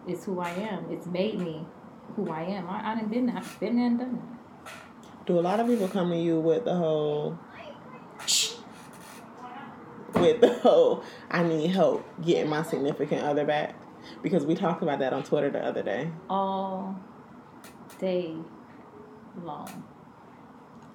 It's 0.07 0.25
who 0.25 0.39
I 0.39 0.49
am. 0.49 0.91
It's 0.91 1.05
made 1.05 1.39
me 1.39 1.65
who 2.15 2.29
I 2.29 2.43
am. 2.43 2.69
I, 2.69 2.91
I 2.91 2.95
done 2.95 3.09
been 3.09 3.27
there. 3.27 3.37
I've 3.37 3.59
been 3.59 3.75
there 3.75 3.85
and 3.87 3.99
done 3.99 4.15
it. 4.15 5.25
Do 5.25 5.39
a 5.39 5.41
lot 5.41 5.59
of 5.59 5.67
people 5.67 5.87
come 5.89 6.11
to 6.11 6.17
you 6.17 6.39
with 6.39 6.63
the 6.63 6.75
whole 6.75 7.37
with 10.15 10.41
the 10.41 10.53
whole 10.61 11.03
I 11.29 11.43
need 11.43 11.67
help 11.67 12.05
getting 12.23 12.49
my 12.49 12.63
significant 12.63 13.23
other 13.23 13.45
back? 13.45 13.75
Because 14.23 14.45
we 14.45 14.55
talked 14.55 14.81
about 14.83 14.99
that 14.99 15.13
on 15.13 15.23
Twitter 15.23 15.49
the 15.49 15.59
other 15.63 15.83
day. 15.83 16.09
all 16.29 16.95
day 17.99 18.35
long. 19.43 19.83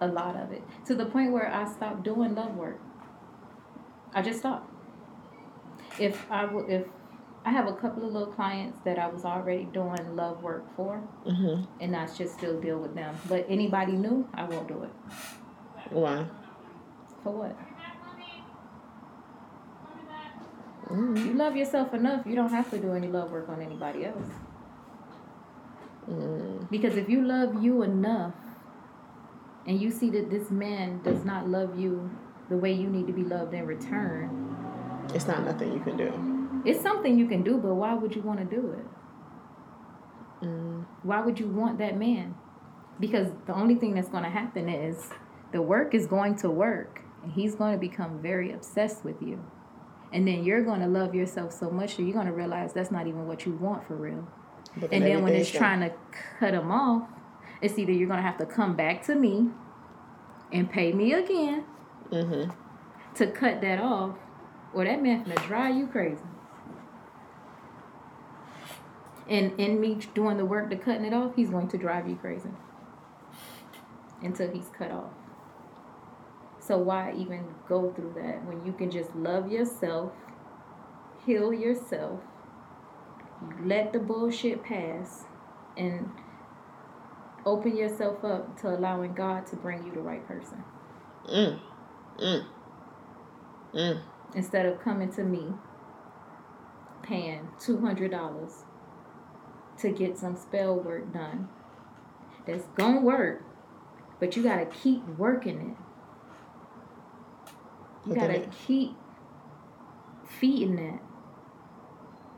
A 0.01 0.07
lot 0.07 0.37
of 0.37 0.51
it. 0.53 0.63
To 0.87 0.95
the 0.95 1.07
point 1.07 1.33
where 1.33 1.53
I 1.53 1.65
stopped 1.71 2.03
doing 2.03 2.35
love 2.35 2.55
work. 2.57 2.81
I 4.15 4.21
just 4.23 4.41
stopped. 4.41 4.69
If 5.99 6.31
I 6.31 6.45
would 6.45 6.69
if 6.71 6.87
I 7.45 7.51
have 7.51 7.67
a 7.67 7.73
couple 7.73 8.07
of 8.07 8.13
little 8.13 8.33
clients 8.33 8.79
that 8.85 8.99
I 8.99 9.09
was 9.09 9.25
already 9.25 9.65
doing 9.65 10.15
love 10.17 10.43
work 10.43 10.65
for 10.77 11.03
Mm-hmm. 11.27 11.65
and 11.83 11.97
I 11.97 12.07
should 12.13 12.29
still 12.31 12.61
deal 12.61 12.79
with 12.79 12.95
them. 12.95 13.15
But 13.29 13.47
anybody 13.49 13.93
new, 13.93 14.29
I 14.35 14.45
won't 14.45 14.69
do 14.69 14.83
it. 14.85 14.91
Why? 15.91 16.25
For 17.23 17.33
what? 17.33 17.57
Mm-hmm. 20.93 21.17
You 21.17 21.33
love 21.35 21.57
yourself 21.57 21.95
enough, 21.95 22.27
you 22.27 22.35
don't 22.35 22.51
have 22.51 22.71
to 22.71 22.79
do 22.79 22.93
any 22.93 23.09
love 23.09 23.31
work 23.31 23.49
on 23.49 23.61
anybody 23.63 24.05
else. 24.05 24.29
Mm-hmm. 26.09 26.67
Because 26.71 26.97
if 26.97 27.09
you 27.09 27.23
love 27.25 27.63
you 27.63 27.83
enough 27.83 28.35
and 29.67 29.81
you 29.81 29.91
see 29.91 30.11
that 30.11 30.31
this 30.31 30.51
man 30.51 31.01
does 31.03 31.25
not 31.25 31.49
love 31.49 31.79
you 31.79 32.11
the 32.51 32.57
way 32.57 32.73
you 32.73 32.89
need 32.89 33.07
to 33.07 33.13
be 33.13 33.23
loved 33.23 33.55
in 33.55 33.67
return, 33.67 34.29
It's 35.15 35.27
not 35.27 35.45
nothing 35.45 35.73
you 35.73 35.81
can 35.81 35.97
do. 35.97 36.63
it's 36.65 36.83
something 36.83 37.19
you 37.19 37.27
can 37.27 37.43
do, 37.43 37.57
but 37.59 37.75
why 37.75 37.95
would 37.95 38.15
you 38.15 38.23
want 38.23 38.39
to 38.41 38.45
do 38.45 38.73
it? 38.73 40.47
Mm. 40.47 40.85
Why 41.03 41.21
would 41.21 41.39
you 41.39 41.47
want 41.47 41.79
that 41.79 41.97
man? 41.97 42.35
Because 43.01 43.29
the 43.47 43.55
only 43.55 43.77
thing 43.77 43.95
that's 43.95 44.09
going 44.09 44.25
to 44.25 44.31
happen 44.31 44.69
is 44.69 45.11
the 45.53 45.63
work 45.63 45.95
is 45.95 46.07
going 46.07 46.37
to 46.39 46.51
work 46.51 47.01
and 47.23 47.33
he's 47.33 47.55
going 47.55 47.73
to 47.73 47.79
become 47.79 48.21
very 48.21 48.53
obsessed 48.53 49.05
with 49.05 49.23
you. 49.23 49.43
And 50.13 50.29
then 50.29 50.45
you're 50.45 50.63
going 50.63 50.81
to 50.81 50.87
love 50.87 51.15
yourself 51.15 51.53
so 51.53 51.71
much 51.71 51.97
that 51.97 52.03
you're 52.03 52.13
going 52.13 52.27
to 52.27 52.33
realize 52.33 52.73
that's 52.73 52.91
not 52.91 53.07
even 53.07 53.27
what 53.27 53.47
you 53.47 53.53
want 53.53 53.87
for 53.87 53.97
real. 53.97 54.29
But 54.77 54.93
And 54.93 55.05
then 55.05 55.23
when 55.23 55.35
it's 55.35 55.51
trying 55.51 55.81
to 55.81 55.93
cut 56.39 56.53
them 56.53 56.71
off, 56.71 57.09
it's 57.61 57.79
either 57.79 57.93
you're 57.93 58.09
gonna 58.09 58.23
have 58.23 58.39
to 58.39 58.47
come 58.47 58.75
back 58.75 59.05
to 59.07 59.15
me 59.15 59.49
and 60.53 60.71
pay 60.71 60.93
me 60.93 61.13
again 61.13 61.65
Mm-hmm. 62.11 62.51
to 63.15 63.27
cut 63.29 63.63
that 63.63 63.81
off, 63.81 64.17
or 64.75 64.85
that 64.85 65.03
man 65.03 65.23
gonna 65.23 65.35
drive 65.47 65.77
you 65.77 65.87
crazy. 65.87 66.21
And 69.29 69.59
in 69.59 69.81
me 69.81 69.99
doing 70.15 70.37
the 70.37 70.45
work 70.45 70.69
to 70.71 70.77
cutting 70.77 71.07
it 71.07 71.15
off, 71.15 71.37
he's 71.37 71.49
going 71.49 71.69
to 71.69 71.79
drive 71.79 72.07
you 72.09 72.17
crazy 72.17 72.51
until 74.23 74.51
he's 74.51 74.69
cut 74.77 74.91
off. 74.91 75.13
So 76.65 76.79
why 76.79 77.13
even 77.19 77.45
go 77.69 77.93
through 77.93 78.15
that 78.17 78.45
when 78.45 78.65
you 78.65 78.73
can 78.73 78.91
just 78.91 79.15
love 79.17 79.51
yourself, 79.51 80.13
heal 81.27 81.53
yourself, 81.53 82.21
let 83.65 83.93
the 83.93 83.99
bullshit 83.99 84.63
pass, 84.63 85.25
and 85.77 86.09
open 87.45 87.77
yourself 87.77 88.25
up 88.25 88.61
to 88.61 88.69
allowing 88.69 89.15
God 89.15 89.47
to 89.49 89.57
bring 89.57 89.85
you 89.85 89.93
the 89.93 90.01
right 90.01 90.27
person 90.27 90.63
Mm. 91.29 91.59
Mm. 92.19 92.45
Mm. 93.75 94.01
instead 94.35 94.67
of 94.67 94.81
coming 94.81 95.11
to 95.13 95.25
me 95.25 95.55
paying 97.03 97.49
$200 97.61 98.65
to 99.79 99.91
get 99.91 100.19
some 100.19 100.37
spell 100.37 100.77
work 100.77 101.13
done. 101.13 101.49
That's 102.47 102.67
gonna 102.77 103.01
work, 103.01 103.43
but 104.21 104.37
you 104.37 104.43
gotta 104.43 104.67
keep 104.67 105.05
working 105.19 105.71
it. 105.71 105.82
You 108.07 108.15
gotta 108.15 108.43
it- 108.43 108.53
keep 108.67 108.97
feeding 110.27 110.79
it. 110.79 111.01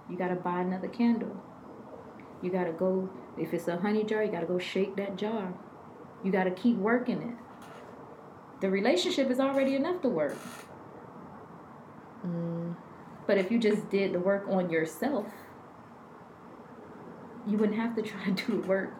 You 0.08 0.16
gotta 0.16 0.34
buy 0.34 0.60
another 0.60 0.88
candle. 0.88 1.42
You 2.42 2.50
gotta 2.50 2.72
go, 2.72 3.08
if 3.38 3.54
it's 3.54 3.68
a 3.68 3.78
honey 3.78 4.04
jar, 4.04 4.22
you 4.22 4.30
gotta 4.30 4.46
go 4.46 4.58
shake 4.58 4.96
that 4.96 5.16
jar. 5.16 5.54
You 6.22 6.30
gotta 6.30 6.50
keep 6.50 6.76
working 6.76 7.22
it. 7.22 7.36
The 8.60 8.70
relationship 8.70 9.30
is 9.30 9.40
already 9.40 9.74
enough 9.74 10.02
to 10.02 10.08
work. 10.08 10.36
Mm. 12.26 12.76
But 13.26 13.38
if 13.38 13.50
you 13.50 13.58
just 13.58 13.88
did 13.90 14.12
the 14.12 14.20
work 14.20 14.46
on 14.48 14.70
yourself, 14.70 15.26
you 17.46 17.58
wouldn't 17.58 17.78
have 17.78 17.94
to 17.96 18.02
try 18.02 18.24
to 18.24 18.30
do 18.32 18.60
the 18.60 18.66
work 18.66 18.94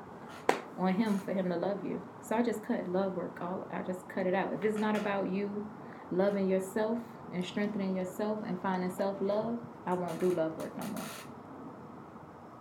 on 0.78 0.92
him 0.94 1.18
for 1.18 1.32
him 1.32 1.48
to 1.48 1.56
love 1.56 1.84
you. 1.84 2.00
So 2.22 2.36
I 2.36 2.42
just 2.42 2.64
cut 2.64 2.88
love 2.90 3.16
work 3.16 3.38
all 3.40 3.68
I 3.72 3.82
just 3.82 4.08
cut 4.08 4.26
it 4.26 4.34
out. 4.34 4.52
If 4.52 4.64
it's 4.64 4.78
not 4.78 4.96
about 4.96 5.32
you 5.32 5.66
loving 6.10 6.48
yourself 6.48 6.98
and 7.32 7.44
strengthening 7.44 7.96
yourself 7.96 8.38
and 8.46 8.60
finding 8.60 8.90
self 8.90 9.16
love, 9.20 9.58
I 9.86 9.94
won't 9.94 10.18
do 10.20 10.30
love 10.30 10.58
work 10.58 10.76
no 10.78 10.86
more. 10.88 11.04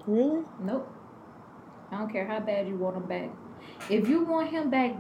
Really? 0.06 0.46
Nope. 0.62 0.94
I 1.92 2.00
don't 2.00 2.12
care 2.12 2.28
how 2.28 2.40
bad 2.40 2.68
you 2.68 2.76
want 2.76 2.98
him 2.98 3.06
back. 3.06 3.30
If 3.90 4.10
you 4.10 4.26
want 4.26 4.50
him 4.50 4.70
back 4.70 4.96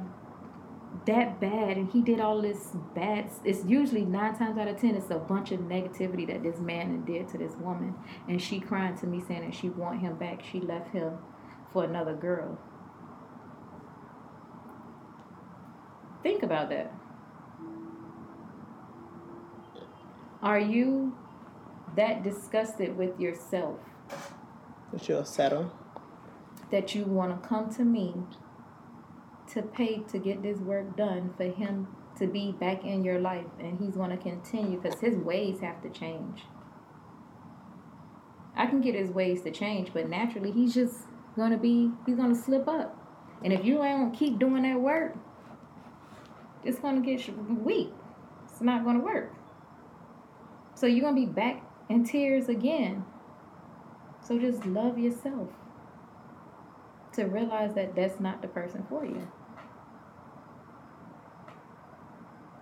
that 1.06 1.40
bad 1.42 1.78
and 1.78 1.90
he 1.92 2.02
did 2.02 2.20
all 2.20 2.42
this 2.42 2.70
bad 2.96 3.30
it's 3.44 3.66
usually 3.66 4.06
nine 4.06 4.38
times 4.38 4.58
out 4.58 4.68
of 4.68 4.80
ten 4.80 4.96
it's 4.96 5.10
a 5.10 5.18
bunch 5.18 5.52
of 5.52 5.60
negativity 5.62 6.26
that 6.28 6.44
this 6.44 6.60
man 6.60 7.04
did 7.04 7.28
to 7.28 7.38
this 7.38 7.56
woman 7.56 7.96
and 8.30 8.42
she 8.42 8.60
crying 8.60 8.96
to 8.96 9.08
me 9.08 9.22
saying 9.28 9.42
that 9.42 9.54
she 9.54 9.70
want 9.70 10.00
him 10.00 10.16
back 10.16 10.42
she 10.44 10.62
left 10.62 10.92
him 10.94 11.18
for 11.74 11.84
another 11.84 12.14
girl 12.14 12.58
think 16.22 16.44
about 16.44 16.70
that 16.70 16.94
are 20.44 20.60
you 20.60 21.18
that 21.96 22.22
disgusted 22.24 22.98
with 22.98 23.20
yourself? 23.20 23.80
That 24.92 25.08
you'll 25.10 25.26
settle. 25.26 25.72
that 26.72 26.94
you 26.96 27.06
want 27.06 27.42
to 27.42 27.48
come 27.48 27.74
to 27.76 27.84
me 27.84 28.16
to 29.54 29.62
pay 29.62 30.00
to 30.12 30.18
get 30.20 30.42
this 30.44 30.58
work 30.60 30.98
done 30.98 31.34
for 31.38 31.46
him 31.46 31.88
to 32.18 32.28
be 32.28 32.52
back 32.52 32.84
in 32.84 33.04
your 33.04 33.20
life 33.20 33.46
and 33.60 33.80
he's 33.80 33.96
going 33.96 34.10
to 34.10 34.18
continue 34.18 34.80
because 34.80 35.00
his 35.00 35.16
ways 35.18 35.60
have 35.62 35.82
to 35.84 35.90
change. 35.90 36.44
I 38.56 38.68
can 38.68 38.82
get 38.82 38.96
his 38.96 39.12
ways 39.12 39.42
to 39.44 39.52
change 39.52 39.94
but 39.94 40.10
naturally 40.10 40.52
he's 40.52 40.74
just 40.74 41.02
going 41.36 41.52
to 41.52 41.58
be 41.58 41.92
he's 42.06 42.16
going 42.16 42.36
to 42.36 42.40
slip 42.42 42.68
up. 42.68 42.98
And 43.44 43.54
if 43.54 43.64
you 43.66 43.76
don't 43.78 44.12
keep 44.14 44.40
doing 44.40 44.64
that 44.64 44.80
work 44.80 45.16
it's 46.64 46.80
going 46.80 47.02
to 47.02 47.16
get 47.16 47.28
weak. 47.64 47.92
It's 48.46 48.62
not 48.62 48.84
going 48.84 49.00
to 49.00 49.04
work 49.06 49.34
so 50.76 50.86
you're 50.86 51.02
going 51.02 51.16
to 51.16 51.22
be 51.22 51.32
back 51.32 51.64
in 51.90 52.04
tears 52.04 52.50
again 52.50 53.06
so 54.26 54.40
just 54.40 54.66
love 54.66 54.98
yourself 54.98 55.50
to 57.14 57.26
realize 57.26 57.74
that 57.76 57.96
that's 57.96 58.20
not 58.20 58.42
the 58.42 58.48
person 58.48 58.86
for 58.90 59.06
you. 59.06 59.28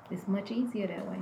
It's 0.10 0.28
much 0.28 0.52
easier 0.52 0.88
that 0.88 1.08
way. 1.08 1.20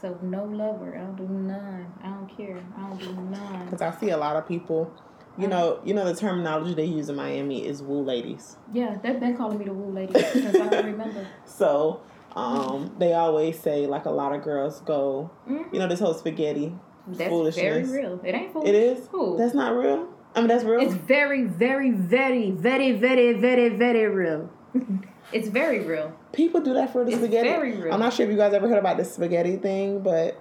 So 0.00 0.18
no 0.22 0.44
lover. 0.44 0.96
I 0.96 1.00
don't 1.00 1.16
do 1.16 1.28
none. 1.28 1.92
I 2.02 2.08
don't 2.08 2.28
care. 2.36 2.62
I 2.76 2.80
don't 2.88 2.98
do 2.98 3.12
none. 3.12 3.64
Because 3.64 3.80
I 3.80 3.90
see 3.98 4.10
a 4.10 4.16
lot 4.16 4.36
of 4.36 4.46
people, 4.46 4.92
you 5.38 5.48
know, 5.48 5.80
you 5.84 5.94
know 5.94 6.04
the 6.04 6.14
terminology 6.14 6.74
they 6.74 6.84
use 6.84 7.08
in 7.08 7.16
Miami 7.16 7.66
is 7.66 7.82
woo 7.82 8.02
ladies. 8.02 8.56
Yeah, 8.72 8.98
they've 9.02 9.18
been 9.18 9.36
calling 9.36 9.58
me 9.58 9.64
the 9.64 9.72
woo 9.72 9.92
lady 9.92 10.12
since 10.20 10.54
I 10.54 10.68
can 10.68 10.86
remember. 10.92 11.26
So 11.46 12.02
um, 12.36 12.94
they 12.98 13.14
always 13.14 13.58
say 13.58 13.86
like 13.86 14.04
a 14.06 14.10
lot 14.10 14.34
of 14.34 14.42
girls 14.42 14.80
go, 14.80 15.30
Mhm. 15.48 15.72
you 15.72 15.78
know, 15.78 15.86
this 15.88 16.00
whole 16.00 16.14
spaghetti. 16.14 16.74
That's 17.06 17.18
very 17.18 17.30
Foolishness. 17.30 17.88
real. 17.90 18.20
It 18.22 18.34
ain't 18.34 18.52
foolish. 18.52 18.68
It 18.68 18.74
is. 18.74 19.08
Who? 19.08 19.36
That's 19.38 19.54
not 19.54 19.74
real. 19.74 20.08
I 20.34 20.40
mean, 20.40 20.48
that's 20.48 20.62
real. 20.64 20.80
It's 20.80 20.94
very, 20.94 21.44
very, 21.44 21.90
very, 21.90 22.50
very, 22.50 22.92
very, 22.92 23.32
very, 23.32 23.68
very 23.70 24.06
real. 24.08 24.50
it's 25.32 25.48
very 25.48 25.80
real. 25.80 26.12
People 26.32 26.60
do 26.60 26.74
that 26.74 26.92
for 26.92 27.04
the 27.04 27.12
It's 27.12 27.18
spaghetti. 27.20 27.48
very 27.48 27.76
real. 27.80 27.92
I'm 27.94 28.00
not 28.00 28.12
sure 28.12 28.26
if 28.26 28.30
you 28.30 28.36
guys 28.36 28.52
ever 28.52 28.68
heard 28.68 28.78
about 28.78 28.98
the 28.98 29.04
spaghetti 29.04 29.56
thing, 29.56 30.00
but 30.00 30.38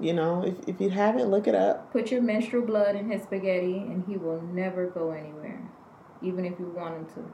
you 0.00 0.12
know, 0.12 0.42
if, 0.44 0.54
if 0.68 0.80
you 0.80 0.90
haven't, 0.90 1.30
look 1.30 1.46
it 1.46 1.54
up. 1.54 1.92
Put 1.92 2.10
your 2.10 2.20
menstrual 2.20 2.66
blood 2.66 2.96
in 2.96 3.08
his 3.10 3.22
spaghetti 3.22 3.76
and 3.78 4.04
he 4.08 4.16
will 4.16 4.40
never 4.42 4.86
go 4.86 5.12
anywhere. 5.12 5.60
Even 6.20 6.44
if 6.44 6.58
you 6.58 6.72
want 6.76 6.94
him 6.96 7.06
to. 7.14 7.32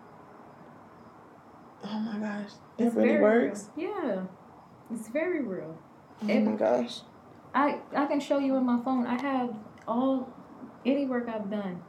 Oh 1.85 1.99
my 2.01 2.19
gosh, 2.19 2.51
that 2.77 2.87
It's 2.87 2.95
really 2.97 3.19
works. 3.19 3.71
Real. 3.77 3.89
Yeah. 3.89 4.23
It's 4.93 5.09
very 5.09 5.43
real. 5.45 5.77
Oh 6.23 6.29
It- 6.29 6.41
my 6.45 6.53
gosh. 6.53 7.01
I 7.55 7.81
I 7.95 8.07
can 8.07 8.21
show 8.21 8.39
you 8.39 8.55
on 8.57 8.67
my 8.67 8.81
phone. 8.83 9.07
I 9.07 9.21
have 9.21 9.55
all 9.87 10.29
any 10.85 11.07
work 11.07 11.29
I've 11.29 11.51
done. 11.51 11.83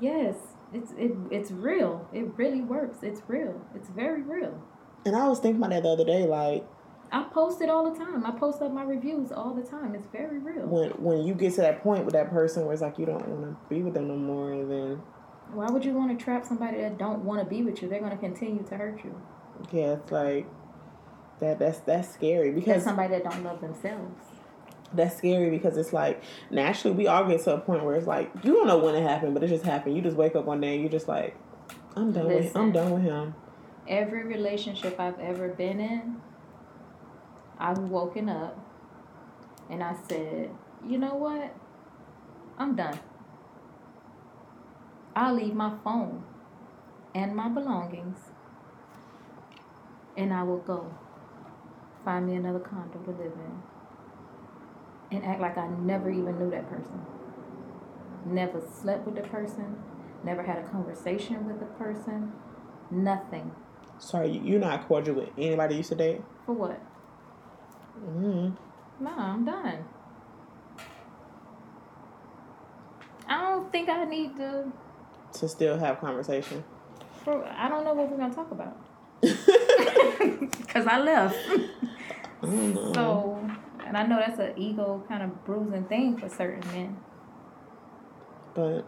Yes, 0.00 0.36
it's 0.72 0.92
it 0.92 1.12
it's 1.30 1.50
real. 1.50 2.08
It 2.12 2.26
really 2.36 2.62
works. 2.62 2.98
It's 3.02 3.22
real. 3.28 3.60
It's 3.74 3.88
very 3.90 4.22
real. 4.22 4.60
And 5.04 5.16
I 5.16 5.28
was 5.28 5.38
thinking 5.40 5.60
about 5.62 5.70
that 5.70 5.82
the 5.82 5.90
other 5.90 6.04
day, 6.04 6.26
like 6.26 6.66
I 7.12 7.24
post 7.24 7.60
it 7.60 7.68
all 7.68 7.90
the 7.90 7.98
time. 7.98 8.24
I 8.24 8.30
post 8.32 8.62
up 8.62 8.72
my 8.72 8.82
reviews 8.84 9.32
all 9.32 9.52
the 9.54 9.62
time. 9.62 9.94
It's 9.94 10.06
very 10.12 10.38
real. 10.38 10.66
when 10.66 10.90
when 11.02 11.22
you 11.26 11.34
get 11.34 11.54
to 11.54 11.60
that 11.62 11.82
point 11.82 12.04
with 12.04 12.14
that 12.14 12.30
person 12.30 12.64
where 12.64 12.72
it's 12.72 12.82
like 12.82 12.98
you 12.98 13.06
don't 13.06 13.26
want 13.28 13.42
to 13.42 13.56
be 13.74 13.82
with 13.82 13.94
them 13.94 14.08
no 14.08 14.16
more, 14.16 14.52
and 14.52 14.70
then 14.70 15.02
Why 15.52 15.66
would 15.70 15.84
you 15.84 15.92
want 15.94 16.16
to 16.16 16.22
trap 16.24 16.44
somebody 16.44 16.78
that 16.78 16.98
don't 16.98 17.24
want 17.24 17.40
to 17.42 17.46
be 17.46 17.62
with 17.62 17.82
you? 17.82 17.88
They're 17.88 18.00
going 18.00 18.12
to 18.12 18.16
continue 18.18 18.62
to 18.64 18.76
hurt 18.76 19.04
you. 19.04 19.20
yeah, 19.72 19.94
it's 19.94 20.10
like 20.12 20.46
that. 21.40 21.58
That's 21.58 21.78
that's 21.80 22.08
scary 22.08 22.52
because 22.52 22.84
somebody 22.84 23.14
that 23.14 23.24
don't 23.24 23.42
love 23.44 23.60
themselves. 23.60 24.14
that's 24.94 25.16
scary 25.16 25.50
because 25.50 25.76
it's 25.76 25.92
like 25.92 26.22
naturally 26.50 26.96
we 26.96 27.06
all 27.06 27.24
get 27.24 27.42
to 27.44 27.54
a 27.54 27.58
point 27.60 27.84
where 27.84 27.94
it's 27.94 28.06
like 28.06 28.30
you 28.42 28.52
don't 28.52 28.66
know 28.66 28.78
when 28.78 28.94
it 28.94 29.02
happened, 29.02 29.34
but 29.34 29.42
it 29.42 29.48
just 29.48 29.64
happened. 29.64 29.96
You 29.96 30.02
just 30.02 30.16
wake 30.16 30.34
up 30.36 30.44
one 30.44 30.60
day 30.60 30.72
and 30.74 30.82
you're 30.82 30.90
just 30.90 31.08
like, 31.08 31.36
I'm 31.96 32.12
done 32.12 32.26
with 32.26 32.56
I'm 32.56 32.72
done 32.72 32.90
with 32.92 33.02
him. 33.02 33.34
Every 33.88 34.22
relationship 34.24 35.00
I've 35.00 35.18
ever 35.18 35.48
been 35.48 35.80
in, 35.80 36.16
I've 37.58 37.78
woken 37.78 38.28
up 38.28 38.56
and 39.68 39.82
I 39.82 39.96
said, 40.08 40.50
you 40.86 40.98
know 40.98 41.14
what? 41.14 41.54
I'm 42.58 42.76
done. 42.76 42.98
I'll 45.16 45.34
leave 45.34 45.54
my 45.54 45.72
phone 45.82 46.22
and 47.14 47.34
my 47.34 47.48
belongings 47.48 48.18
and 50.16 50.32
I 50.32 50.42
will 50.42 50.58
go 50.58 50.92
find 52.04 52.26
me 52.26 52.34
another 52.36 52.60
condo 52.60 52.98
to 52.98 53.10
live 53.10 53.32
in 53.32 53.62
and 55.16 55.24
act 55.24 55.40
like 55.40 55.58
I 55.58 55.68
never 55.68 56.10
even 56.10 56.38
knew 56.38 56.50
that 56.50 56.68
person. 56.70 57.00
Never 58.24 58.60
slept 58.60 59.06
with 59.06 59.16
the 59.16 59.22
person, 59.22 59.76
never 60.24 60.42
had 60.42 60.58
a 60.58 60.68
conversation 60.68 61.46
with 61.46 61.58
the 61.58 61.66
person, 61.66 62.32
nothing. 62.90 63.50
Sorry, 63.98 64.30
you- 64.30 64.40
you're 64.42 64.60
not 64.60 64.86
cordial 64.86 65.16
with 65.16 65.30
anybody 65.36 65.74
you 65.74 65.78
used 65.78 65.90
to 65.90 65.96
date. 65.96 66.22
For 66.46 66.52
what? 66.52 66.80
mm 67.98 68.52
No, 69.00 69.10
I'm 69.16 69.44
done. 69.44 69.84
I 73.28 73.40
don't 73.40 73.72
think 73.72 73.88
I 73.88 74.04
need 74.04 74.36
to. 74.36 74.72
To 75.34 75.48
still 75.48 75.78
have 75.78 76.00
conversation. 76.00 76.64
For 77.24 77.44
I 77.46 77.68
don't 77.68 77.84
know 77.84 77.94
what 77.94 78.10
we're 78.10 78.16
gonna 78.16 78.34
talk 78.34 78.50
about 78.50 78.76
because 79.20 80.86
I 80.86 80.98
left. 80.98 81.36
I 82.42 82.46
know. 82.46 82.92
So, 82.94 83.50
and 83.86 83.96
I 83.96 84.06
know 84.06 84.16
that's 84.16 84.38
an 84.38 84.54
ego 84.56 85.04
kind 85.08 85.22
of 85.22 85.44
bruising 85.44 85.84
thing 85.84 86.16
for 86.16 86.28
certain 86.28 86.66
men. 86.72 86.96
But, 88.54 88.84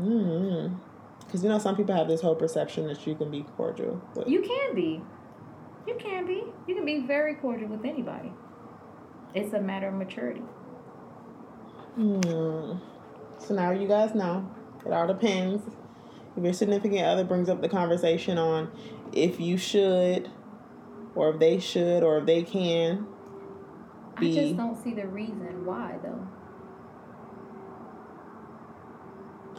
mm 0.00 0.76
because 1.34 1.42
you 1.42 1.50
know 1.50 1.58
some 1.58 1.74
people 1.74 1.92
have 1.96 2.06
this 2.06 2.20
whole 2.20 2.36
perception 2.36 2.86
that 2.86 3.04
you 3.08 3.16
can 3.16 3.28
be 3.28 3.42
cordial. 3.56 4.00
But 4.14 4.28
You 4.28 4.40
can 4.40 4.72
be. 4.72 5.00
You 5.84 5.96
can 5.96 6.26
be. 6.26 6.44
You 6.68 6.76
can 6.76 6.84
be 6.84 7.00
very 7.00 7.34
cordial 7.34 7.68
with 7.70 7.84
anybody. 7.84 8.32
It's 9.34 9.52
a 9.52 9.60
matter 9.60 9.88
of 9.88 9.94
maturity. 9.94 10.42
Hmm. 11.96 12.74
So 13.38 13.54
now 13.54 13.72
you 13.72 13.88
guys 13.88 14.14
know. 14.14 14.48
It 14.86 14.92
all 14.92 15.06
depends. 15.06 15.62
If 16.36 16.42
your 16.42 16.52
significant 16.52 17.02
other 17.02 17.24
brings 17.24 17.48
up 17.48 17.60
the 17.60 17.68
conversation 17.68 18.38
on 18.38 18.70
if 19.12 19.40
you 19.40 19.56
should, 19.56 20.30
or 21.14 21.30
if 21.30 21.38
they 21.38 21.58
should, 21.58 22.02
or 22.02 22.18
if 22.18 22.26
they 22.26 22.42
can. 22.42 23.06
I 24.16 24.30
just 24.32 24.56
don't 24.56 24.82
see 24.82 24.94
the 24.94 25.06
reason 25.06 25.64
why, 25.64 25.96
though. 26.02 26.28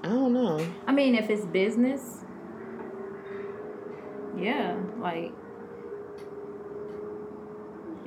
I 0.04 0.10
don't 0.10 0.34
know. 0.34 0.66
I 0.86 0.92
mean, 0.92 1.16
if 1.16 1.30
it's 1.30 1.46
business, 1.46 2.24
yeah, 4.38 4.78
like 5.00 5.34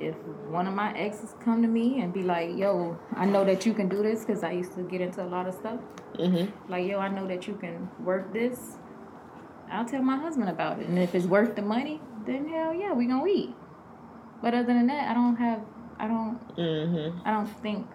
if 0.01 0.17
one 0.49 0.67
of 0.67 0.75
my 0.75 0.97
exes 0.97 1.35
come 1.45 1.63
to 1.63 1.69
me 1.69 2.01
and 2.01 2.13
be 2.13 2.23
like, 2.23 2.57
"Yo, 2.57 2.99
I 3.17 3.25
know 3.27 3.45
that 3.45 3.67
you 3.67 3.75
can 3.75 3.89
do 3.89 4.03
this," 4.03 4.25
because 4.25 4.43
I 4.43 4.53
used 4.53 4.75
to 4.75 4.83
get 4.83 5.01
into 5.01 5.23
a 5.23 5.27
lot 5.27 5.49
of 5.49 5.55
stuff. 5.55 5.81
Mm-hmm. 6.19 6.71
Like, 6.71 6.87
"Yo, 6.87 6.99
I 6.99 7.09
know 7.09 7.27
that 7.27 7.47
you 7.47 7.55
can 7.55 7.89
work 8.05 8.33
this." 8.33 8.79
I'll 9.71 9.85
tell 9.85 10.03
my 10.03 10.17
husband 10.17 10.49
about 10.49 10.81
it, 10.81 10.89
and 10.89 10.99
if 10.99 11.15
it's 11.15 11.27
worth 11.27 11.55
the 11.55 11.63
money, 11.63 12.01
then 12.27 12.49
hell 12.49 12.75
yeah, 12.75 12.93
we 12.93 13.07
gonna 13.07 13.27
eat. 13.27 13.55
But 14.41 14.55
other 14.55 14.73
than 14.73 14.87
that, 14.87 15.11
I 15.11 15.15
don't 15.15 15.37
have, 15.37 15.61
I 15.99 16.07
don't, 16.07 16.57
Mm-hmm. 16.57 17.29
I 17.29 17.33
don't 17.33 17.47
think, 17.61 17.87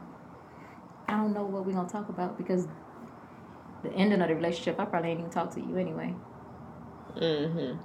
I 1.07 1.13
don't 1.17 1.33
know 1.33 1.45
what 1.45 1.65
we 1.65 1.73
gonna 1.73 1.89
talk 1.89 2.09
about 2.09 2.37
because 2.37 2.67
the 3.83 3.91
ending 3.93 4.21
of 4.21 4.27
the 4.27 4.35
relationship, 4.35 4.79
I 4.79 4.85
probably 4.85 5.11
ain't 5.11 5.19
even 5.19 5.31
talk 5.31 5.51
to 5.55 5.61
you 5.61 5.77
anyway. 5.77 6.13
Mm-hmm. 7.15 7.77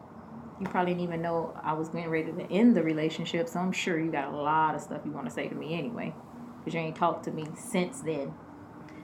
You 0.61 0.67
probably 0.67 0.93
didn't 0.93 1.05
even 1.05 1.23
know 1.23 1.59
I 1.63 1.73
was 1.73 1.89
getting 1.89 2.11
ready 2.11 2.33
to 2.33 2.53
end 2.53 2.77
the 2.77 2.83
relationship. 2.83 3.49
So 3.49 3.61
I'm 3.61 3.73
sure 3.73 3.99
you 3.99 4.11
got 4.11 4.33
a 4.33 4.37
lot 4.37 4.75
of 4.75 4.81
stuff 4.81 5.03
you 5.05 5.13
want 5.13 5.27
to 5.27 5.33
say 5.33 5.49
to 5.49 5.55
me 5.55 5.79
anyway, 5.79 6.15
because 6.59 6.75
you 6.75 6.81
ain't 6.81 6.97
talked 6.97 7.25
to 7.25 7.31
me 7.31 7.47
since 7.55 8.01
then. 8.01 8.35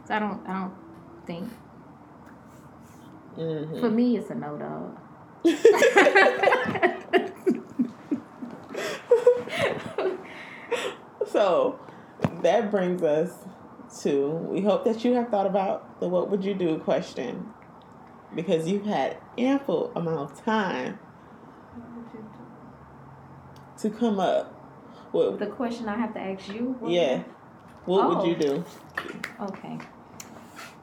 So 0.07 0.15
I 0.15 0.19
don't, 0.19 0.47
I 0.49 0.61
don't 0.61 0.75
think. 1.27 1.51
Mhm. 3.37 3.81
For 3.81 3.91
me, 3.91 4.17
it's 4.17 4.31
a 4.31 4.35
no 4.35 4.59
dog. 4.59 4.99
So 11.35 11.81
that 12.43 12.71
brings 12.71 13.03
us 13.03 13.33
to 14.03 14.29
we 14.29 14.61
hope 14.61 14.85
that 14.85 15.05
you 15.05 15.15
have 15.15 15.31
thought 15.31 15.47
about 15.47 15.99
the 15.99 16.07
what 16.07 16.31
would 16.31 16.45
you 16.45 16.55
do 16.55 16.79
question 16.79 17.49
because 18.37 18.69
you've 18.69 18.87
had 18.87 19.17
ample 19.37 19.91
amount 19.97 20.31
of 20.31 20.45
time 20.45 20.97
to 23.85 23.91
come 23.91 24.18
up 24.18 24.53
with 25.12 25.39
The 25.39 25.47
question 25.47 25.89
I 25.89 25.97
have 25.97 26.12
to 26.14 26.20
ask 26.20 26.49
you. 26.49 26.74
what- 26.80 26.91
yeah 26.91 27.22
what 27.85 28.09
would 28.09 28.26
you 28.26 28.35
Oh. 28.35 28.39
do 28.39 28.64
Okay. 29.49 29.78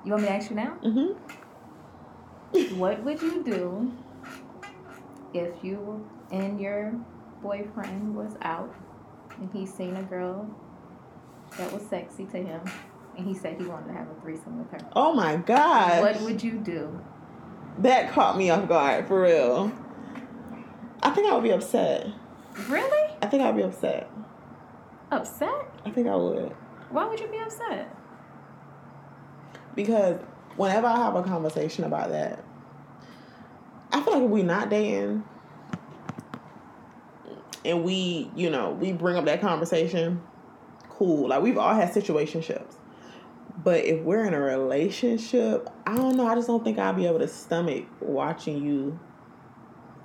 You 0.06 0.12
want 0.12 0.22
me 0.24 0.28
to 0.30 0.34
ask 0.36 0.50
you 0.52 0.56
now? 0.56 0.74
mm-hmm. 0.84 2.78
What 2.80 3.04
would 3.04 3.22
you 3.22 3.44
do 3.44 3.92
if 5.34 5.64
you 5.64 6.06
and 6.32 6.60
your 6.60 6.94
boyfriend 7.42 8.16
was 8.16 8.34
out 8.44 8.74
and 9.40 9.50
he 9.54 9.66
seen 9.66 9.96
a 9.96 10.04
girl 10.04 10.48
that 11.58 11.72
was 11.74 11.82
sexy 11.84 12.26
to 12.26 12.38
him 12.38 12.62
and 13.18 13.26
he 13.28 13.34
said 13.34 13.60
he 13.60 13.66
wanted 13.66 13.88
to 13.88 13.94
have 13.94 14.08
a 14.10 14.22
threesome 14.22 14.60
with 14.60 14.70
her? 14.72 14.88
oh 14.96 15.14
my 15.14 15.38
god 15.38 16.02
What 16.02 16.22
would 16.22 16.44
you 16.44 16.54
do? 16.60 17.00
that 17.80 18.12
caught 18.12 18.38
me 18.38 18.50
off 18.52 18.68
guard 18.68 19.08
for 19.08 19.22
real 19.22 19.72
I 21.02 21.10
think 21.12 21.32
I 21.32 21.34
would 21.34 21.44
be 21.44 21.52
upset 21.52 22.08
Really? 22.70 23.14
I 23.22 23.28
think 23.28 23.44
I'd 23.44 23.56
be 23.56 23.64
upset 23.64 24.10
Upset? 25.12 25.50
I 25.86 25.92
think 25.92 26.08
I 26.08 26.16
would 26.16 26.54
Why 26.90 27.06
would 27.06 27.20
you 27.20 27.28
be 27.28 27.38
upset? 27.38 27.96
because 29.76 30.20
whenever 30.58 30.88
I 30.88 30.98
have 30.98 31.16
a 31.16 31.24
conversation 31.24 31.84
about 31.86 32.10
that, 32.10 32.44
I 33.92 34.02
feel 34.02 34.14
like 34.14 34.24
if 34.24 34.30
we 34.30 34.44
not 34.44 34.70
dating 34.70 35.24
and 37.64 37.84
we, 37.84 38.30
you 38.36 38.50
know, 38.50 38.72
we 38.72 38.92
bring 38.92 39.16
up 39.16 39.26
that 39.26 39.42
conversation, 39.42 40.22
cool. 40.90 41.30
Like 41.30 41.42
we've 41.42 41.58
all 41.58 41.74
had 41.74 41.92
situationships. 41.92 42.76
But 43.64 43.86
if 43.86 44.02
we're 44.02 44.26
in 44.26 44.34
a 44.34 44.40
relationship, 44.40 45.70
I 45.86 45.96
don't 45.96 46.16
know, 46.16 46.26
I 46.26 46.36
just 46.36 46.48
don't 46.48 46.64
think 46.64 46.80
I'll 46.80 46.94
be 46.94 47.06
able 47.06 47.20
to 47.20 47.28
stomach 47.28 47.86
watching 48.00 48.66
you 48.66 49.00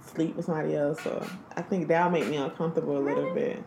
sleep 0.07 0.37
with 0.37 0.47
somebody 0.47 0.77
else. 0.77 1.03
So 1.03 1.27
I 1.57 1.63
think 1.63 1.89
that'll 1.89 2.11
make 2.11 2.27
me 2.29 2.37
uncomfortable 2.37 2.99
a 2.99 3.05
little 3.05 3.35
bit. 3.35 3.63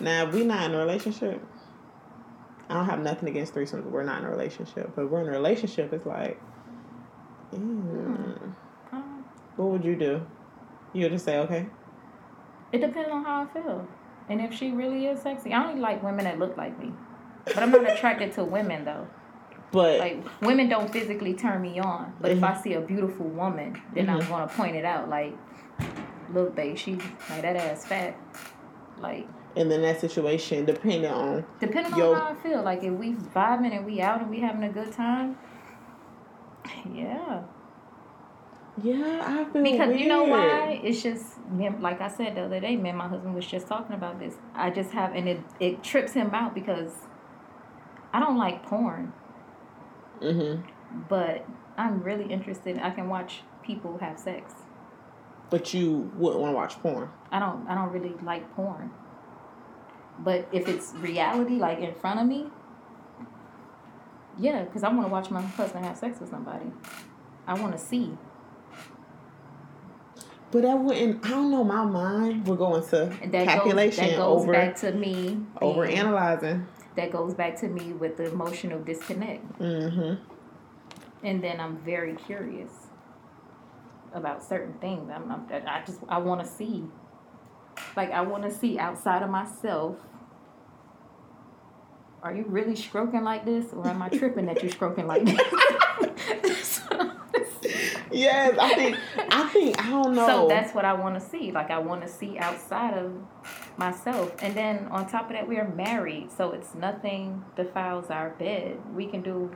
Now, 0.00 0.26
if 0.26 0.34
we 0.34 0.44
not 0.44 0.64
in 0.64 0.74
a 0.74 0.78
relationship, 0.78 1.42
I 2.68 2.74
don't 2.74 2.86
have 2.86 3.00
nothing 3.00 3.28
against 3.28 3.54
threesomes. 3.54 3.84
We're 3.84 4.04
not 4.04 4.20
in 4.20 4.26
a 4.26 4.30
relationship, 4.30 4.92
but 4.96 5.04
if 5.04 5.10
we're 5.10 5.20
in 5.20 5.28
a 5.28 5.32
relationship. 5.32 5.92
It's 5.92 6.06
like, 6.06 6.40
mm, 7.52 8.54
what 9.56 9.68
would 9.68 9.84
you 9.84 9.94
do? 9.94 10.26
You 10.92 11.02
would 11.02 11.12
just 11.12 11.24
say 11.24 11.38
okay. 11.38 11.66
it 12.72 12.78
depends 12.78 13.10
on 13.10 13.24
how 13.24 13.42
I 13.42 13.46
feel. 13.52 13.86
And 14.28 14.40
if 14.40 14.54
she 14.54 14.72
really 14.72 15.06
is 15.06 15.20
sexy, 15.20 15.52
I 15.52 15.68
only 15.68 15.80
like 15.80 16.02
women 16.02 16.24
that 16.24 16.38
look 16.38 16.56
like 16.56 16.78
me. 16.80 16.92
But 17.44 17.58
I'm 17.58 17.70
not 17.70 17.90
attracted 17.90 18.32
to 18.32 18.44
women 18.44 18.84
though. 18.84 19.06
But 19.74 19.98
Like 19.98 20.24
women 20.40 20.68
don't 20.68 20.88
physically 20.88 21.34
turn 21.34 21.60
me 21.60 21.80
on, 21.80 22.12
but 22.20 22.30
if 22.30 22.44
I 22.44 22.54
see 22.62 22.74
a 22.74 22.80
beautiful 22.80 23.26
woman, 23.26 23.82
then 23.92 24.08
I'm 24.08 24.20
Mhm. 24.20 24.28
gonna 24.28 24.46
point 24.46 24.76
it 24.76 24.84
out. 24.84 25.08
Like, 25.08 25.36
look, 26.32 26.54
babe, 26.54 26.76
she 26.76 26.92
like 27.28 27.42
that 27.42 27.56
ass 27.56 27.84
fat. 27.84 28.14
Like, 29.00 29.26
and 29.56 29.68
then 29.68 29.82
that 29.82 30.00
situation, 30.00 30.64
depending 30.64 31.10
on 31.10 31.44
depending 31.58 31.92
on 31.92 32.14
how 32.14 32.30
I 32.30 32.34
feel. 32.34 32.62
Like, 32.62 32.84
if 32.84 32.92
we 32.92 33.14
vibing 33.14 33.76
and 33.76 33.84
we 33.84 34.00
out 34.00 34.20
and 34.20 34.30
we 34.30 34.38
having 34.38 34.62
a 34.62 34.68
good 34.68 34.92
time, 34.92 35.36
yeah. 36.92 37.42
yeah, 38.80 39.22
I 39.26 39.44
feel 39.52 39.62
Because 39.62 39.96
you 39.96 40.06
know 40.06 40.22
why? 40.22 40.80
It's 40.84 41.02
just 41.02 41.44
me 41.50 41.68
like 41.80 42.00
I 42.00 42.08
said 42.08 42.36
the 42.36 42.42
other 42.42 42.60
day. 42.60 42.76
Me 42.76 42.90
and 42.90 42.98
my 42.98 43.08
husband 43.08 43.34
was 43.34 43.44
just 43.46 43.66
talking 43.66 43.96
about 43.96 44.20
this. 44.20 44.36
I 44.54 44.70
just 44.70 44.92
have, 44.92 45.16
and 45.16 45.28
it 45.28 45.40
it 45.58 45.82
trips 45.82 46.12
him 46.12 46.30
out 46.32 46.54
because 46.54 46.92
I 48.12 48.20
don't 48.20 48.36
like 48.38 48.62
porn. 48.62 49.12
Mm-hmm. 50.24 51.00
but 51.08 51.46
I'm 51.76 52.02
really 52.02 52.32
interested. 52.32 52.78
I 52.78 52.90
can 52.90 53.08
watch 53.08 53.42
people 53.62 53.98
have 53.98 54.18
sex. 54.18 54.52
But 55.50 55.74
you 55.74 56.10
wouldn't 56.16 56.40
want 56.40 56.52
to 56.52 56.56
watch 56.56 56.74
porn. 56.80 57.10
I 57.30 57.38
don't. 57.38 57.66
I 57.68 57.74
don't 57.74 57.90
really 57.90 58.14
like 58.22 58.54
porn. 58.54 58.90
But 60.18 60.48
if 60.52 60.68
it's 60.68 60.92
reality, 60.94 61.54
like 61.54 61.80
in 61.80 61.94
front 61.94 62.20
of 62.20 62.26
me, 62.26 62.46
yeah, 64.38 64.64
because 64.64 64.82
I 64.82 64.88
want 64.88 65.02
to 65.02 65.12
watch 65.12 65.30
my 65.30 65.42
husband 65.42 65.84
have 65.84 65.96
sex 65.96 66.20
with 66.20 66.30
somebody. 66.30 66.66
I 67.46 67.54
want 67.60 67.72
to 67.72 67.78
see. 67.78 68.16
But 70.50 70.62
that 70.62 70.78
wouldn't. 70.78 71.26
I 71.26 71.30
don't 71.30 71.50
know. 71.50 71.64
My 71.64 71.84
mind 71.84 72.46
would 72.46 72.58
go 72.58 72.76
into 72.76 73.12
that 73.26 73.46
calculation 73.46 74.04
goes, 74.04 74.12
that 74.12 74.16
goes 74.16 74.42
over 74.42 74.52
back 74.52 74.76
to 74.76 74.92
me. 74.92 75.38
over 75.60 75.84
analyzing. 75.84 76.66
That 76.96 77.10
goes 77.10 77.34
back 77.34 77.58
to 77.60 77.68
me 77.68 77.92
with 77.92 78.16
the 78.16 78.30
emotional 78.30 78.78
disconnect, 78.80 79.58
Mm-hmm. 79.58 80.14
and 81.26 81.42
then 81.42 81.58
I'm 81.60 81.78
very 81.78 82.14
curious 82.14 82.70
about 84.12 84.44
certain 84.44 84.74
things. 84.74 85.10
I'm, 85.12 85.30
I'm 85.30 85.46
I 85.66 85.82
just 85.84 86.00
I 86.08 86.18
want 86.18 86.40
to 86.42 86.46
see. 86.46 86.84
Like 87.96 88.12
I 88.12 88.20
want 88.20 88.44
to 88.44 88.50
see 88.50 88.78
outside 88.78 89.22
of 89.22 89.30
myself. 89.30 89.96
Are 92.22 92.34
you 92.34 92.44
really 92.46 92.76
stroking 92.76 93.24
like 93.24 93.44
this, 93.44 93.72
or 93.72 93.86
am 93.88 94.00
I 94.00 94.08
tripping 94.08 94.46
that 94.46 94.62
you're 94.62 94.72
stroking 94.72 95.06
like 95.06 95.24
this? 95.24 96.80
Yes, 98.10 98.56
I 98.60 98.74
think. 98.74 98.96
I 99.16 99.48
think. 99.48 99.84
I 99.84 99.90
don't 99.90 100.14
know. 100.14 100.26
So 100.26 100.48
that's 100.48 100.72
what 100.72 100.84
I 100.84 100.92
want 100.92 101.16
to 101.16 101.20
see. 101.20 101.50
Like 101.50 101.70
I 101.72 101.78
want 101.78 102.02
to 102.02 102.08
see 102.08 102.38
outside 102.38 102.94
of 102.96 103.12
myself, 103.76 104.34
and 104.42 104.54
then 104.54 104.86
on 104.90 105.08
top 105.08 105.26
of 105.26 105.32
that, 105.36 105.48
we 105.48 105.56
are 105.58 105.68
married, 105.68 106.30
so 106.30 106.52
it's 106.52 106.74
nothing 106.74 107.44
defiles 107.56 108.10
our 108.10 108.30
bed. 108.30 108.78
We 108.94 109.06
can 109.06 109.22
do 109.22 109.50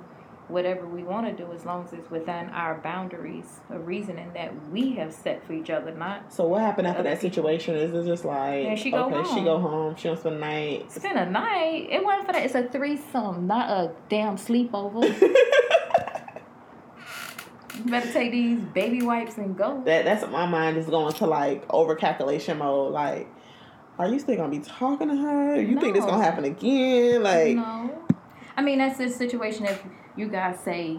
whatever 0.48 0.86
we 0.86 1.02
want 1.02 1.26
to 1.26 1.32
do 1.44 1.52
as 1.52 1.66
long 1.66 1.84
as 1.84 1.92
it's 1.92 2.10
within 2.10 2.48
our 2.48 2.76
boundaries 2.80 3.60
of 3.68 3.86
reasoning 3.86 4.32
that 4.32 4.50
we 4.70 4.92
have 4.94 5.12
set 5.12 5.44
for 5.46 5.52
each 5.52 5.68
other. 5.68 5.92
Not 5.92 6.32
So 6.32 6.46
what 6.46 6.62
happened 6.62 6.86
after 6.86 7.02
that 7.02 7.20
situation? 7.20 7.74
Is 7.74 7.92
it 7.92 8.08
just 8.10 8.24
like 8.24 8.64
Yeah, 8.64 8.74
she 8.74 8.90
go 8.90 9.12
okay, 9.14 9.28
she 9.34 9.44
go 9.44 9.58
home, 9.58 9.94
she 9.96 10.08
don't 10.08 10.18
spend 10.18 10.36
the 10.36 10.40
night. 10.40 10.90
spend 10.90 11.18
a 11.18 11.26
night. 11.28 11.88
It 11.90 12.02
wasn't 12.02 12.26
for 12.28 12.32
that. 12.32 12.44
It's 12.46 12.54
a 12.54 12.62
threesome, 12.66 13.46
not 13.46 13.68
a 13.68 13.92
damn 14.08 14.36
sleepover. 14.38 15.04
you 17.76 17.84
better 17.90 18.10
take 18.10 18.32
these 18.32 18.58
baby 18.58 19.02
wipes 19.02 19.36
and 19.36 19.54
go. 19.56 19.82
that 19.84 20.06
that's 20.06 20.26
my 20.32 20.46
mind 20.46 20.78
is 20.78 20.86
going 20.86 21.12
to 21.12 21.26
like 21.26 21.62
over 21.68 21.94
calculation 21.94 22.56
mode. 22.58 22.94
Like, 22.94 23.28
are 23.98 24.08
you 24.08 24.18
still 24.18 24.36
gonna 24.36 24.48
be 24.50 24.60
talking 24.60 25.08
to 25.08 25.16
her? 25.16 25.60
You 25.60 25.78
think 25.80 25.94
this 25.94 26.04
gonna 26.04 26.22
happen 26.22 26.44
again? 26.44 27.22
Like, 27.22 27.56
no. 27.56 28.02
I 28.56 28.62
mean, 28.62 28.78
that's 28.78 28.98
the 28.98 29.08
situation 29.08 29.66
if 29.66 29.80
you 30.16 30.28
guys 30.28 30.58
say 30.60 30.98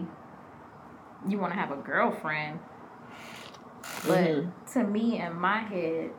you 1.28 1.38
want 1.38 1.52
to 1.52 1.58
have 1.58 1.70
a 1.70 1.76
girlfriend. 1.76 2.58
But 4.06 4.28
Mhm. 4.30 4.52
to 4.72 4.84
me, 4.84 5.20
in 5.20 5.38
my 5.38 5.58
head, 5.58 6.10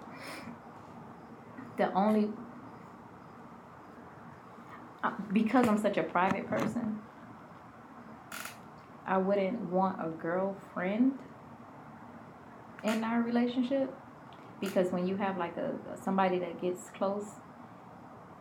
the 1.77 1.91
only. 1.93 2.31
uh, 5.03 5.11
Because 5.33 5.67
I'm 5.67 5.79
such 5.79 5.97
a 5.97 6.03
private 6.03 6.47
person, 6.47 6.99
I 9.07 9.17
wouldn't 9.17 9.59
want 9.71 9.99
a 9.99 10.09
girlfriend 10.09 11.17
in 12.83 13.03
our 13.03 13.21
relationship. 13.21 13.91
Because 14.61 14.91
when 14.91 15.07
you 15.07 15.17
have 15.17 15.37
like 15.37 15.57
a 15.57 15.73
somebody 16.01 16.39
that 16.39 16.61
gets 16.61 16.89
close, 16.91 17.25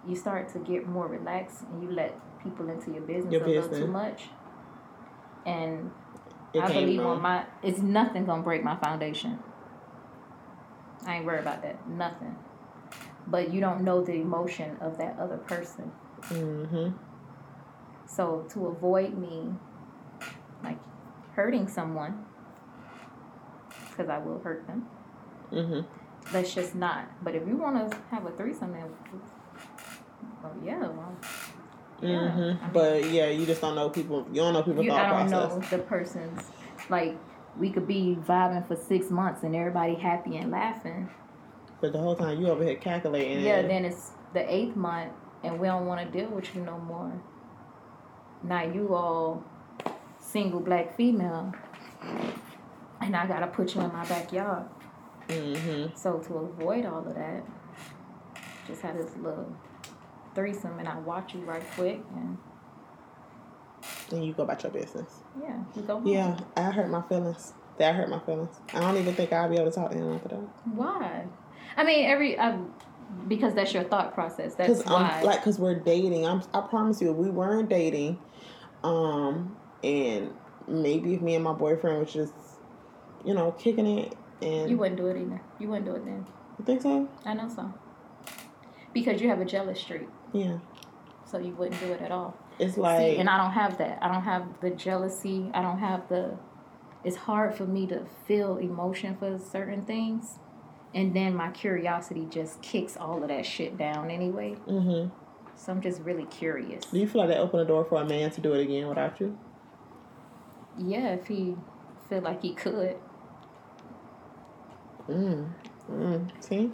you 0.07 0.15
start 0.15 0.49
to 0.53 0.59
get 0.61 0.87
more 0.87 1.09
relaxed 1.09 1.63
and 1.63 1.83
you 1.83 1.91
let 1.91 2.15
people 2.43 2.69
into 2.69 2.93
your 2.93 3.03
business 3.03 3.33
Your 3.33 3.45
a 3.45 3.49
little 3.49 3.69
too 3.71 3.87
much. 3.87 4.29
And 5.47 5.91
it 6.53 6.63
I 6.63 6.69
believe 6.73 7.01
on 7.01 7.21
my 7.23 7.47
it's 7.63 7.79
nothing 7.81 8.27
gonna 8.27 8.43
break 8.43 8.63
my 8.63 8.77
foundation. 8.77 9.39
I 11.07 11.17
ain't 11.17 11.25
worried 11.25 11.41
about 11.41 11.63
that. 11.63 11.89
Nothing. 11.89 12.37
But 13.27 13.53
you 13.53 13.61
don't 13.61 13.83
know 13.83 14.03
the 14.05 14.15
emotion 14.15 14.77
of 14.81 14.99
that 14.99 15.19
other 15.19 15.39
person. 15.39 15.91
Mhm. 16.25 16.95
So 18.07 18.45
to 18.51 18.67
avoid 18.67 19.17
me 19.17 19.55
like 20.63 20.79
hurting 21.35 21.69
someone, 21.69 22.27
because 23.89 24.09
I 24.11 24.19
will 24.19 24.41
hurt 24.41 24.67
them, 24.67 24.87
Mhm. 25.51 25.87
Let's 26.33 26.55
just 26.55 26.75
not. 26.75 27.07
But 27.23 27.35
if 27.35 27.47
you 27.47 27.57
want 27.57 27.91
to 27.91 27.97
have 28.11 28.27
a 28.27 28.31
threesome, 28.31 28.73
then 28.73 28.85
well, 30.43 30.55
yeah, 30.65 30.79
well, 30.81 31.17
yeah. 32.01 32.09
Mhm. 32.09 32.37
I 32.37 32.37
mean- 32.47 32.59
But 32.73 33.11
yeah, 33.11 33.27
you 33.27 33.47
just 33.47 33.61
don't 33.61 33.75
know 33.75 33.91
people. 33.91 34.27
You 34.33 34.41
don't 34.43 34.55
know 34.55 34.63
people's 34.63 34.85
you, 34.87 34.91
thought 34.91 35.05
I 35.05 35.21
don't 35.21 35.31
process. 35.31 35.71
know 35.71 35.77
the 35.79 35.83
person's 35.85 36.51
like 36.89 37.17
we 37.59 37.71
could 37.71 37.87
be 37.87 38.17
vibing 38.27 38.67
for 38.67 38.77
six 38.77 39.11
months 39.11 39.43
and 39.43 39.55
everybody 39.57 39.95
happy 39.95 40.37
and 40.37 40.51
laughing. 40.51 41.09
But 41.81 41.93
the 41.93 41.99
whole 41.99 42.15
time 42.17 42.41
you 42.41 42.49
over 42.49 42.63
here 42.65 42.77
calculating. 42.77 43.41
Yeah, 43.45 43.63
then 43.63 43.85
it's 43.85 44.13
the 44.35 44.53
eighth 44.55 44.77
month 44.77 45.13
and 45.43 45.59
we 45.59 45.67
don't 45.67 45.87
want 45.87 46.01
to 46.01 46.19
deal 46.19 46.31
with 46.31 46.55
you 46.55 46.63
no 46.63 46.79
more. 46.79 47.13
Now 48.43 48.63
you 48.63 48.95
all 48.95 49.43
single 50.21 50.61
black 50.61 50.95
female 50.97 51.53
and 53.01 53.17
I 53.17 53.27
gotta 53.27 53.47
put 53.49 53.75
you 53.75 53.81
in 53.81 53.93
my 53.93 54.05
backyard. 54.07 54.65
Mhm. 55.31 55.97
So 55.97 56.19
to 56.19 56.35
avoid 56.39 56.85
all 56.87 56.99
of 57.07 57.15
that, 57.15 57.43
just 58.67 58.83
had 58.83 58.99
this 58.99 59.17
little 59.17 59.47
threesome 60.35 60.79
and 60.79 60.89
I 60.89 60.99
watch 60.99 61.35
you 61.35 61.41
right 61.41 61.63
quick 61.75 62.01
and 62.15 62.37
And 64.13 64.25
you 64.25 64.33
go 64.33 64.43
about 64.43 64.63
your 64.63 64.73
business. 64.73 65.21
yeah, 65.41 65.57
we 65.75 65.83
go 65.83 65.95
home. 66.01 66.07
Yeah, 66.07 66.37
I 66.57 66.63
hurt 66.71 66.91
my 66.91 67.03
feelings. 67.03 67.55
That 67.79 67.95
hurt 67.95 68.11
my 68.11 68.19
feelings. 68.21 68.61
I 68.75 68.81
don't 68.81 68.97
even 68.97 69.15
think 69.15 69.33
I'll 69.33 69.49
be 69.49 69.57
able 69.57 69.71
to 69.71 69.75
talk 69.77 69.91
to 69.93 69.97
him 69.97 70.13
after 70.15 70.29
that. 70.29 70.41
Why? 70.75 71.25
I 71.77 71.85
mean, 71.85 72.05
every 72.11 72.39
I, 72.39 72.59
because 73.29 73.55
that's 73.55 73.73
your 73.73 73.85
thought 73.85 74.13
process. 74.15 74.55
That's 74.55 74.81
Because 74.81 74.85
why. 74.85 75.19
I'm 75.21 75.25
like, 75.25 75.43
cause 75.43 75.59
we're 75.59 75.77
dating. 75.79 76.27
I'm. 76.27 76.43
I 76.53 76.61
promise 76.63 77.01
you, 77.01 77.11
if 77.11 77.17
we 77.17 77.31
weren't 77.31 77.69
dating, 77.69 78.19
um, 78.85 79.57
and 79.83 80.33
maybe 80.69 81.15
if 81.15 81.23
me 81.23 81.35
and 81.37 81.45
my 81.45 81.53
boyfriend 81.53 82.01
was 82.01 82.13
just, 82.13 82.35
you 83.25 83.33
know, 83.35 83.53
kicking 83.53 83.87
it, 83.87 84.17
and 84.43 84.71
you 84.71 84.77
wouldn't 84.77 84.97
do 84.99 85.07
it 85.09 85.17
either. 85.21 85.41
You 85.59 85.69
wouldn't 85.69 85.87
do 85.87 85.95
it 85.97 86.05
then. 86.05 86.27
you 86.59 86.65
think 86.65 86.83
so? 86.83 87.09
I 87.25 87.35
know 87.35 87.49
so. 87.49 87.73
Because 88.93 89.21
you 89.21 89.29
have 89.29 89.41
a 89.41 89.45
jealous 89.45 89.81
streak, 89.81 90.09
Yeah. 90.33 90.59
so 91.25 91.39
you 91.39 91.55
wouldn't 91.55 91.81
do 91.81 91.93
it 91.93 92.01
at 92.03 92.11
all. 92.11 92.37
It's 92.59 92.75
See, 92.75 92.81
like 92.81 93.19
and 93.19 93.29
I 93.31 93.39
don't 93.39 93.53
have 93.53 93.79
that. 93.79 93.99
I 94.03 94.09
don't 94.13 94.23
have 94.23 94.61
the 94.61 94.71
jealousy. 94.71 95.51
I 95.55 95.63
don't 95.63 95.79
have 95.79 96.09
the. 96.09 96.37
It's 97.05 97.17
hard 97.17 97.55
for 97.55 97.65
me 97.65 97.87
to 97.87 98.05
feel 98.27 98.57
emotion 98.59 99.17
for 99.17 99.39
certain 99.39 99.85
things, 99.87 100.39
and 100.95 101.15
then 101.15 101.35
my 101.35 101.51
curiosity 101.51 102.27
just 102.29 102.61
kicks 102.63 102.97
all 102.97 103.23
of 103.23 103.29
that 103.29 103.47
shit 103.47 103.79
down 103.79 104.11
anyway. 104.11 104.55
hmm 104.67 105.07
So 105.57 105.73
I'm 105.73 105.81
just 105.81 106.01
really 106.03 106.27
curious. 106.27 106.85
Do 106.87 106.99
you 106.99 107.07
feel 107.07 107.21
like 107.23 107.31
that 107.31 107.39
opened 107.39 107.61
the 107.63 107.67
door 107.67 107.85
for 107.85 108.03
a 108.03 108.05
man 108.05 108.31
to 108.33 108.41
do 108.41 108.53
it 108.55 108.63
again 108.63 108.89
without 108.89 109.19
you? 109.21 109.39
Yeah, 110.79 111.15
if 111.15 111.27
he 111.29 111.57
feel 112.09 112.21
like 112.23 112.43
he 112.43 112.55
could. 112.55 112.97
Mm. 115.11 115.49
Mm. 115.91 116.31
See. 116.41 116.71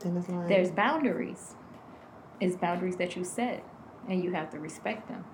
Then 0.00 0.16
it's 0.16 0.28
like 0.28 0.48
There's 0.48 0.70
boundaries. 0.70 1.54
It's 2.40 2.56
boundaries 2.56 2.96
that 2.96 3.16
you 3.16 3.24
set, 3.24 3.64
and 4.08 4.22
you 4.22 4.32
have 4.32 4.50
to 4.50 4.60
respect 4.60 5.08
them. 5.08 5.24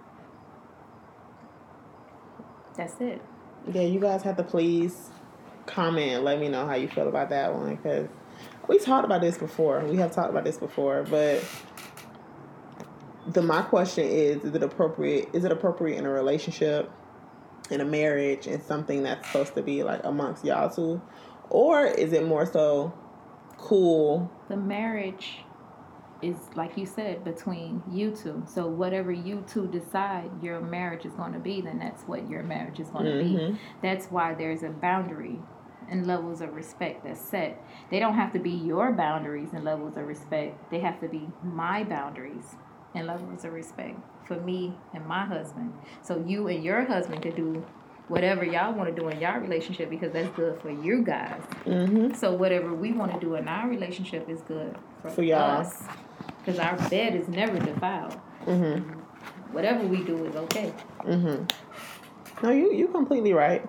That's 2.77 2.99
it. 3.01 3.21
Yeah, 3.73 3.83
you 3.83 4.01
guys 4.01 4.23
have 4.23 4.37
to 4.39 4.43
please 4.43 5.11
comment 5.67 6.23
let 6.23 6.39
me 6.39 6.49
know 6.49 6.67
how 6.67 6.75
you 6.75 6.87
feel 6.89 7.09
about 7.09 7.31
that 7.31 7.55
one 7.55 7.75
because 7.75 8.07
we 8.69 8.79
talked 8.79 9.05
about 9.05 9.21
this 9.21 9.39
before. 9.39 9.81
We 9.81 9.97
have 9.97 10.13
talked 10.13 10.31
about 10.31 10.45
this 10.45 10.59
before, 10.59 11.05
but 11.09 11.45
the 13.27 13.43
my 13.43 13.63
question 13.63 14.07
is: 14.07 14.43
Is 14.45 14.55
it 14.55 14.63
appropriate? 14.63 15.29
Is 15.35 15.45
it 15.45 15.53
appropriate 15.53 15.99
in 15.99 16.07
a 16.07 16.11
relationship, 16.11 16.91
in 17.71 17.81
a 17.81 17.85
marriage, 17.85 18.47
and 18.47 18.63
something 18.63 19.03
that's 19.03 19.27
supposed 19.27 19.55
to 19.55 19.63
be 19.63 19.83
like 19.83 20.01
amongst 20.05 20.45
y'all 20.45 20.71
two, 20.71 21.01
or 21.51 21.87
is 21.87 22.13
it 22.13 22.27
more 22.27 22.47
so 22.47 22.93
cool? 23.57 24.31
The 24.49 24.57
marriage 24.57 25.45
is, 26.23 26.37
like 26.55 26.77
you 26.79 26.87
said, 26.87 27.25
between 27.25 27.83
you 27.91 28.11
two. 28.11 28.43
So 28.47 28.67
whatever 28.67 29.13
you 29.13 29.45
two 29.47 29.67
decide 29.67 30.31
your 30.43 30.61
marriage 30.61 31.05
is 31.05 31.13
going 31.15 31.33
to 31.35 31.39
be, 31.39 31.61
then 31.61 31.79
that's 31.79 32.03
what 32.05 32.29
your 32.29 32.43
marriage 32.43 32.81
is 32.81 32.89
going 32.89 33.05
to 33.07 33.19
be. 33.19 33.35
Mhm. 33.37 33.59
That's 33.83 34.07
why 34.07 34.35
there's 34.35 34.63
a 34.63 34.71
boundary 34.71 35.39
and 35.91 36.07
levels 36.07 36.41
of 36.41 36.55
respect 36.55 37.05
that's 37.05 37.21
set. 37.21 37.63
They 37.91 37.99
don't 37.99 38.15
have 38.15 38.33
to 38.33 38.39
be 38.39 38.51
your 38.51 38.93
boundaries 38.93 39.53
and 39.53 39.65
levels 39.65 39.99
of 39.99 40.07
respect. 40.07 40.71
They 40.71 40.81
have 40.81 40.99
to 41.01 41.09
be 41.09 41.29
my 41.43 41.85
boundaries 41.85 42.57
and 42.95 43.07
levels 43.07 43.45
of 43.45 43.53
respect 43.53 43.99
for 44.27 44.39
me 44.41 44.75
and 44.93 45.05
my 45.07 45.25
husband. 45.25 45.73
So 46.03 46.23
you 46.27 46.49
and 46.49 46.65
your 46.65 46.85
husband 46.85 47.23
could 47.23 47.37
do 47.37 47.65
whatever 48.09 48.45
y'all 48.45 48.75
want 48.75 48.95
to 48.95 49.01
do 49.01 49.09
in 49.09 49.21
your 49.21 49.39
relationship 49.41 49.91
because 49.91 50.13
that's 50.13 50.29
good 50.37 50.61
for 50.61 50.71
you 50.71 51.03
guys. 51.03 51.41
Mm-hmm. 51.65 52.15
So 52.15 52.33
whatever 52.33 52.75
we 52.75 52.93
want 52.93 53.13
to 53.13 53.21
do 53.21 53.35
in 53.35 53.49
our 53.49 53.69
relationship 53.69 54.29
is 54.29 54.41
good 54.43 54.77
for, 55.01 55.11
For 55.11 55.23
y'all. 55.23 55.61
us. 55.61 55.83
Because 56.39 56.59
our 56.59 56.77
bed 56.91 57.15
is 57.15 57.29
never 57.29 57.59
defiled. 57.59 58.19
Mm-hmm. 58.45 59.01
Whatever 59.53 59.87
we 59.87 60.03
do 60.05 60.27
is 60.27 60.37
okay. 60.37 60.73
Mm-hmm. 61.01 61.45
No, 62.45 62.51
you 62.51 62.73
you 62.75 62.89
completely 62.89 63.33
right. 63.33 63.65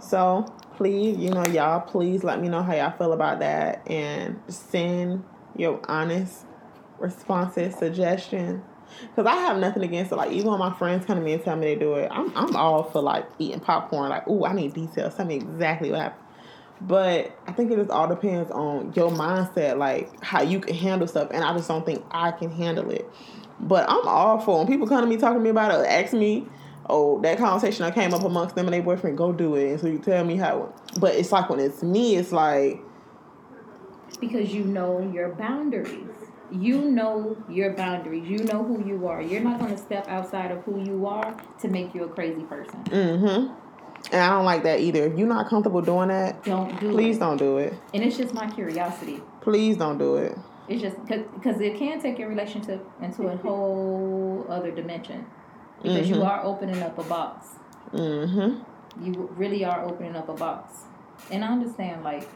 So 0.00 0.46
please, 0.76 1.18
you 1.18 1.30
know, 1.30 1.44
y'all, 1.46 1.80
please 1.80 2.24
let 2.24 2.40
me 2.40 2.48
know 2.48 2.62
how 2.62 2.74
y'all 2.74 2.96
feel 2.96 3.12
about 3.12 3.40
that 3.40 3.88
and 3.88 4.40
send 4.48 5.22
your 5.56 5.80
honest 5.88 6.46
responses, 7.00 7.74
suggestions. 7.76 8.62
Cause 9.14 9.24
I 9.24 9.36
have 9.36 9.58
nothing 9.58 9.84
against 9.84 10.10
it. 10.12 10.16
Like 10.16 10.32
even 10.32 10.50
when 10.50 10.58
my 10.58 10.74
friends 10.76 11.06
come 11.06 11.16
to 11.16 11.22
me 11.22 11.34
and 11.34 11.42
tell 11.42 11.56
me 11.56 11.66
they 11.66 11.76
do 11.76 11.94
it, 11.94 12.08
I'm 12.10 12.36
I'm 12.36 12.56
all 12.56 12.82
for 12.82 13.00
like 13.00 13.24
eating 13.38 13.60
popcorn. 13.60 14.10
Like, 14.10 14.26
ooh, 14.28 14.44
I 14.44 14.52
need 14.52 14.74
details. 14.74 15.14
Tell 15.14 15.26
me 15.26 15.36
exactly 15.36 15.90
what 15.90 16.00
happened. 16.00 16.26
But 16.80 17.38
I 17.46 17.52
think 17.52 17.70
it 17.70 17.76
just 17.76 17.90
all 17.90 18.08
depends 18.08 18.50
on 18.50 18.92
your 18.94 19.10
mindset, 19.10 19.76
like 19.76 20.22
how 20.24 20.42
you 20.42 20.60
can 20.60 20.74
handle 20.74 21.06
stuff. 21.06 21.28
And 21.32 21.44
I 21.44 21.54
just 21.54 21.68
don't 21.68 21.84
think 21.84 22.04
I 22.10 22.30
can 22.32 22.50
handle 22.50 22.90
it. 22.90 23.08
But 23.60 23.88
I'm 23.88 24.06
all 24.08 24.40
for 24.40 24.58
when 24.58 24.66
people 24.66 24.86
come 24.86 25.02
to 25.02 25.06
me 25.06 25.18
talking 25.18 25.38
to 25.38 25.44
me 25.44 25.50
about 25.50 25.78
it, 25.78 25.86
ask 25.86 26.14
me, 26.14 26.46
oh, 26.88 27.20
that 27.20 27.38
conversation 27.38 27.84
that 27.84 27.94
came 27.94 28.14
up 28.14 28.24
amongst 28.24 28.54
them 28.54 28.66
and 28.66 28.74
their 28.74 28.82
boyfriend, 28.82 29.18
go 29.18 29.32
do 29.32 29.56
it. 29.56 29.72
And 29.72 29.80
so 29.80 29.86
you 29.88 29.98
tell 29.98 30.24
me 30.24 30.36
how. 30.36 30.72
But 30.98 31.14
it's 31.14 31.30
like 31.30 31.50
when 31.50 31.60
it's 31.60 31.82
me, 31.82 32.16
it's 32.16 32.32
like, 32.32 32.80
Because 34.18 34.52
you 34.54 34.64
know 34.64 35.00
your 35.12 35.28
boundaries. 35.34 36.09
You 36.52 36.80
know 36.90 37.36
your 37.48 37.72
boundaries. 37.74 38.28
You 38.28 38.38
know 38.44 38.64
who 38.64 38.84
you 38.86 39.06
are. 39.08 39.22
You're 39.22 39.40
not 39.42 39.58
going 39.60 39.70
to 39.72 39.78
step 39.78 40.06
outside 40.08 40.50
of 40.50 40.62
who 40.64 40.82
you 40.84 41.06
are 41.06 41.36
to 41.60 41.68
make 41.68 41.94
you 41.94 42.04
a 42.04 42.08
crazy 42.08 42.42
person. 42.42 42.82
mm-hmm. 42.84 43.54
And 44.12 44.20
I 44.22 44.30
don't 44.30 44.46
like 44.46 44.62
that 44.62 44.80
either. 44.80 45.04
If 45.04 45.18
you're 45.18 45.28
not 45.28 45.48
comfortable 45.48 45.82
doing 45.82 46.08
that, 46.08 46.42
Don't 46.44 46.80
do 46.80 46.90
please 46.90 47.16
it. 47.18 47.20
don't 47.20 47.36
do 47.36 47.58
it. 47.58 47.74
And 47.92 48.02
it's 48.02 48.16
just 48.16 48.32
my 48.32 48.48
curiosity. 48.50 49.20
Please 49.42 49.76
don't 49.76 49.98
do 49.98 50.16
it. 50.16 50.36
It's 50.68 50.80
just 50.80 50.96
because 51.04 51.60
it 51.60 51.76
can 51.78 52.00
take 52.00 52.18
your 52.18 52.28
relationship 52.28 52.84
into 53.02 53.28
a 53.28 53.36
whole 53.36 54.46
other 54.48 54.70
dimension. 54.70 55.26
Because 55.82 56.08
you 56.08 56.16
Mhm. 56.16 56.26
are 56.28 56.44
opening 56.44 56.82
up 56.82 56.98
a 56.98 57.04
box. 57.04 57.48
Mm-hmm. 57.92 58.62
you 59.04 59.30
really 59.36 59.64
are 59.64 59.84
opening 59.84 60.16
up 60.16 60.28
a 60.28 60.34
box. 60.34 60.84
And 61.30 61.44
I 61.44 61.48
understand, 61.48 62.02
like, 62.02 62.26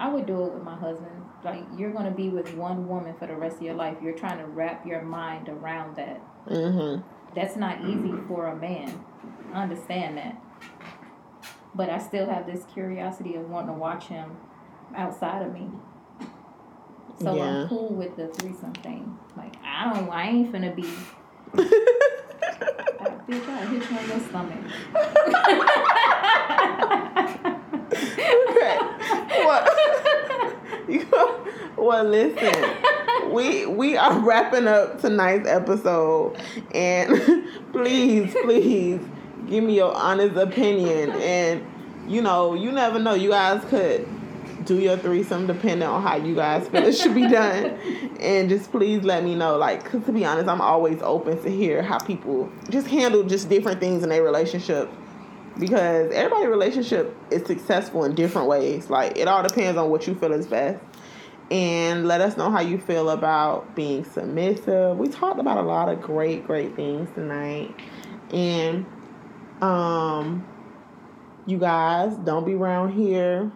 I 0.00 0.08
would 0.08 0.24
do 0.26 0.42
it 0.46 0.54
with 0.54 0.62
my 0.62 0.74
husband. 0.76 1.10
Like, 1.44 1.62
you're 1.76 1.92
going 1.92 2.06
to 2.06 2.10
be 2.10 2.30
with 2.30 2.54
one 2.54 2.88
woman 2.88 3.14
for 3.18 3.26
the 3.26 3.36
rest 3.36 3.56
of 3.56 3.62
your 3.62 3.74
life. 3.74 3.98
You're 4.02 4.16
trying 4.16 4.38
to 4.38 4.46
wrap 4.46 4.86
your 4.86 5.02
mind 5.02 5.50
around 5.50 5.96
that. 5.96 6.22
Mm-hmm. 6.48 7.02
That's 7.34 7.54
not 7.54 7.82
easy 7.84 8.14
for 8.26 8.46
a 8.46 8.56
man. 8.56 9.04
I 9.52 9.62
understand 9.64 10.16
that. 10.16 10.42
But 11.74 11.90
I 11.90 11.98
still 11.98 12.26
have 12.28 12.46
this 12.46 12.64
curiosity 12.72 13.34
of 13.36 13.50
wanting 13.50 13.74
to 13.74 13.78
watch 13.78 14.04
him 14.04 14.38
outside 14.96 15.42
of 15.42 15.52
me. 15.52 15.68
So 17.20 17.34
Yeah. 17.34 17.42
I'm 17.44 17.68
cool 17.68 17.90
with 17.90 18.16
the 18.16 18.28
threesome 18.28 18.72
thing. 18.72 19.18
Like, 19.36 19.54
I 19.62 19.92
don't, 19.92 20.08
I 20.08 20.28
ain't 20.28 20.50
finna 20.50 20.74
be, 20.74 20.82
I, 21.54 21.58
bitch, 23.28 23.48
I 23.48 23.66
hit 23.66 23.90
you 23.90 23.98
on 23.98 24.08
your 24.08 24.20
stomach. 24.30 24.64
What? 29.44 29.68
Well, 31.76 32.04
listen. 32.04 33.32
We 33.32 33.64
we 33.64 33.96
are 33.96 34.18
wrapping 34.20 34.66
up 34.66 35.00
tonight's 35.00 35.48
episode, 35.48 36.36
and 36.74 37.46
please, 37.72 38.34
please, 38.42 39.00
give 39.48 39.64
me 39.64 39.76
your 39.76 39.94
honest 39.94 40.36
opinion. 40.36 41.10
And 41.12 41.64
you 42.06 42.20
know, 42.22 42.54
you 42.54 42.70
never 42.72 42.98
know. 42.98 43.14
You 43.14 43.30
guys 43.30 43.64
could 43.70 44.06
do 44.66 44.76
your 44.78 44.98
threesome 44.98 45.46
depending 45.46 45.88
on 45.88 46.02
how 46.02 46.16
you 46.16 46.34
guys 46.34 46.68
feel 46.68 46.84
it 46.84 46.92
should 46.92 47.14
be 47.14 47.26
done. 47.28 47.66
And 48.20 48.50
just 48.50 48.70
please 48.70 49.02
let 49.02 49.24
me 49.24 49.34
know. 49.34 49.56
Like, 49.56 49.84
'cause 49.90 50.04
to 50.04 50.12
be 50.12 50.24
honest, 50.26 50.48
I'm 50.48 50.60
always 50.60 51.00
open 51.02 51.40
to 51.42 51.50
hear 51.50 51.82
how 51.82 51.98
people 51.98 52.50
just 52.68 52.88
handle 52.88 53.22
just 53.22 53.48
different 53.48 53.80
things 53.80 54.02
in 54.02 54.10
their 54.10 54.22
relationship 54.22 54.90
because 55.58 56.12
everybody 56.12 56.46
relationship 56.46 57.16
is 57.30 57.46
successful 57.46 58.04
in 58.04 58.14
different 58.14 58.48
ways. 58.48 58.90
Like 58.90 59.18
it 59.18 59.28
all 59.28 59.42
depends 59.42 59.78
on 59.78 59.90
what 59.90 60.06
you 60.06 60.14
feel 60.14 60.32
is 60.32 60.46
best. 60.46 60.82
And 61.50 62.06
let 62.06 62.20
us 62.20 62.36
know 62.36 62.50
how 62.50 62.60
you 62.60 62.78
feel 62.78 63.10
about 63.10 63.74
being 63.74 64.04
submissive. 64.04 64.96
We 64.96 65.08
talked 65.08 65.40
about 65.40 65.58
a 65.58 65.62
lot 65.62 65.88
of 65.88 66.00
great 66.00 66.46
great 66.46 66.76
things 66.76 67.10
tonight. 67.14 67.74
And 68.32 68.86
um 69.60 70.46
you 71.46 71.58
guys 71.58 72.16
don't 72.18 72.46
be 72.46 72.54
around 72.54 72.92
here 72.92 73.50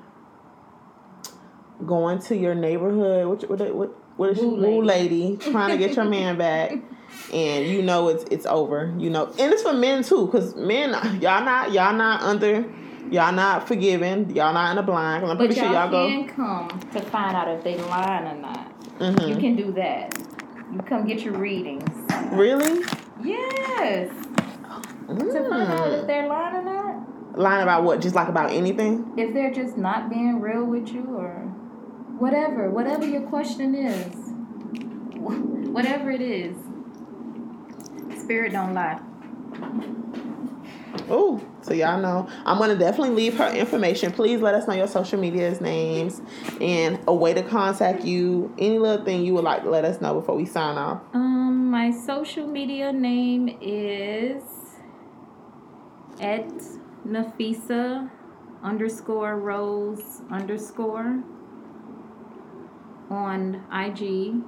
going 1.86 2.18
to 2.20 2.36
your 2.36 2.54
neighborhood. 2.54 3.26
What 3.26 3.48
what 3.48 3.74
what, 3.74 3.96
what 4.16 4.30
is 4.30 4.38
woo 4.38 4.82
lady. 4.82 5.36
lady 5.36 5.36
trying 5.36 5.70
to 5.70 5.78
get 5.78 5.96
your 5.96 6.04
man 6.04 6.36
back 6.36 6.72
and 7.32 7.66
you 7.66 7.82
know 7.82 8.08
it's 8.08 8.24
it's 8.30 8.46
over. 8.46 8.94
You 8.98 9.10
know, 9.10 9.26
and 9.38 9.52
it's 9.52 9.62
for 9.62 9.72
men 9.72 10.02
too, 10.02 10.26
because 10.26 10.54
men 10.56 10.90
y'all 11.20 11.44
not 11.44 11.72
y'all 11.72 11.94
not 11.94 12.22
under. 12.22 12.64
Y'all 13.10 13.32
not 13.32 13.68
forgiven. 13.68 14.34
Y'all 14.34 14.54
not 14.54 14.70
in 14.70 14.76
the 14.76 14.82
blind. 14.82 15.22
I'm 15.24 15.36
But 15.36 15.44
pretty 15.46 15.54
y'all, 15.56 15.64
sure 15.66 15.74
y'all 15.74 15.90
go. 15.90 16.08
can 16.08 16.26
come 16.26 16.80
to 16.92 17.00
find 17.02 17.36
out 17.36 17.48
if 17.48 17.62
they 17.62 17.76
lying 17.76 18.26
or 18.26 18.40
not. 18.40 18.70
Mhm. 18.98 19.28
You 19.28 19.36
can 19.36 19.56
do 19.56 19.72
that. 19.72 20.18
You 20.72 20.78
come 20.80 21.04
get 21.06 21.20
your 21.20 21.34
readings. 21.34 21.84
Really? 22.32 22.82
Yes. 23.22 24.08
To 25.06 25.14
find 25.16 25.52
out 25.52 25.92
if 25.92 26.04
Mm. 26.04 26.06
they're 26.06 26.26
lying 26.28 26.56
or 26.56 26.62
not. 26.64 27.38
Lying 27.38 27.62
about 27.62 27.84
what? 27.84 28.00
Just 28.00 28.14
like 28.16 28.28
about 28.28 28.50
anything? 28.50 29.12
If 29.18 29.34
they're 29.34 29.52
just 29.52 29.76
not 29.76 30.08
being 30.08 30.40
real 30.40 30.64
with 30.64 30.88
you 30.88 31.04
or 31.16 31.30
whatever, 32.18 32.70
whatever 32.70 33.04
your 33.06 33.20
question 33.22 33.74
is. 33.74 34.14
Whatever 35.74 36.10
it 36.10 36.20
is. 36.20 36.56
Spirit 38.24 38.52
don't 38.52 38.74
lie. 38.74 39.00
Oh, 41.10 41.44
so 41.60 41.74
y'all 41.74 42.00
know. 42.00 42.26
I'm 42.46 42.58
gonna 42.58 42.76
definitely 42.76 43.14
leave 43.14 43.36
her 43.36 43.48
information. 43.54 44.12
Please 44.12 44.40
let 44.40 44.54
us 44.54 44.66
know 44.66 44.74
your 44.74 44.86
social 44.86 45.20
media's 45.20 45.60
names 45.60 46.22
and 46.60 46.98
a 47.06 47.14
way 47.14 47.34
to 47.34 47.42
contact 47.42 48.04
you. 48.04 48.54
Any 48.58 48.78
little 48.78 49.04
thing 49.04 49.24
you 49.24 49.34
would 49.34 49.44
like 49.44 49.64
to 49.64 49.70
let 49.70 49.84
us 49.84 50.00
know 50.00 50.14
before 50.14 50.36
we 50.36 50.46
sign 50.46 50.78
off. 50.78 51.02
Um, 51.12 51.70
my 51.70 51.90
social 51.90 52.46
media 52.46 52.92
name 52.92 53.58
is 53.60 54.42
at 56.20 56.48
Nafeessa 57.06 58.10
underscore 58.62 59.38
Rose 59.38 60.22
underscore 60.30 61.22
on 63.10 63.62
IG. 63.70 64.42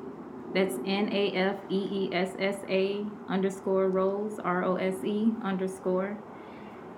That's 0.57 0.77
N 0.87 1.11
A 1.13 1.33
F 1.33 1.57
E 1.69 1.77
E 1.77 2.11
S 2.15 2.31
S 2.39 2.57
A 2.71 3.05
underscore 3.29 3.91
Rose 3.91 4.39
R 4.39 4.65
O 4.65 4.77
S 4.77 5.05
E 5.05 5.35
underscore. 5.45 6.17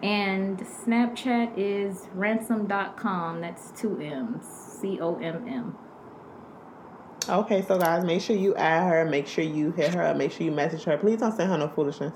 And 0.01 0.61
Snapchat 0.61 1.55
is 1.57 2.07
ransom.com. 2.15 3.41
That's 3.41 3.73
two 3.73 4.01
M's. 4.01 4.47
C 4.47 5.01
O 5.01 5.17
M 5.17 5.49
M. 5.49 5.77
Okay, 7.29 7.63
so 7.67 7.77
guys, 7.81 8.05
make 8.05 8.23
sure 8.23 8.37
you 8.37 8.55
add 8.55 8.89
her. 8.89 9.05
Make 9.05 9.27
sure 9.27 9.43
you 9.43 9.73
hit 9.73 9.93
her 9.93 10.05
up. 10.05 10.17
Make 10.17 10.31
sure 10.31 10.45
you 10.45 10.53
message 10.53 10.85
her. 10.85 10.97
Please 10.97 11.19
don't 11.19 11.35
send 11.35 11.51
her 11.51 11.59
no 11.59 11.67
foolishness. 11.67 12.15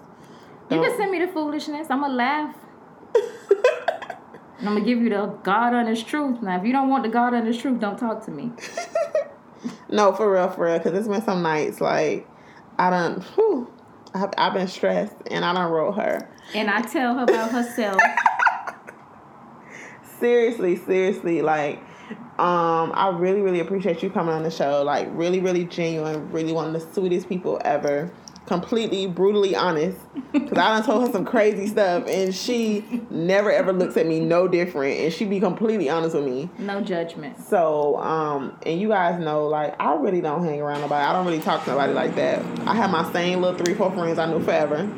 You 0.70 0.76
Don't- 0.76 0.86
can 0.86 0.96
send 0.96 1.10
me 1.10 1.18
the 1.18 1.32
foolishness. 1.32 1.88
I'm 1.90 2.02
gonna 2.02 2.14
laugh. 2.14 2.54
and 3.16 4.68
I'm 4.68 4.74
gonna 4.74 4.84
give 4.84 5.00
you 5.00 5.10
the 5.10 5.26
God 5.42 5.74
honest 5.74 6.06
truth. 6.06 6.40
Now, 6.40 6.56
if 6.60 6.64
you 6.64 6.70
don't 6.70 6.88
want 6.88 7.02
the 7.02 7.08
God 7.08 7.34
honest 7.34 7.58
truth, 7.58 7.80
don't 7.80 7.98
talk 7.98 8.24
to 8.26 8.30
me. 8.30 8.52
No, 9.88 10.12
for 10.12 10.32
real, 10.32 10.48
for 10.50 10.64
real. 10.64 10.78
Because 10.78 10.94
it's 10.94 11.08
been 11.08 11.22
some 11.22 11.42
nights 11.42 11.80
like 11.80 12.26
I 12.78 12.90
done. 12.90 13.20
Whew, 13.34 13.70
I've, 14.14 14.30
I've 14.36 14.54
been 14.54 14.68
stressed 14.68 15.16
and 15.30 15.44
I 15.44 15.52
done 15.52 15.70
wrote 15.70 15.92
her. 15.92 16.28
And 16.54 16.70
I 16.70 16.82
tell 16.82 17.14
her 17.14 17.24
about 17.24 17.50
herself. 17.50 18.00
seriously, 20.20 20.76
seriously, 20.76 21.42
like, 21.42 21.78
um, 22.38 22.92
I 22.94 23.12
really, 23.14 23.40
really 23.40 23.60
appreciate 23.60 24.02
you 24.02 24.10
coming 24.10 24.34
on 24.34 24.42
the 24.42 24.50
show. 24.50 24.82
Like, 24.82 25.08
really, 25.12 25.40
really 25.40 25.64
genuine, 25.64 26.30
really 26.30 26.52
one 26.52 26.72
of 26.72 26.72
the 26.72 26.92
sweetest 26.92 27.28
people 27.28 27.60
ever. 27.64 28.12
Completely, 28.46 29.06
brutally 29.06 29.54
honest. 29.54 29.98
Because 30.32 30.58
I 30.58 30.74
done 30.74 30.82
told 30.84 31.06
her 31.06 31.12
some 31.12 31.24
crazy 31.24 31.66
stuff, 31.66 32.04
and 32.08 32.34
she 32.34 32.84
never 33.10 33.50
ever 33.50 33.72
looks 33.72 33.96
at 33.96 34.06
me 34.06 34.20
no 34.20 34.48
different, 34.48 34.98
and 34.98 35.12
she 35.12 35.24
be 35.24 35.40
completely 35.40 35.88
honest 35.88 36.16
with 36.16 36.24
me. 36.24 36.50
No 36.58 36.80
judgment. 36.80 37.38
So, 37.46 37.96
um, 37.98 38.56
and 38.66 38.80
you 38.80 38.88
guys 38.88 39.20
know, 39.20 39.46
like, 39.46 39.74
I 39.80 39.94
really 39.94 40.20
don't 40.20 40.44
hang 40.44 40.60
around 40.60 40.80
nobody. 40.80 41.04
I 41.04 41.12
don't 41.12 41.24
really 41.24 41.40
talk 41.40 41.64
to 41.64 41.70
nobody 41.70 41.92
like 41.92 42.14
that. 42.16 42.44
I 42.66 42.74
have 42.74 42.90
my 42.90 43.10
same 43.12 43.40
little 43.40 43.58
three, 43.58 43.74
four 43.74 43.90
friends 43.92 44.18
I 44.18 44.26
knew 44.26 44.42
forever. 44.42 44.90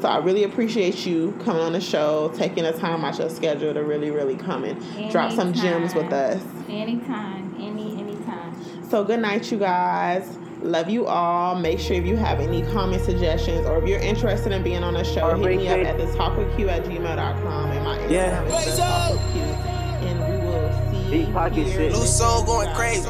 So 0.00 0.08
I 0.08 0.18
really 0.18 0.42
appreciate 0.42 1.06
you 1.06 1.30
coming 1.44 1.62
on 1.62 1.72
the 1.74 1.80
show, 1.80 2.32
taking 2.36 2.64
the 2.64 2.72
time 2.72 3.04
out 3.04 3.18
your 3.18 3.30
schedule 3.30 3.72
to 3.72 3.84
really, 3.84 4.10
really 4.10 4.36
come 4.36 4.64
and 4.64 5.10
drop 5.12 5.30
some 5.30 5.52
gems 5.52 5.94
with 5.94 6.12
Anytime. 6.12 6.38
us. 6.38 6.68
Anytime. 6.68 7.56
Any 7.60 8.00
anytime. 8.00 8.90
So 8.90 9.04
good 9.04 9.20
night, 9.20 9.50
you 9.52 9.58
guys. 9.58 10.38
Love 10.62 10.88
you 10.88 11.06
all. 11.06 11.56
Make 11.56 11.78
sure 11.80 11.96
if 11.96 12.06
you 12.06 12.16
have 12.16 12.38
any 12.40 12.62
comment 12.72 13.02
suggestions 13.02 13.66
or 13.66 13.78
if 13.82 13.88
you're 13.88 13.98
interested 13.98 14.52
in 14.52 14.62
being 14.62 14.84
on 14.84 14.94
the 14.94 15.02
show, 15.04 15.34
hit 15.36 15.56
me 15.58 15.68
up 15.68 15.78
at 15.78 15.96
the 15.98 16.04
talkwithq 16.16 16.68
at 16.68 16.84
gmail.com 16.84 17.70
and 17.72 17.84
my 17.84 17.98
Instagram 17.98 18.10
Yeah. 18.10 18.44
is 18.44 18.76
the 18.76 18.82
talkwithq. 18.82 19.66
And 20.02 20.20
we 20.20 20.46
will 20.46 20.70
see 20.92 21.10
Deep 21.24 21.28
you 21.56 21.64
here 21.64 21.72
shit. 21.72 21.80
next 21.90 21.98
Loose 21.98 22.18
soul 22.18 22.44
going 22.44 22.70
crazy. 22.74 23.08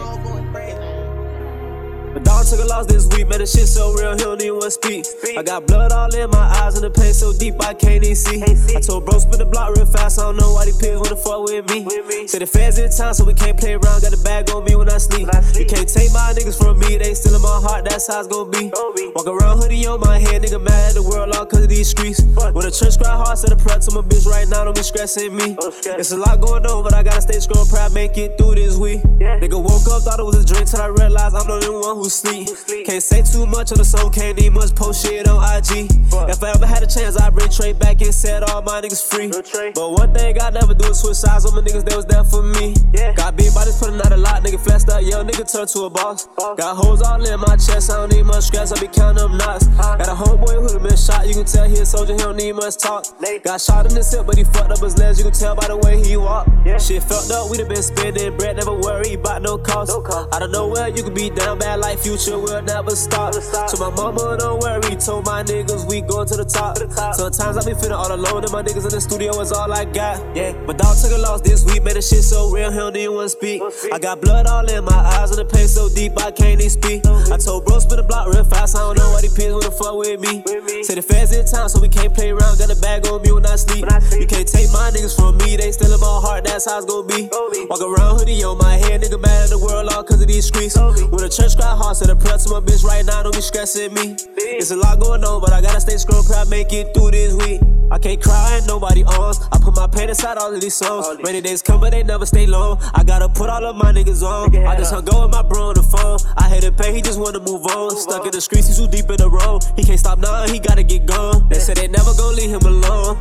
My 2.12 2.20
dog 2.20 2.44
took 2.44 2.60
a 2.60 2.64
loss 2.64 2.84
this 2.86 3.08
week, 3.08 3.26
man, 3.28 3.38
the 3.40 3.46
shit 3.46 3.66
so 3.66 3.94
real, 3.94 4.12
he 4.12 4.18
don't 4.18 4.40
even 4.42 4.60
wanna 4.60 4.70
speak. 4.70 5.06
I 5.36 5.42
got 5.42 5.66
blood 5.66 5.92
all 5.92 6.12
in 6.14 6.28
my 6.28 6.44
eyes 6.60 6.74
and 6.76 6.84
the 6.84 6.90
pain 6.90 7.14
so 7.14 7.32
deep 7.32 7.54
I 7.60 7.72
can't 7.72 8.04
even 8.04 8.16
see. 8.16 8.42
I 8.76 8.80
told 8.80 9.06
bro 9.06 9.18
spin 9.18 9.38
the 9.38 9.46
block 9.46 9.74
real 9.76 9.86
fast, 9.86 10.20
I 10.20 10.28
don't 10.28 10.36
know 10.36 10.52
why 10.52 10.66
these 10.66 10.76
pigs 10.76 11.00
wanna 11.00 11.16
fuck 11.16 11.44
with 11.48 11.64
me. 11.70 11.88
Say 12.28 12.38
the 12.38 12.46
fans 12.46 12.76
in 12.76 12.90
town, 12.92 13.14
so 13.14 13.24
we 13.24 13.32
can't 13.32 13.58
play 13.58 13.72
around, 13.72 14.02
got 14.02 14.12
a 14.12 14.20
bag 14.20 14.50
on 14.50 14.64
me 14.64 14.76
when 14.76 14.90
I 14.90 14.98
sleep. 14.98 15.28
You 15.56 15.64
can't 15.64 15.88
take 15.88 16.12
my 16.12 16.36
niggas 16.36 16.58
from 16.60 16.78
me, 16.80 16.98
they 16.98 17.14
still 17.14 17.34
in 17.34 17.40
my 17.40 17.60
heart, 17.64 17.88
that's 17.88 18.06
how 18.06 18.20
it's 18.20 18.28
gonna 18.28 18.50
be. 18.50 18.68
Walk 19.16 19.26
around 19.26 19.64
hoodie 19.64 19.86
on 19.86 20.00
my 20.00 20.18
head, 20.18 20.42
nigga 20.42 20.60
mad 20.60 20.92
at 20.92 20.94
the 20.94 21.02
world 21.02 21.32
all 21.34 21.46
cause 21.46 21.64
of 21.64 21.70
these 21.72 21.88
streets. 21.88 22.20
When 22.20 22.60
the 22.60 22.70
church 22.70 23.00
cry 23.00 23.16
hard, 23.16 23.38
set 23.38 23.52
a 23.52 23.56
prayer 23.56 23.80
to 23.80 23.90
my 23.96 24.04
bitch 24.04 24.28
right 24.28 24.46
now, 24.48 24.64
don't 24.64 24.76
be 24.76 24.84
stressing 24.84 25.34
me. 25.34 25.56
It's 25.96 26.12
a 26.12 26.18
lot 26.20 26.40
going 26.44 26.66
on, 26.66 26.84
but 26.84 26.92
I 26.92 27.02
gotta 27.02 27.22
stay 27.22 27.40
strong, 27.40 27.64
proud, 27.72 27.94
make 27.94 28.18
it 28.20 28.36
through 28.36 28.60
this 28.60 28.76
week. 28.76 29.00
Nigga 29.16 29.56
woke 29.56 29.88
up, 29.88 30.04
thought 30.04 30.20
it 30.20 30.28
was 30.28 30.36
a 30.36 30.44
drink, 30.44 30.68
till 30.68 30.82
I 30.82 30.92
realized 30.92 31.34
I'm 31.34 31.46
the 31.46 31.54
only 31.56 31.70
one 31.70 31.96
who 31.96 32.01
sleep. 32.10 32.48
Can't 32.86 33.02
say 33.02 33.22
too 33.22 33.46
much 33.46 33.72
on 33.72 33.78
the 33.78 33.84
song, 33.84 34.10
can't 34.10 34.38
need 34.38 34.52
much 34.52 34.74
post 34.74 35.04
shit 35.04 35.28
on 35.28 35.38
IG. 35.42 35.90
If 36.28 36.42
I 36.42 36.50
ever 36.50 36.66
had 36.66 36.82
a 36.82 36.86
chance, 36.86 37.20
I'd 37.20 37.34
bring 37.34 37.48
Trey 37.50 37.72
back 37.72 38.00
and 38.00 38.14
set 38.14 38.42
all 38.42 38.62
my 38.62 38.80
niggas 38.80 39.04
free. 39.04 39.28
But 39.74 39.92
one 39.92 40.12
thing 40.14 40.40
I 40.40 40.50
never 40.50 40.74
do 40.74 40.88
is 40.90 41.00
switch 41.00 41.16
sides 41.16 41.46
on 41.46 41.54
my 41.54 41.62
niggas, 41.62 41.84
that 41.84 41.96
was 41.96 42.06
there 42.06 42.24
for 42.24 42.42
me. 42.42 42.74
Got 43.16 43.36
beat 43.36 43.54
by 43.54 43.64
this 43.64 43.78
putting 43.78 44.00
out 44.00 44.12
a 44.12 44.16
lot, 44.16 44.42
nigga 44.42 44.60
flexed 44.60 44.88
up, 44.88 45.02
young 45.02 45.26
nigga 45.26 45.50
turned 45.50 45.68
to 45.68 45.84
a 45.84 45.90
boss. 45.90 46.28
Got 46.36 46.76
holes 46.76 47.02
all 47.02 47.22
in 47.22 47.40
my 47.40 47.56
chest, 47.56 47.90
I 47.90 47.96
don't 47.96 48.12
need 48.12 48.24
much 48.24 48.44
stress, 48.44 48.72
I 48.72 48.80
be 48.80 48.88
counting 48.88 49.22
them 49.22 49.36
knots. 49.36 49.66
Got 49.66 50.08
a 50.08 50.14
homeboy 50.14 50.60
who 50.60 50.68
done 50.68 50.82
been 50.82 50.96
shot, 50.96 51.26
you 51.26 51.34
can 51.34 51.44
tell 51.44 51.68
he 51.68 51.78
a 51.78 51.86
soldier, 51.86 52.14
he 52.14 52.18
don't 52.18 52.36
need 52.36 52.52
much 52.52 52.78
talk. 52.78 53.06
Got 53.44 53.60
shot 53.60 53.86
in 53.86 53.94
the 53.94 54.02
hip, 54.02 54.26
but 54.26 54.36
he 54.36 54.44
fucked 54.44 54.70
up 54.70 54.78
his 54.78 54.98
legs, 54.98 55.18
you 55.18 55.24
can 55.24 55.32
tell 55.32 55.54
by 55.54 55.68
the 55.68 55.76
way 55.76 56.02
he 56.02 56.16
walk. 56.16 56.46
Shit 56.78 57.02
fucked 57.02 57.30
up, 57.30 57.50
we 57.50 57.56
done 57.58 57.68
been 57.68 57.82
spending 57.82 58.36
bread, 58.36 58.56
never 58.56 58.74
worry 58.74 59.14
about 59.14 59.42
no 59.42 59.58
cost. 59.58 59.90
I 60.32 60.38
don't 60.38 60.52
know 60.52 60.68
where 60.68 60.88
you 60.88 61.02
could 61.02 61.14
be 61.14 61.30
down 61.30 61.58
bad 61.58 61.80
like 61.80 61.91
future, 61.98 62.38
will 62.38 62.62
never 62.62 62.94
stop. 62.96 63.34
So 63.34 63.76
my 63.78 63.90
mama 63.94 64.36
don't 64.38 64.60
worry, 64.60 64.96
told 64.96 65.26
my 65.26 65.42
niggas 65.42 65.88
we 65.88 66.00
going 66.02 66.28
to 66.28 66.36
the 66.36 66.44
top. 66.44 66.78
Sometimes 67.14 67.56
I 67.56 67.64
be 67.64 67.74
feeling 67.74 67.92
all 67.92 68.12
alone, 68.12 68.44
and 68.44 68.52
my 68.52 68.62
niggas 68.62 68.84
in 68.84 68.92
the 68.92 69.00
studio 69.00 69.38
is 69.40 69.52
all 69.52 69.72
I 69.72 69.84
got. 69.84 70.20
Yeah, 70.36 70.52
my 70.66 70.72
dog 70.72 70.96
took 70.96 71.12
a 71.12 71.18
loss 71.18 71.40
this 71.40 71.64
week, 71.64 71.82
man, 71.82 71.94
the 71.94 72.02
shit 72.02 72.24
so 72.24 72.50
real, 72.50 72.70
he 72.70 72.78
don't 72.78 72.96
even 72.96 73.28
speak. 73.28 73.62
I 73.92 73.98
got 73.98 74.20
blood 74.20 74.46
all 74.46 74.68
in 74.68 74.84
my 74.84 75.00
eyes, 75.18 75.30
and 75.30 75.38
the 75.38 75.44
pain 75.44 75.68
so 75.68 75.88
deep 75.88 76.18
I 76.18 76.30
can't 76.30 76.60
even 76.60 76.70
speak. 76.70 77.04
I 77.06 77.36
told 77.36 77.64
bro 77.64 77.78
spin 77.78 77.96
the 77.96 78.02
block 78.02 78.28
real 78.32 78.44
fast, 78.44 78.76
I 78.76 78.80
don't 78.80 78.98
know 78.98 79.10
why 79.12 79.20
these 79.20 79.34
pigs 79.34 79.52
wanna 79.52 79.70
fuck 79.70 79.96
with 79.96 80.20
me. 80.20 80.42
Say 80.82 80.94
the 80.94 81.02
feds 81.02 81.32
in 81.32 81.46
town, 81.46 81.68
so 81.68 81.80
we 81.80 81.88
can't 81.88 82.14
play 82.14 82.30
around, 82.30 82.58
got 82.58 82.70
a 82.70 82.78
bag 82.80 83.06
on 83.06 83.22
me 83.22 83.32
when 83.32 83.46
I 83.46 83.56
sleep. 83.56 83.84
You 84.12 84.26
can't 84.26 84.48
take 84.48 84.70
my 84.72 84.90
niggas 84.92 85.16
from 85.16 85.36
me, 85.38 85.56
they 85.56 85.72
still 85.72 85.92
in 85.92 86.00
my 86.00 86.18
heart, 86.22 86.44
that's 86.44 86.68
how 86.68 86.78
it's 86.78 86.86
gonna 86.86 87.06
be. 87.06 87.28
Walk 87.68 87.80
around 87.80 88.18
hoodie 88.18 88.42
on 88.44 88.58
my 88.58 88.76
head, 88.76 89.00
nigga 89.02 89.20
mad 89.20 89.44
at 89.44 89.50
the 89.50 89.58
world 89.58 89.88
all 89.92 90.02
cause 90.04 90.20
of 90.20 90.28
these 90.28 90.46
streets. 90.46 90.76
When 90.76 91.20
the 91.20 91.28
church 91.28 91.56
cry 91.56 91.74
hard, 91.82 91.96
said 91.96 92.10
a 92.10 92.16
prayer 92.16 92.38
to 92.38 92.48
my 92.50 92.60
bitch 92.60 92.84
right 92.84 93.04
now, 93.04 93.22
don't 93.22 93.34
be 93.34 93.40
stressing 93.40 93.92
me. 93.94 94.16
It's 94.38 94.70
a 94.70 94.76
lot 94.76 95.00
going 95.00 95.24
on, 95.24 95.40
but 95.40 95.52
I 95.52 95.60
gotta 95.60 95.80
stay 95.80 95.96
strong, 95.96 96.24
proud, 96.24 96.48
make 96.48 96.72
it 96.72 96.94
through 96.94 97.10
this 97.10 97.34
week. 97.34 97.60
I 97.90 97.98
can't 97.98 98.22
cry 98.22 98.56
in 98.56 98.64
nobody 98.66 99.04
arms. 99.04 99.38
I 99.52 99.58
put 99.58 99.76
my 99.76 99.86
pain 99.86 100.08
inside 100.08 100.38
all 100.38 100.54
of 100.54 100.60
these 100.62 100.74
songs. 100.74 101.06
Rainy 101.22 101.42
days 101.42 101.60
come, 101.60 101.80
but 101.80 101.90
they 101.90 102.02
never 102.02 102.24
stay 102.24 102.46
long. 102.46 102.78
I 102.94 103.04
gotta 103.04 103.28
put 103.28 103.50
all 103.50 103.66
of 103.66 103.76
my 103.76 103.92
niggas 103.92 104.22
on. 104.22 104.56
I 104.66 104.76
just 104.78 104.94
hung 104.94 105.04
go 105.04 105.22
with 105.22 105.32
my 105.32 105.42
bro 105.42 105.68
on 105.68 105.74
the 105.74 105.82
phone. 105.82 106.18
I 106.38 106.48
hate 106.48 106.62
the 106.62 106.72
pain, 106.72 106.94
he 106.94 107.02
just 107.02 107.20
wanna 107.20 107.40
move 107.40 107.66
on. 107.66 107.96
Stuck 107.98 108.24
in 108.24 108.32
the 108.32 108.40
streets, 108.40 108.68
he's 108.68 108.78
too 108.78 108.88
deep 108.88 109.10
in 109.10 109.16
the 109.16 109.28
road. 109.28 109.64
He 109.76 109.84
can't 109.84 109.98
stop 109.98 110.18
now, 110.18 110.46
he 110.46 110.58
gotta 110.58 110.82
get 110.82 111.04
gone. 111.04 111.48
They 111.50 111.58
said 111.58 111.76
they 111.76 111.88
never 111.88 112.14
gonna 112.14 112.36
leave 112.36 112.50
him 112.50 112.62
alone. 112.62 113.18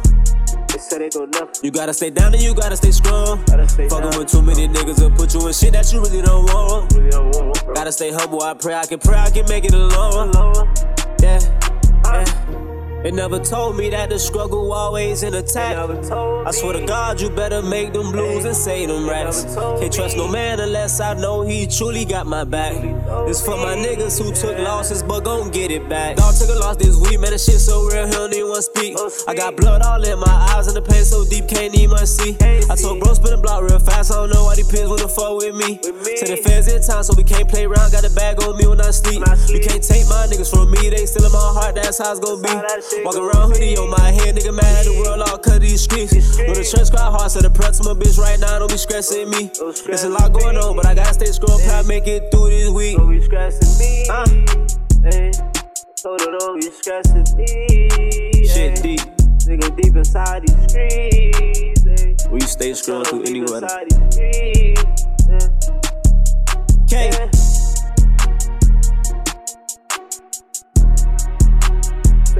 Said 0.82 1.01
never. 1.15 1.51
You 1.61 1.69
gotta 1.71 1.93
stay 1.93 2.09
down 2.09 2.34
and 2.34 2.41
you 2.41 2.55
gotta 2.55 2.75
stay 2.75 2.91
strong. 2.91 3.43
Gotta 3.45 3.69
stay 3.69 3.88
Fucking 3.88 4.09
down. 4.09 4.19
with 4.19 4.32
too 4.32 4.41
many 4.41 4.67
niggas 4.67 4.99
will 4.99 5.11
put 5.11 5.34
you 5.34 5.45
in 5.47 5.53
shit 5.53 5.73
that 5.73 5.93
you 5.93 6.01
really 6.01 6.21
don't 6.23 6.45
want. 6.45 6.91
Really 6.93 7.09
don't 7.11 7.29
want. 7.36 7.75
Gotta 7.75 7.91
stay 7.91 8.11
humble, 8.11 8.41
I 8.41 8.55
pray 8.55 8.73
I 8.73 8.86
can 8.86 8.99
pray 8.99 9.17
I 9.17 9.29
can 9.29 9.47
make 9.47 9.63
it 9.63 9.73
alone. 9.73 10.29
Alone. 10.29 10.73
Yeah, 11.21 11.39
yeah. 12.03 12.61
They 13.04 13.10
never 13.10 13.39
told 13.39 13.78
me 13.78 13.89
that 13.89 14.10
the 14.10 14.20
struggle 14.20 14.72
always 14.72 15.24
in 15.24 15.34
attack. 15.34 15.76
I 15.76 16.52
swear 16.52 16.74
to 16.74 16.86
God, 16.86 17.20
you 17.20 17.32
better 17.32 17.62
make 17.64 17.93
them 17.93 18.12
blues 18.12 18.45
and 18.45 18.56
say 18.56 18.86
them 18.86 19.10
raps. 19.10 19.43
Can't 19.56 19.91
trust 19.91 20.18
no 20.18 20.28
man 20.28 20.60
unless 20.60 20.99
I 20.99 21.16
know 21.16 21.41
he 21.41 21.66
truly 21.66 22.06
got 22.06 22.28
my 22.28 22.43
back. 22.43 22.76
It's 23.28 23.43
for 23.43 23.58
my 23.58 23.76
niggas 23.76 24.22
who 24.22 24.32
took 24.32 24.58
losses 24.60 25.02
but 25.02 25.22
gon' 25.24 25.49
get 25.49 25.72
it 25.72 25.89
back. 25.89 26.18
Dog 26.18 26.36
took 26.36 26.49
a 26.49 26.60
loss 26.60 26.78
this 26.78 26.95
week, 26.95 27.20
man, 27.20 27.32
the 27.32 27.39
shit 27.39 27.60
so 27.60 27.88
real, 27.89 28.06
he 28.06 28.12
don't 28.12 28.34
even 28.34 28.49
wanna 28.49 28.62
speak. 28.62 28.95
I 29.28 29.34
got 29.34 29.58
blood 29.58 29.82
all 29.82 30.04
in 30.04 30.20
my 30.20 30.54
eyes 30.54 30.68
and 30.68 30.76
the 30.76 30.82
pain 30.82 31.04
so 31.04 31.26
deep, 31.26 31.47
can't 31.47 31.74
even 31.74 32.06
see. 32.06 32.38
I 32.70 32.76
told 32.76 32.99
bro, 33.02 33.14
spin 33.16 33.32
the 33.32 33.38
block 33.38 33.64
real 33.64 33.80
fast, 33.80 34.12
I 34.12 34.16
don't 34.16 34.30
know 34.30 34.43
why 34.45 34.56
these 34.56 34.70
pigs 34.70 34.88
wanna 34.88 35.08
fuck 35.08 35.38
with 35.38 35.56
me. 35.56 35.80
Say 36.22 36.36
the 36.36 36.38
feds 36.38 36.72
in 36.72 36.82
town, 36.84 37.04
so 37.04 37.16
we 37.18 37.24
can't 37.24 37.49
play 37.49 37.66
around, 37.66 37.91
got 37.91 38.06
a 38.06 38.14
bag 38.14 38.43
on 38.43 38.58
me 38.58 38.68
when 38.68 38.80
I 38.80 38.91
sleep. 38.91 39.26
You 39.49 39.60
can't 39.60 39.82
take 39.82 40.06
my 40.06 40.30
niggas 40.30 40.54
from 40.54 40.70
me, 40.70 40.89
they 40.89 41.06
still 41.08 41.26
in 41.26 41.32
my 41.32 41.39
heart, 41.39 41.76
that's 41.76 41.97
how 41.97 42.12
it's 42.12 42.20
gonna 42.20 42.41
be. 42.41 42.54
Walk 43.03 43.15
around 43.15 43.51
hoodie 43.51 43.77
on 43.77 43.89
my 43.89 44.11
head, 44.11 44.35
nigga 44.35 44.53
mad 44.53 44.75
at 44.79 44.85
the 44.85 44.93
world, 44.99 45.21
all 45.21 45.37
cut 45.37 45.61
these 45.61 45.81
streets. 45.81 46.13
When 46.37 46.53
the 46.53 46.67
trench 46.67 46.91
cry 46.91 47.09
hard, 47.09 47.31
said 47.31 47.43
the 47.43 47.49
press 47.49 47.79
to 47.79 47.87
my 47.87 47.99
bitch 47.99 48.17
right 48.19 48.39
now, 48.39 48.59
don't 48.59 48.69
be 48.69 48.77
stressing 48.77 49.29
me. 49.29 49.51
There's 49.85 50.03
a 50.03 50.09
lot 50.09 50.33
going 50.33 50.57
on, 50.57 50.75
but 50.75 50.85
I 50.85 50.93
gotta 50.93 51.13
stay 51.13 51.31
scrolling, 51.31 51.65
how 51.65 51.79
I 51.79 51.83
make 51.83 52.07
it 52.07 52.29
through 52.31 52.49
this 52.49 52.69
week. 52.69 52.97
Don't 52.97 53.09
be 53.09 53.23
stressing 53.23 53.79
me. 53.79 54.07
Uh. 54.09 54.25
Hey, 55.07 55.31
her 56.03 56.17
don't 56.17 56.59
be 56.59 56.69
stressing 56.71 57.25
me. 57.37 58.45
Shit 58.45 58.83
deep. 58.83 59.01
Nigga 59.47 59.75
deep 59.81 59.95
inside 59.95 60.43
these 60.45 60.69
streets. 60.69 61.81
Hey. 61.83 62.29
We 62.29 62.41
stay 62.41 62.73
strong 62.73 63.05
through 63.05 63.23
any 63.23 63.41
weather. 63.41 63.67
these 63.89 64.13
streets. 64.13 64.91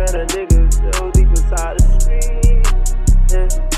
Cause 0.01 0.15
niggas 0.15 0.81
nigga 0.99 1.11
deep 1.11 1.27
inside 1.29 1.77
the 1.77 1.99
street. 1.99 3.61
Yeah. 3.61 3.70